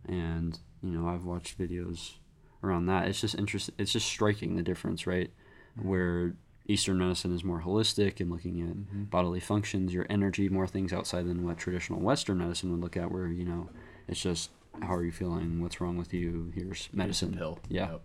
and 0.07 0.59
you 0.83 0.91
know 0.91 1.09
I've 1.09 1.25
watched 1.25 1.59
videos 1.59 2.17
around 2.63 2.87
that. 2.87 3.09
It's 3.09 3.21
just 3.21 3.35
interest. 3.35 3.71
It's 3.79 3.93
just 3.93 4.07
striking 4.07 4.57
the 4.57 4.63
difference, 4.63 5.07
right? 5.07 5.31
Mm-hmm. 5.79 5.89
Where 5.89 6.35
Eastern 6.69 6.99
medicine 6.99 7.35
is 7.35 7.45
more 7.45 7.63
holistic 7.63 8.21
and 8.21 8.31
looking 8.31 8.61
at 8.61 8.77
mm-hmm. 8.77 9.05
bodily 9.05 9.41
functions, 9.41 9.95
your 9.95 10.07
energy, 10.11 10.49
more 10.49 10.67
things 10.67 10.93
outside 10.93 11.27
than 11.27 11.45
what 11.45 11.57
traditional 11.57 12.01
Western 12.01 12.39
medicine 12.39 12.71
would 12.73 12.81
look 12.81 12.97
at, 12.97 13.11
where 13.11 13.29
you 13.29 13.45
know 13.45 13.71
it's 14.07 14.21
just 14.21 14.51
how 14.83 14.95
are 14.95 15.05
you 15.05 15.13
feeling, 15.13 15.61
what's 15.61 15.81
wrong 15.81 15.97
with 15.97 16.13
you, 16.13 16.53
here's 16.55 16.89
medicine, 16.93 17.35
pill. 17.37 17.59
yeah. 17.69 17.93
Yep. 17.93 18.03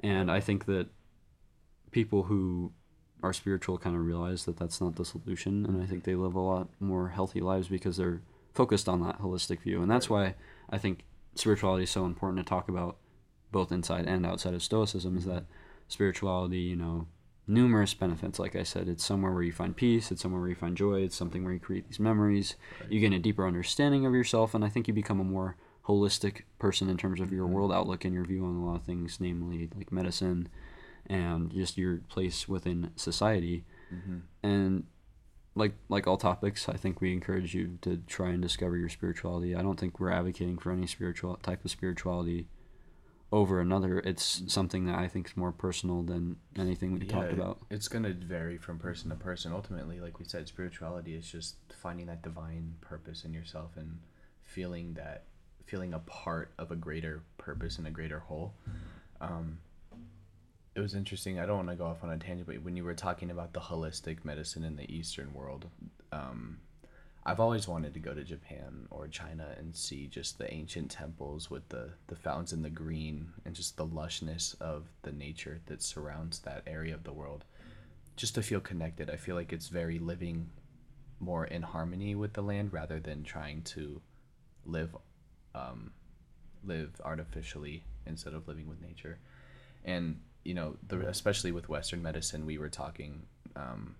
And 0.00 0.30
I 0.30 0.40
think 0.40 0.66
that 0.66 0.88
people 1.90 2.24
who 2.24 2.72
are 3.22 3.32
spiritual 3.32 3.78
kind 3.78 3.96
of 3.96 4.04
realize 4.04 4.44
that 4.44 4.58
that's 4.58 4.80
not 4.80 4.96
the 4.96 5.04
solution. 5.04 5.64
And 5.64 5.82
I 5.82 5.86
think 5.86 6.04
they 6.04 6.14
live 6.14 6.34
a 6.34 6.40
lot 6.40 6.68
more 6.78 7.08
healthy 7.08 7.40
lives 7.40 7.68
because 7.68 7.96
they're 7.96 8.20
focused 8.52 8.88
on 8.88 9.00
that 9.00 9.20
holistic 9.20 9.60
view. 9.60 9.80
And 9.80 9.90
that's 9.90 10.10
why 10.10 10.34
I 10.68 10.78
think 10.78 11.04
spirituality 11.34 11.84
is 11.84 11.90
so 11.90 12.04
important 12.04 12.44
to 12.44 12.48
talk 12.48 12.68
about 12.68 12.98
both 13.50 13.72
inside 13.72 14.06
and 14.06 14.26
outside 14.26 14.52
of 14.52 14.62
Stoicism 14.62 15.16
is 15.16 15.24
mm-hmm. 15.24 15.36
that 15.36 15.44
spirituality, 15.88 16.58
you 16.58 16.76
know, 16.76 17.06
numerous 17.46 17.94
benefits. 17.94 18.38
Like 18.38 18.56
I 18.56 18.62
said, 18.62 18.88
it's 18.88 19.04
somewhere 19.04 19.32
where 19.32 19.42
you 19.42 19.52
find 19.52 19.76
peace, 19.76 20.10
it's 20.10 20.22
somewhere 20.22 20.40
where 20.40 20.50
you 20.50 20.56
find 20.56 20.76
joy, 20.76 21.00
it's 21.02 21.16
something 21.16 21.44
where 21.44 21.52
you 21.52 21.60
create 21.60 21.88
these 21.88 22.00
memories, 22.00 22.56
you 22.88 23.00
gain 23.00 23.12
a 23.12 23.18
deeper 23.18 23.46
understanding 23.46 24.06
of 24.06 24.14
yourself, 24.14 24.54
and 24.54 24.64
I 24.64 24.68
think 24.68 24.88
you 24.88 24.94
become 24.94 25.20
a 25.20 25.24
more 25.24 25.56
holistic 25.86 26.42
person 26.58 26.88
in 26.88 26.96
terms 26.96 27.20
of 27.20 27.32
your 27.32 27.44
mm-hmm. 27.44 27.54
world 27.54 27.72
outlook 27.72 28.04
and 28.04 28.14
your 28.14 28.24
view 28.24 28.44
on 28.44 28.56
a 28.56 28.64
lot 28.64 28.76
of 28.76 28.82
things, 28.82 29.18
namely 29.20 29.70
like 29.76 29.92
medicine 29.92 30.48
and 31.06 31.52
just 31.52 31.76
your 31.76 31.98
place 32.08 32.48
within 32.48 32.90
society. 32.96 33.64
Mm-hmm. 33.92 34.18
And 34.42 34.84
like 35.54 35.74
like 35.88 36.06
all 36.06 36.16
topics, 36.16 36.68
I 36.68 36.76
think 36.76 37.00
we 37.00 37.12
encourage 37.12 37.54
you 37.54 37.78
to 37.82 37.98
try 38.06 38.30
and 38.30 38.42
discover 38.42 38.76
your 38.76 38.88
spirituality. 38.88 39.54
I 39.54 39.62
don't 39.62 39.78
think 39.78 40.00
we're 40.00 40.10
advocating 40.10 40.58
for 40.58 40.72
any 40.72 40.86
spiritual 40.86 41.36
type 41.36 41.64
of 41.64 41.70
spirituality 41.70 42.48
over 43.30 43.60
another. 43.60 43.98
It's 43.98 44.36
mm-hmm. 44.36 44.48
something 44.48 44.86
that 44.86 44.96
I 44.96 45.08
think 45.08 45.28
is 45.28 45.36
more 45.36 45.52
personal 45.52 46.02
than 46.02 46.36
anything 46.56 46.94
we 46.94 47.06
talked 47.06 47.32
about. 47.32 47.58
It's 47.70 47.88
gonna 47.88 48.14
vary 48.14 48.56
from 48.56 48.78
person 48.78 49.10
to 49.10 49.16
person. 49.16 49.52
Ultimately, 49.52 50.00
like 50.00 50.18
we 50.18 50.24
said, 50.24 50.48
spirituality 50.48 51.14
is 51.14 51.30
just 51.30 51.56
finding 51.70 52.06
that 52.06 52.22
divine 52.22 52.76
purpose 52.80 53.24
in 53.24 53.34
yourself 53.34 53.76
and 53.76 53.98
feeling 54.42 54.94
that 54.94 55.24
feeling 55.66 55.94
a 55.94 55.98
part 56.00 56.52
of 56.58 56.70
a 56.70 56.76
greater 56.76 57.22
purpose 57.38 57.78
and 57.78 57.86
a 57.86 57.90
greater 57.90 58.18
whole. 58.18 58.54
Um, 59.20 59.58
it 60.74 60.80
was 60.80 60.94
interesting. 60.94 61.38
I 61.38 61.46
don't 61.46 61.56
want 61.56 61.68
to 61.68 61.76
go 61.76 61.86
off 61.86 62.02
on 62.02 62.10
a 62.10 62.18
tangent, 62.18 62.46
but 62.46 62.62
when 62.62 62.76
you 62.76 62.84
were 62.84 62.94
talking 62.94 63.30
about 63.30 63.52
the 63.52 63.60
holistic 63.60 64.24
medicine 64.24 64.64
in 64.64 64.76
the 64.76 64.92
Eastern 64.92 65.32
world, 65.32 65.66
um, 66.12 66.58
I've 67.26 67.40
always 67.40 67.66
wanted 67.66 67.94
to 67.94 68.00
go 68.00 68.12
to 68.12 68.22
Japan 68.22 68.86
or 68.90 69.08
China 69.08 69.54
and 69.56 69.74
see 69.74 70.06
just 70.08 70.36
the 70.36 70.52
ancient 70.52 70.90
temples 70.90 71.50
with 71.50 71.66
the, 71.70 71.90
the 72.08 72.16
fountains 72.16 72.52
and 72.52 72.64
the 72.64 72.70
green 72.70 73.28
and 73.46 73.54
just 73.54 73.76
the 73.76 73.86
lushness 73.86 74.60
of 74.60 74.88
the 75.02 75.12
nature 75.12 75.60
that 75.66 75.82
surrounds 75.82 76.40
that 76.40 76.64
area 76.66 76.94
of 76.94 77.04
the 77.04 77.12
world. 77.12 77.44
Just 78.16 78.34
to 78.34 78.42
feel 78.42 78.60
connected. 78.60 79.08
I 79.08 79.16
feel 79.16 79.36
like 79.36 79.52
it's 79.52 79.68
very 79.68 79.98
living 79.98 80.50
more 81.18 81.46
in 81.46 81.62
harmony 81.62 82.14
with 82.14 82.34
the 82.34 82.42
land 82.42 82.72
rather 82.72 83.00
than 83.00 83.22
trying 83.22 83.62
to 83.62 84.02
live 84.66 84.94
live 86.66 87.00
artificially 87.04 87.84
instead 88.06 88.34
of 88.34 88.46
living 88.48 88.68
with 88.68 88.80
nature. 88.80 89.18
And 89.84 90.20
you 90.44 90.54
know, 90.54 90.76
the, 90.86 91.00
especially 91.08 91.52
with 91.52 91.68
Western 91.68 92.02
medicine, 92.02 92.46
we 92.46 92.58
were 92.58 92.68
talking. 92.68 93.22
Um, 93.56 93.96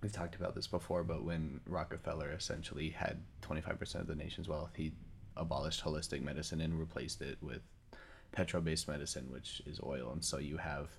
we've 0.00 0.12
talked 0.12 0.36
about 0.36 0.54
this 0.54 0.68
before, 0.68 1.02
but 1.02 1.24
when 1.24 1.60
Rockefeller 1.66 2.30
essentially 2.30 2.90
had 2.90 3.18
twenty 3.40 3.60
five 3.60 3.78
percent 3.78 4.02
of 4.02 4.08
the 4.08 4.14
nation's 4.14 4.48
wealth, 4.48 4.72
he 4.76 4.92
abolished 5.36 5.84
holistic 5.84 6.22
medicine 6.22 6.60
and 6.60 6.78
replaced 6.78 7.20
it 7.22 7.38
with 7.40 7.62
petrol-based 8.32 8.88
medicine, 8.88 9.26
which 9.30 9.62
is 9.66 9.80
oil. 9.82 10.10
And 10.12 10.24
so 10.24 10.38
you 10.38 10.56
have 10.58 10.90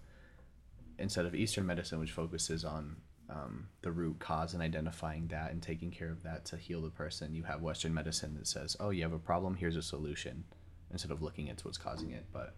instead 0.97 1.25
of 1.25 1.35
Eastern 1.35 1.65
medicine, 1.65 1.99
which 1.99 2.11
focuses 2.11 2.65
on 2.65 2.95
um, 3.29 3.67
the 3.81 3.91
root 3.91 4.19
cause 4.19 4.53
and 4.53 4.63
identifying 4.63 5.27
that 5.27 5.51
and 5.51 5.61
taking 5.61 5.91
care 5.91 6.09
of 6.09 6.23
that 6.23 6.45
to 6.45 6.57
heal 6.57 6.81
the 6.81 6.89
person, 6.89 7.35
you 7.35 7.43
have 7.43 7.61
Western 7.61 7.93
medicine 7.93 8.35
that 8.35 8.47
says, 8.47 8.75
"Oh, 8.79 8.89
you 8.89 9.03
have 9.03 9.13
a 9.13 9.19
problem. 9.19 9.55
Here's 9.55 9.77
a 9.77 9.81
solution," 9.81 10.43
instead 10.91 11.11
of 11.11 11.21
looking 11.21 11.47
into 11.47 11.65
what's 11.65 11.77
causing 11.77 12.11
it. 12.11 12.25
But 12.31 12.55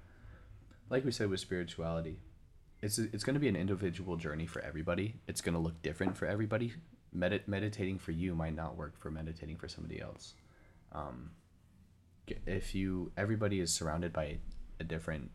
like 0.90 1.06
we 1.06 1.12
said 1.12 1.30
with 1.30 1.40
spirituality, 1.40 2.20
it's 2.82 2.98
it's 2.98 3.24
going 3.24 3.36
to 3.36 3.40
be 3.40 3.50
an 3.50 3.56
individual 3.56 4.18
journey 4.18 4.46
for 4.46 4.62
everybody. 4.62 5.16
It's 5.28 5.42
going 5.42 5.54
to 5.54 5.60
look 5.60 5.82
different 5.82 6.18
for 6.18 6.26
everybody. 6.26 6.74
Medit- 7.16 7.48
meditating 7.48 8.00
for 8.00 8.12
you 8.12 8.34
might 8.34 8.56
not 8.56 8.78
work 8.78 8.98
for 8.98 9.12
meditating 9.12 9.58
for 9.58 9.68
somebody 9.68 10.02
else. 10.02 10.34
Um, 10.94 11.32
if 12.46 12.76
you 12.76 13.12
everybody 13.18 13.60
is 13.60 13.74
surrounded 13.74 14.14
by 14.14 14.38
a 14.80 14.84
different 14.84 15.32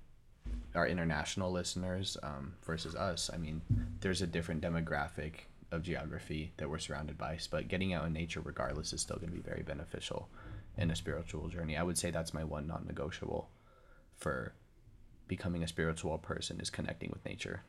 our 0.75 0.87
international 0.87 1.51
listeners 1.51 2.17
um, 2.23 2.55
versus 2.65 2.95
us 2.95 3.31
i 3.33 3.37
mean 3.37 3.61
there's 4.01 4.23
a 4.23 4.27
different 4.27 4.63
demographic 4.63 5.47
of 5.73 5.83
geography 5.83 6.53
that 6.57 6.71
we're 6.71 6.79
surrounded 6.79 7.19
by 7.19 7.39
but 7.51 7.69
getting 7.69 7.93
out 7.93 8.07
in 8.07 8.13
nature 8.13 8.41
regardless 8.41 8.93
is 8.93 9.01
still 9.01 9.17
going 9.17 9.29
to 9.29 9.35
be 9.35 9.43
very 9.43 9.63
beneficial 9.63 10.29
in 10.77 10.91
a 10.91 10.97
spiritual 10.97 11.49
journey 11.49 11.77
i 11.77 11.83
would 11.83 11.99
say 11.99 12.11
that's 12.11 12.35
my 12.35 12.45
one 12.45 12.67
non-negotiable 12.67 13.49
for 14.17 14.55
becoming 15.29 15.63
a 15.63 15.69
spiritual 15.69 16.19
person 16.19 16.61
is 16.61 16.71
connecting 16.71 17.11
with 17.13 17.25
nature 17.25 17.63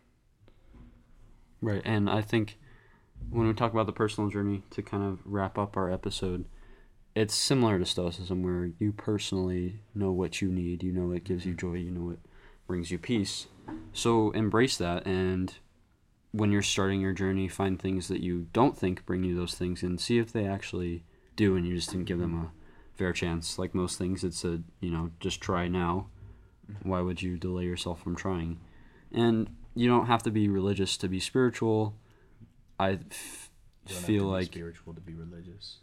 Right, 1.62 1.82
and 1.86 2.10
I 2.10 2.22
think 2.22 2.58
when 3.30 3.48
we 3.48 3.54
talk 3.54 3.74
about 3.74 3.88
the 3.88 3.92
personal 3.92 4.30
journey 4.30 4.64
to 4.72 4.82
kind 4.82 5.04
of 5.04 5.20
wrap 5.26 5.58
up 5.58 5.76
our 5.76 5.92
episode, 5.92 6.46
it's 7.16 7.34
similar 7.34 7.80
to 7.80 7.86
Stoicism 7.86 8.44
where 8.44 8.70
you 8.78 8.92
personally 8.92 9.80
know 9.96 10.12
what 10.12 10.42
you 10.42 10.50
need, 10.50 10.84
you 10.84 10.92
know 10.92 11.08
what 11.08 11.24
gives 11.24 11.46
you 11.46 11.56
joy, 11.56 11.74
you 11.74 11.92
know 11.92 12.06
what 12.06 12.20
brings 12.68 12.92
you 12.92 13.00
peace. 13.00 13.48
So 13.92 14.32
embrace 14.32 14.78
that 14.78 15.06
and 15.08 15.54
when 16.32 16.52
you're 16.52 16.62
starting 16.62 17.02
your 17.02 17.14
journey, 17.14 17.48
find 17.48 17.82
things 17.82 18.10
that 18.10 18.22
you 18.22 18.48
don't 18.54 18.78
think 18.78 19.06
bring 19.06 19.24
you 19.24 19.36
those 19.36 19.56
things 19.56 19.82
and 19.82 20.00
see 20.00 20.20
if 20.20 20.32
they 20.32 20.46
actually 20.46 21.04
do 21.36 21.56
and 21.56 21.66
you 21.66 21.76
just 21.76 21.90
didn't 21.90 22.06
give 22.06 22.20
them 22.20 22.36
a 22.36 22.52
fair 22.98 23.14
chance. 23.14 23.58
Like 23.60 23.74
most 23.74 23.98
things, 23.98 24.24
it's 24.24 24.44
a, 24.44 24.62
you 24.80 24.90
know, 24.90 25.12
just 25.20 25.42
try 25.42 25.68
now. 25.68 26.08
Why 26.84 27.02
would 27.02 27.22
you 27.22 27.38
delay 27.38 27.64
yourself 27.64 28.02
from 28.02 28.16
trying? 28.16 28.60
And 29.12 29.50
you 29.74 29.88
don't 29.88 30.08
have 30.08 30.24
to 30.24 30.32
be 30.32 30.50
religious 30.50 30.98
to 30.98 31.08
be 31.08 31.20
spiritual. 31.20 31.96
I 32.80 33.00
f- 33.10 33.50
You 33.88 33.94
don't 33.94 33.96
have 33.96 34.06
feel 34.06 34.24
like 34.26 34.46
spiritual 34.48 34.94
to 34.94 35.02
be 35.02 35.14
religious 35.14 35.78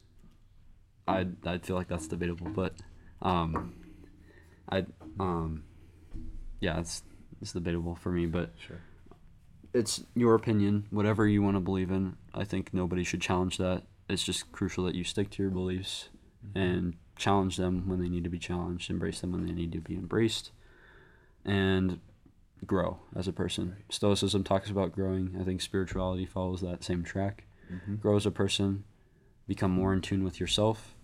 I 1.06 1.26
I 1.44 1.58
feel 1.58 1.76
like 1.76 1.88
that's 1.88 2.06
debatable, 2.06 2.48
but 2.48 2.74
um, 3.22 3.74
I 4.70 4.86
um, 5.20 5.64
yeah, 6.60 6.80
it's 6.80 7.02
it's 7.40 7.52
debatable 7.52 7.94
for 7.94 8.10
me, 8.10 8.26
but 8.26 8.54
sure 8.58 8.80
it's 9.74 10.04
your 10.14 10.34
opinion, 10.34 10.86
whatever 10.90 11.26
you 11.26 11.42
want 11.42 11.56
to 11.56 11.60
believe 11.60 11.90
in. 11.90 12.16
I 12.32 12.44
think 12.44 12.72
nobody 12.72 13.02
should 13.04 13.20
challenge 13.20 13.58
that. 13.58 13.82
It's 14.08 14.22
just 14.22 14.52
crucial 14.52 14.84
that 14.84 14.94
you 14.94 15.02
stick 15.04 15.30
to 15.30 15.42
your 15.42 15.50
beliefs 15.50 16.08
and 16.54 16.94
challenge 17.16 17.56
them 17.56 17.88
when 17.88 18.00
they 18.00 18.08
need 18.08 18.24
to 18.24 18.30
be 18.30 18.38
challenged, 18.38 18.90
embrace 18.90 19.20
them 19.20 19.32
when 19.32 19.46
they 19.46 19.52
need 19.52 19.72
to 19.72 19.80
be 19.80 19.94
embraced, 19.94 20.50
and 21.44 22.00
grow 22.66 22.98
as 23.14 23.28
a 23.28 23.32
person. 23.32 23.76
Stoicism 23.90 24.44
talks 24.44 24.70
about 24.70 24.92
growing. 24.92 25.36
I 25.40 25.44
think 25.44 25.60
spirituality 25.60 26.26
follows 26.26 26.60
that 26.62 26.82
same 26.84 27.02
track. 27.04 27.44
Mm-hmm. 27.72 27.96
Grow 27.96 28.16
as 28.16 28.26
a 28.26 28.30
person, 28.30 28.84
become 29.46 29.70
more 29.70 29.92
in 29.92 30.00
tune 30.00 30.24
with 30.24 30.40
yourself, 30.40 30.94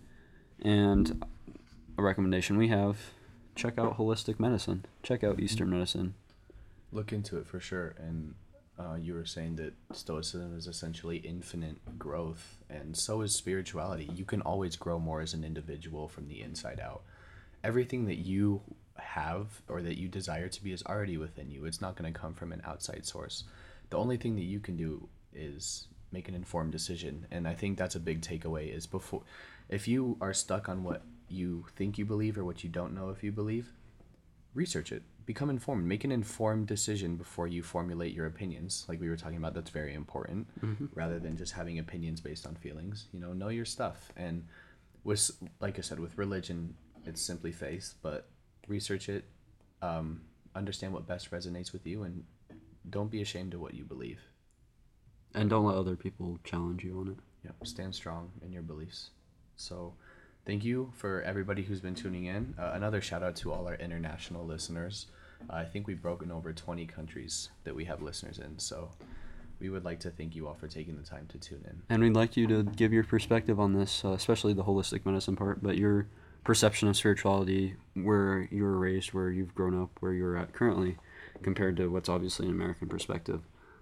and 0.61 1.23
a 1.97 2.01
recommendation 2.01 2.57
we 2.57 2.69
have 2.69 2.97
check 3.55 3.77
out 3.77 3.97
holistic 3.97 4.39
medicine, 4.39 4.85
check 5.03 5.23
out 5.23 5.39
Eastern 5.39 5.67
mm-hmm. 5.67 5.77
medicine. 5.77 6.13
look 6.91 7.11
into 7.13 7.37
it 7.37 7.47
for 7.47 7.59
sure 7.59 7.93
and 7.97 8.33
uh, 8.81 8.95
you 8.95 9.13
were 9.13 9.25
saying 9.25 9.55
that 9.55 9.73
stoicism 9.93 10.57
is 10.57 10.67
essentially 10.67 11.17
infinite 11.17 11.77
growth 11.99 12.57
and 12.69 12.97
so 12.97 13.21
is 13.21 13.35
spirituality 13.35 14.09
you 14.15 14.25
can 14.25 14.41
always 14.41 14.75
grow 14.75 14.99
more 14.99 15.21
as 15.21 15.33
an 15.33 15.43
individual 15.43 16.07
from 16.07 16.27
the 16.27 16.41
inside 16.41 16.79
out 16.79 17.03
everything 17.63 18.05
that 18.05 18.17
you 18.17 18.61
have 19.01 19.61
or 19.67 19.81
that 19.81 19.97
you 19.97 20.07
desire 20.07 20.47
to 20.47 20.63
be 20.63 20.71
is 20.71 20.83
already 20.83 21.17
within 21.17 21.51
you. 21.51 21.65
It's 21.65 21.81
not 21.81 21.95
going 21.95 22.11
to 22.11 22.19
come 22.19 22.33
from 22.33 22.51
an 22.51 22.61
outside 22.65 23.05
source. 23.05 23.43
The 23.89 23.97
only 23.97 24.17
thing 24.17 24.35
that 24.35 24.43
you 24.43 24.59
can 24.59 24.77
do 24.77 25.09
is 25.33 25.87
make 26.11 26.27
an 26.27 26.35
informed 26.35 26.71
decision. 26.71 27.27
And 27.31 27.47
I 27.47 27.53
think 27.53 27.77
that's 27.77 27.95
a 27.95 27.99
big 27.99 28.21
takeaway 28.21 28.75
is 28.75 28.87
before 28.87 29.23
if 29.69 29.87
you 29.87 30.17
are 30.19 30.33
stuck 30.33 30.67
on 30.67 30.83
what 30.83 31.03
you 31.29 31.65
think 31.75 31.97
you 31.97 32.05
believe 32.05 32.37
or 32.37 32.43
what 32.43 32.63
you 32.63 32.69
don't 32.69 32.93
know 32.93 33.09
if 33.09 33.23
you 33.23 33.31
believe, 33.31 33.71
research 34.53 34.91
it. 34.91 35.03
Become 35.25 35.49
informed. 35.49 35.85
Make 35.85 36.03
an 36.03 36.11
informed 36.11 36.67
decision 36.67 37.15
before 37.15 37.47
you 37.47 37.63
formulate 37.63 38.13
your 38.13 38.25
opinions. 38.25 38.85
Like 38.89 38.99
we 38.99 39.09
were 39.09 39.15
talking 39.15 39.37
about, 39.37 39.53
that's 39.53 39.69
very 39.69 39.93
important. 39.93 40.47
Rather 40.95 41.19
than 41.19 41.37
just 41.37 41.53
having 41.53 41.79
opinions 41.79 42.19
based 42.21 42.45
on 42.45 42.55
feelings. 42.55 43.07
You 43.11 43.19
know, 43.19 43.33
know 43.33 43.49
your 43.49 43.65
stuff. 43.65 44.11
And 44.17 44.45
with 45.03 45.31
like 45.59 45.77
I 45.77 45.81
said, 45.81 45.99
with 45.99 46.17
religion, 46.17 46.75
it's 47.05 47.21
simply 47.21 47.51
faith, 47.51 47.95
but 48.01 48.29
research 48.67 49.09
it, 49.09 49.25
um, 49.81 50.21
understand 50.55 50.93
what 50.93 51.07
best 51.07 51.31
resonates 51.31 51.73
with 51.73 51.85
you, 51.85 52.03
and 52.03 52.23
don't 52.89 53.11
be 53.11 53.21
ashamed 53.21 53.53
of 53.53 53.61
what 53.61 53.73
you 53.73 53.83
believe. 53.83 54.19
And 55.33 55.49
don't 55.49 55.65
let 55.65 55.75
other 55.75 55.95
people 55.95 56.39
challenge 56.43 56.83
you 56.83 56.99
on 56.99 57.07
it. 57.09 57.17
Yep, 57.45 57.55
stand 57.65 57.95
strong 57.95 58.31
in 58.43 58.51
your 58.51 58.61
beliefs. 58.61 59.11
So, 59.55 59.93
thank 60.45 60.63
you 60.63 60.91
for 60.95 61.21
everybody 61.21 61.63
who's 61.63 61.81
been 61.81 61.95
tuning 61.95 62.25
in. 62.25 62.55
Uh, 62.57 62.71
another 62.73 63.01
shout 63.01 63.23
out 63.23 63.35
to 63.37 63.51
all 63.51 63.67
our 63.67 63.75
international 63.75 64.45
listeners. 64.45 65.07
Uh, 65.49 65.55
I 65.55 65.65
think 65.65 65.87
we've 65.87 66.01
broken 66.01 66.31
over 66.31 66.53
20 66.53 66.85
countries 66.85 67.49
that 67.63 67.75
we 67.75 67.85
have 67.85 68.01
listeners 68.01 68.39
in. 68.39 68.59
So, 68.59 68.91
we 69.61 69.69
would 69.69 69.85
like 69.85 69.99
to 69.99 70.09
thank 70.09 70.35
you 70.35 70.47
all 70.47 70.55
for 70.55 70.67
taking 70.67 70.97
the 70.97 71.03
time 71.03 71.27
to 71.29 71.37
tune 71.37 71.63
in. 71.65 71.83
And 71.89 72.01
we'd 72.01 72.15
like 72.15 72.35
you 72.35 72.47
to 72.47 72.63
give 72.63 72.91
your 72.91 73.03
perspective 73.03 73.59
on 73.59 73.73
this, 73.73 74.03
uh, 74.03 74.09
especially 74.09 74.53
the 74.53 74.63
holistic 74.63 75.05
medicine 75.05 75.35
part, 75.35 75.61
but 75.61 75.77
your 75.77 76.07
perception 76.43 76.87
of 76.87 76.97
spirituality, 76.97 77.75
where 77.93 78.47
you 78.51 78.63
were 78.63 78.77
raised, 78.77 79.13
where 79.13 79.29
you've 79.29 79.53
grown 79.53 79.79
up, 79.79 79.91
where 79.99 80.13
you're 80.13 80.35
at 80.35 80.51
currently, 80.53 80.97
compared 81.43 81.77
to 81.77 81.87
what's 81.87 82.09
obviously 82.09 82.47
an 82.47 82.51
American 82.51 82.89
perspective. 82.89 83.41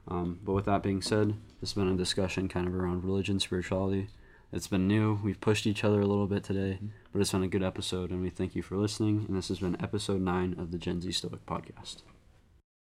Um, 0.09 0.39
but 0.43 0.53
with 0.53 0.65
that 0.65 0.83
being 0.83 1.01
said, 1.01 1.29
this 1.61 1.71
has 1.71 1.73
been 1.73 1.87
a 1.87 1.95
discussion 1.95 2.49
kind 2.49 2.67
of 2.67 2.75
around 2.75 3.03
religion, 3.05 3.39
spirituality. 3.39 4.09
It's 4.51 4.67
been 4.67 4.87
new. 4.87 5.19
We've 5.23 5.39
pushed 5.39 5.67
each 5.67 5.83
other 5.83 6.01
a 6.01 6.07
little 6.07 6.25
bit 6.25 6.43
today, 6.43 6.79
but 7.13 7.21
it's 7.21 7.31
been 7.31 7.43
a 7.43 7.47
good 7.47 7.61
episode, 7.61 8.09
and 8.09 8.19
we 8.19 8.31
thank 8.31 8.55
you 8.55 8.63
for 8.63 8.77
listening. 8.77 9.25
And 9.27 9.37
this 9.37 9.49
has 9.49 9.59
been 9.59 9.79
episode 9.79 10.21
nine 10.21 10.55
of 10.57 10.71
the 10.71 10.79
Gen 10.79 11.01
Z 11.01 11.11
Stoic 11.11 11.45
podcast. 11.45 11.97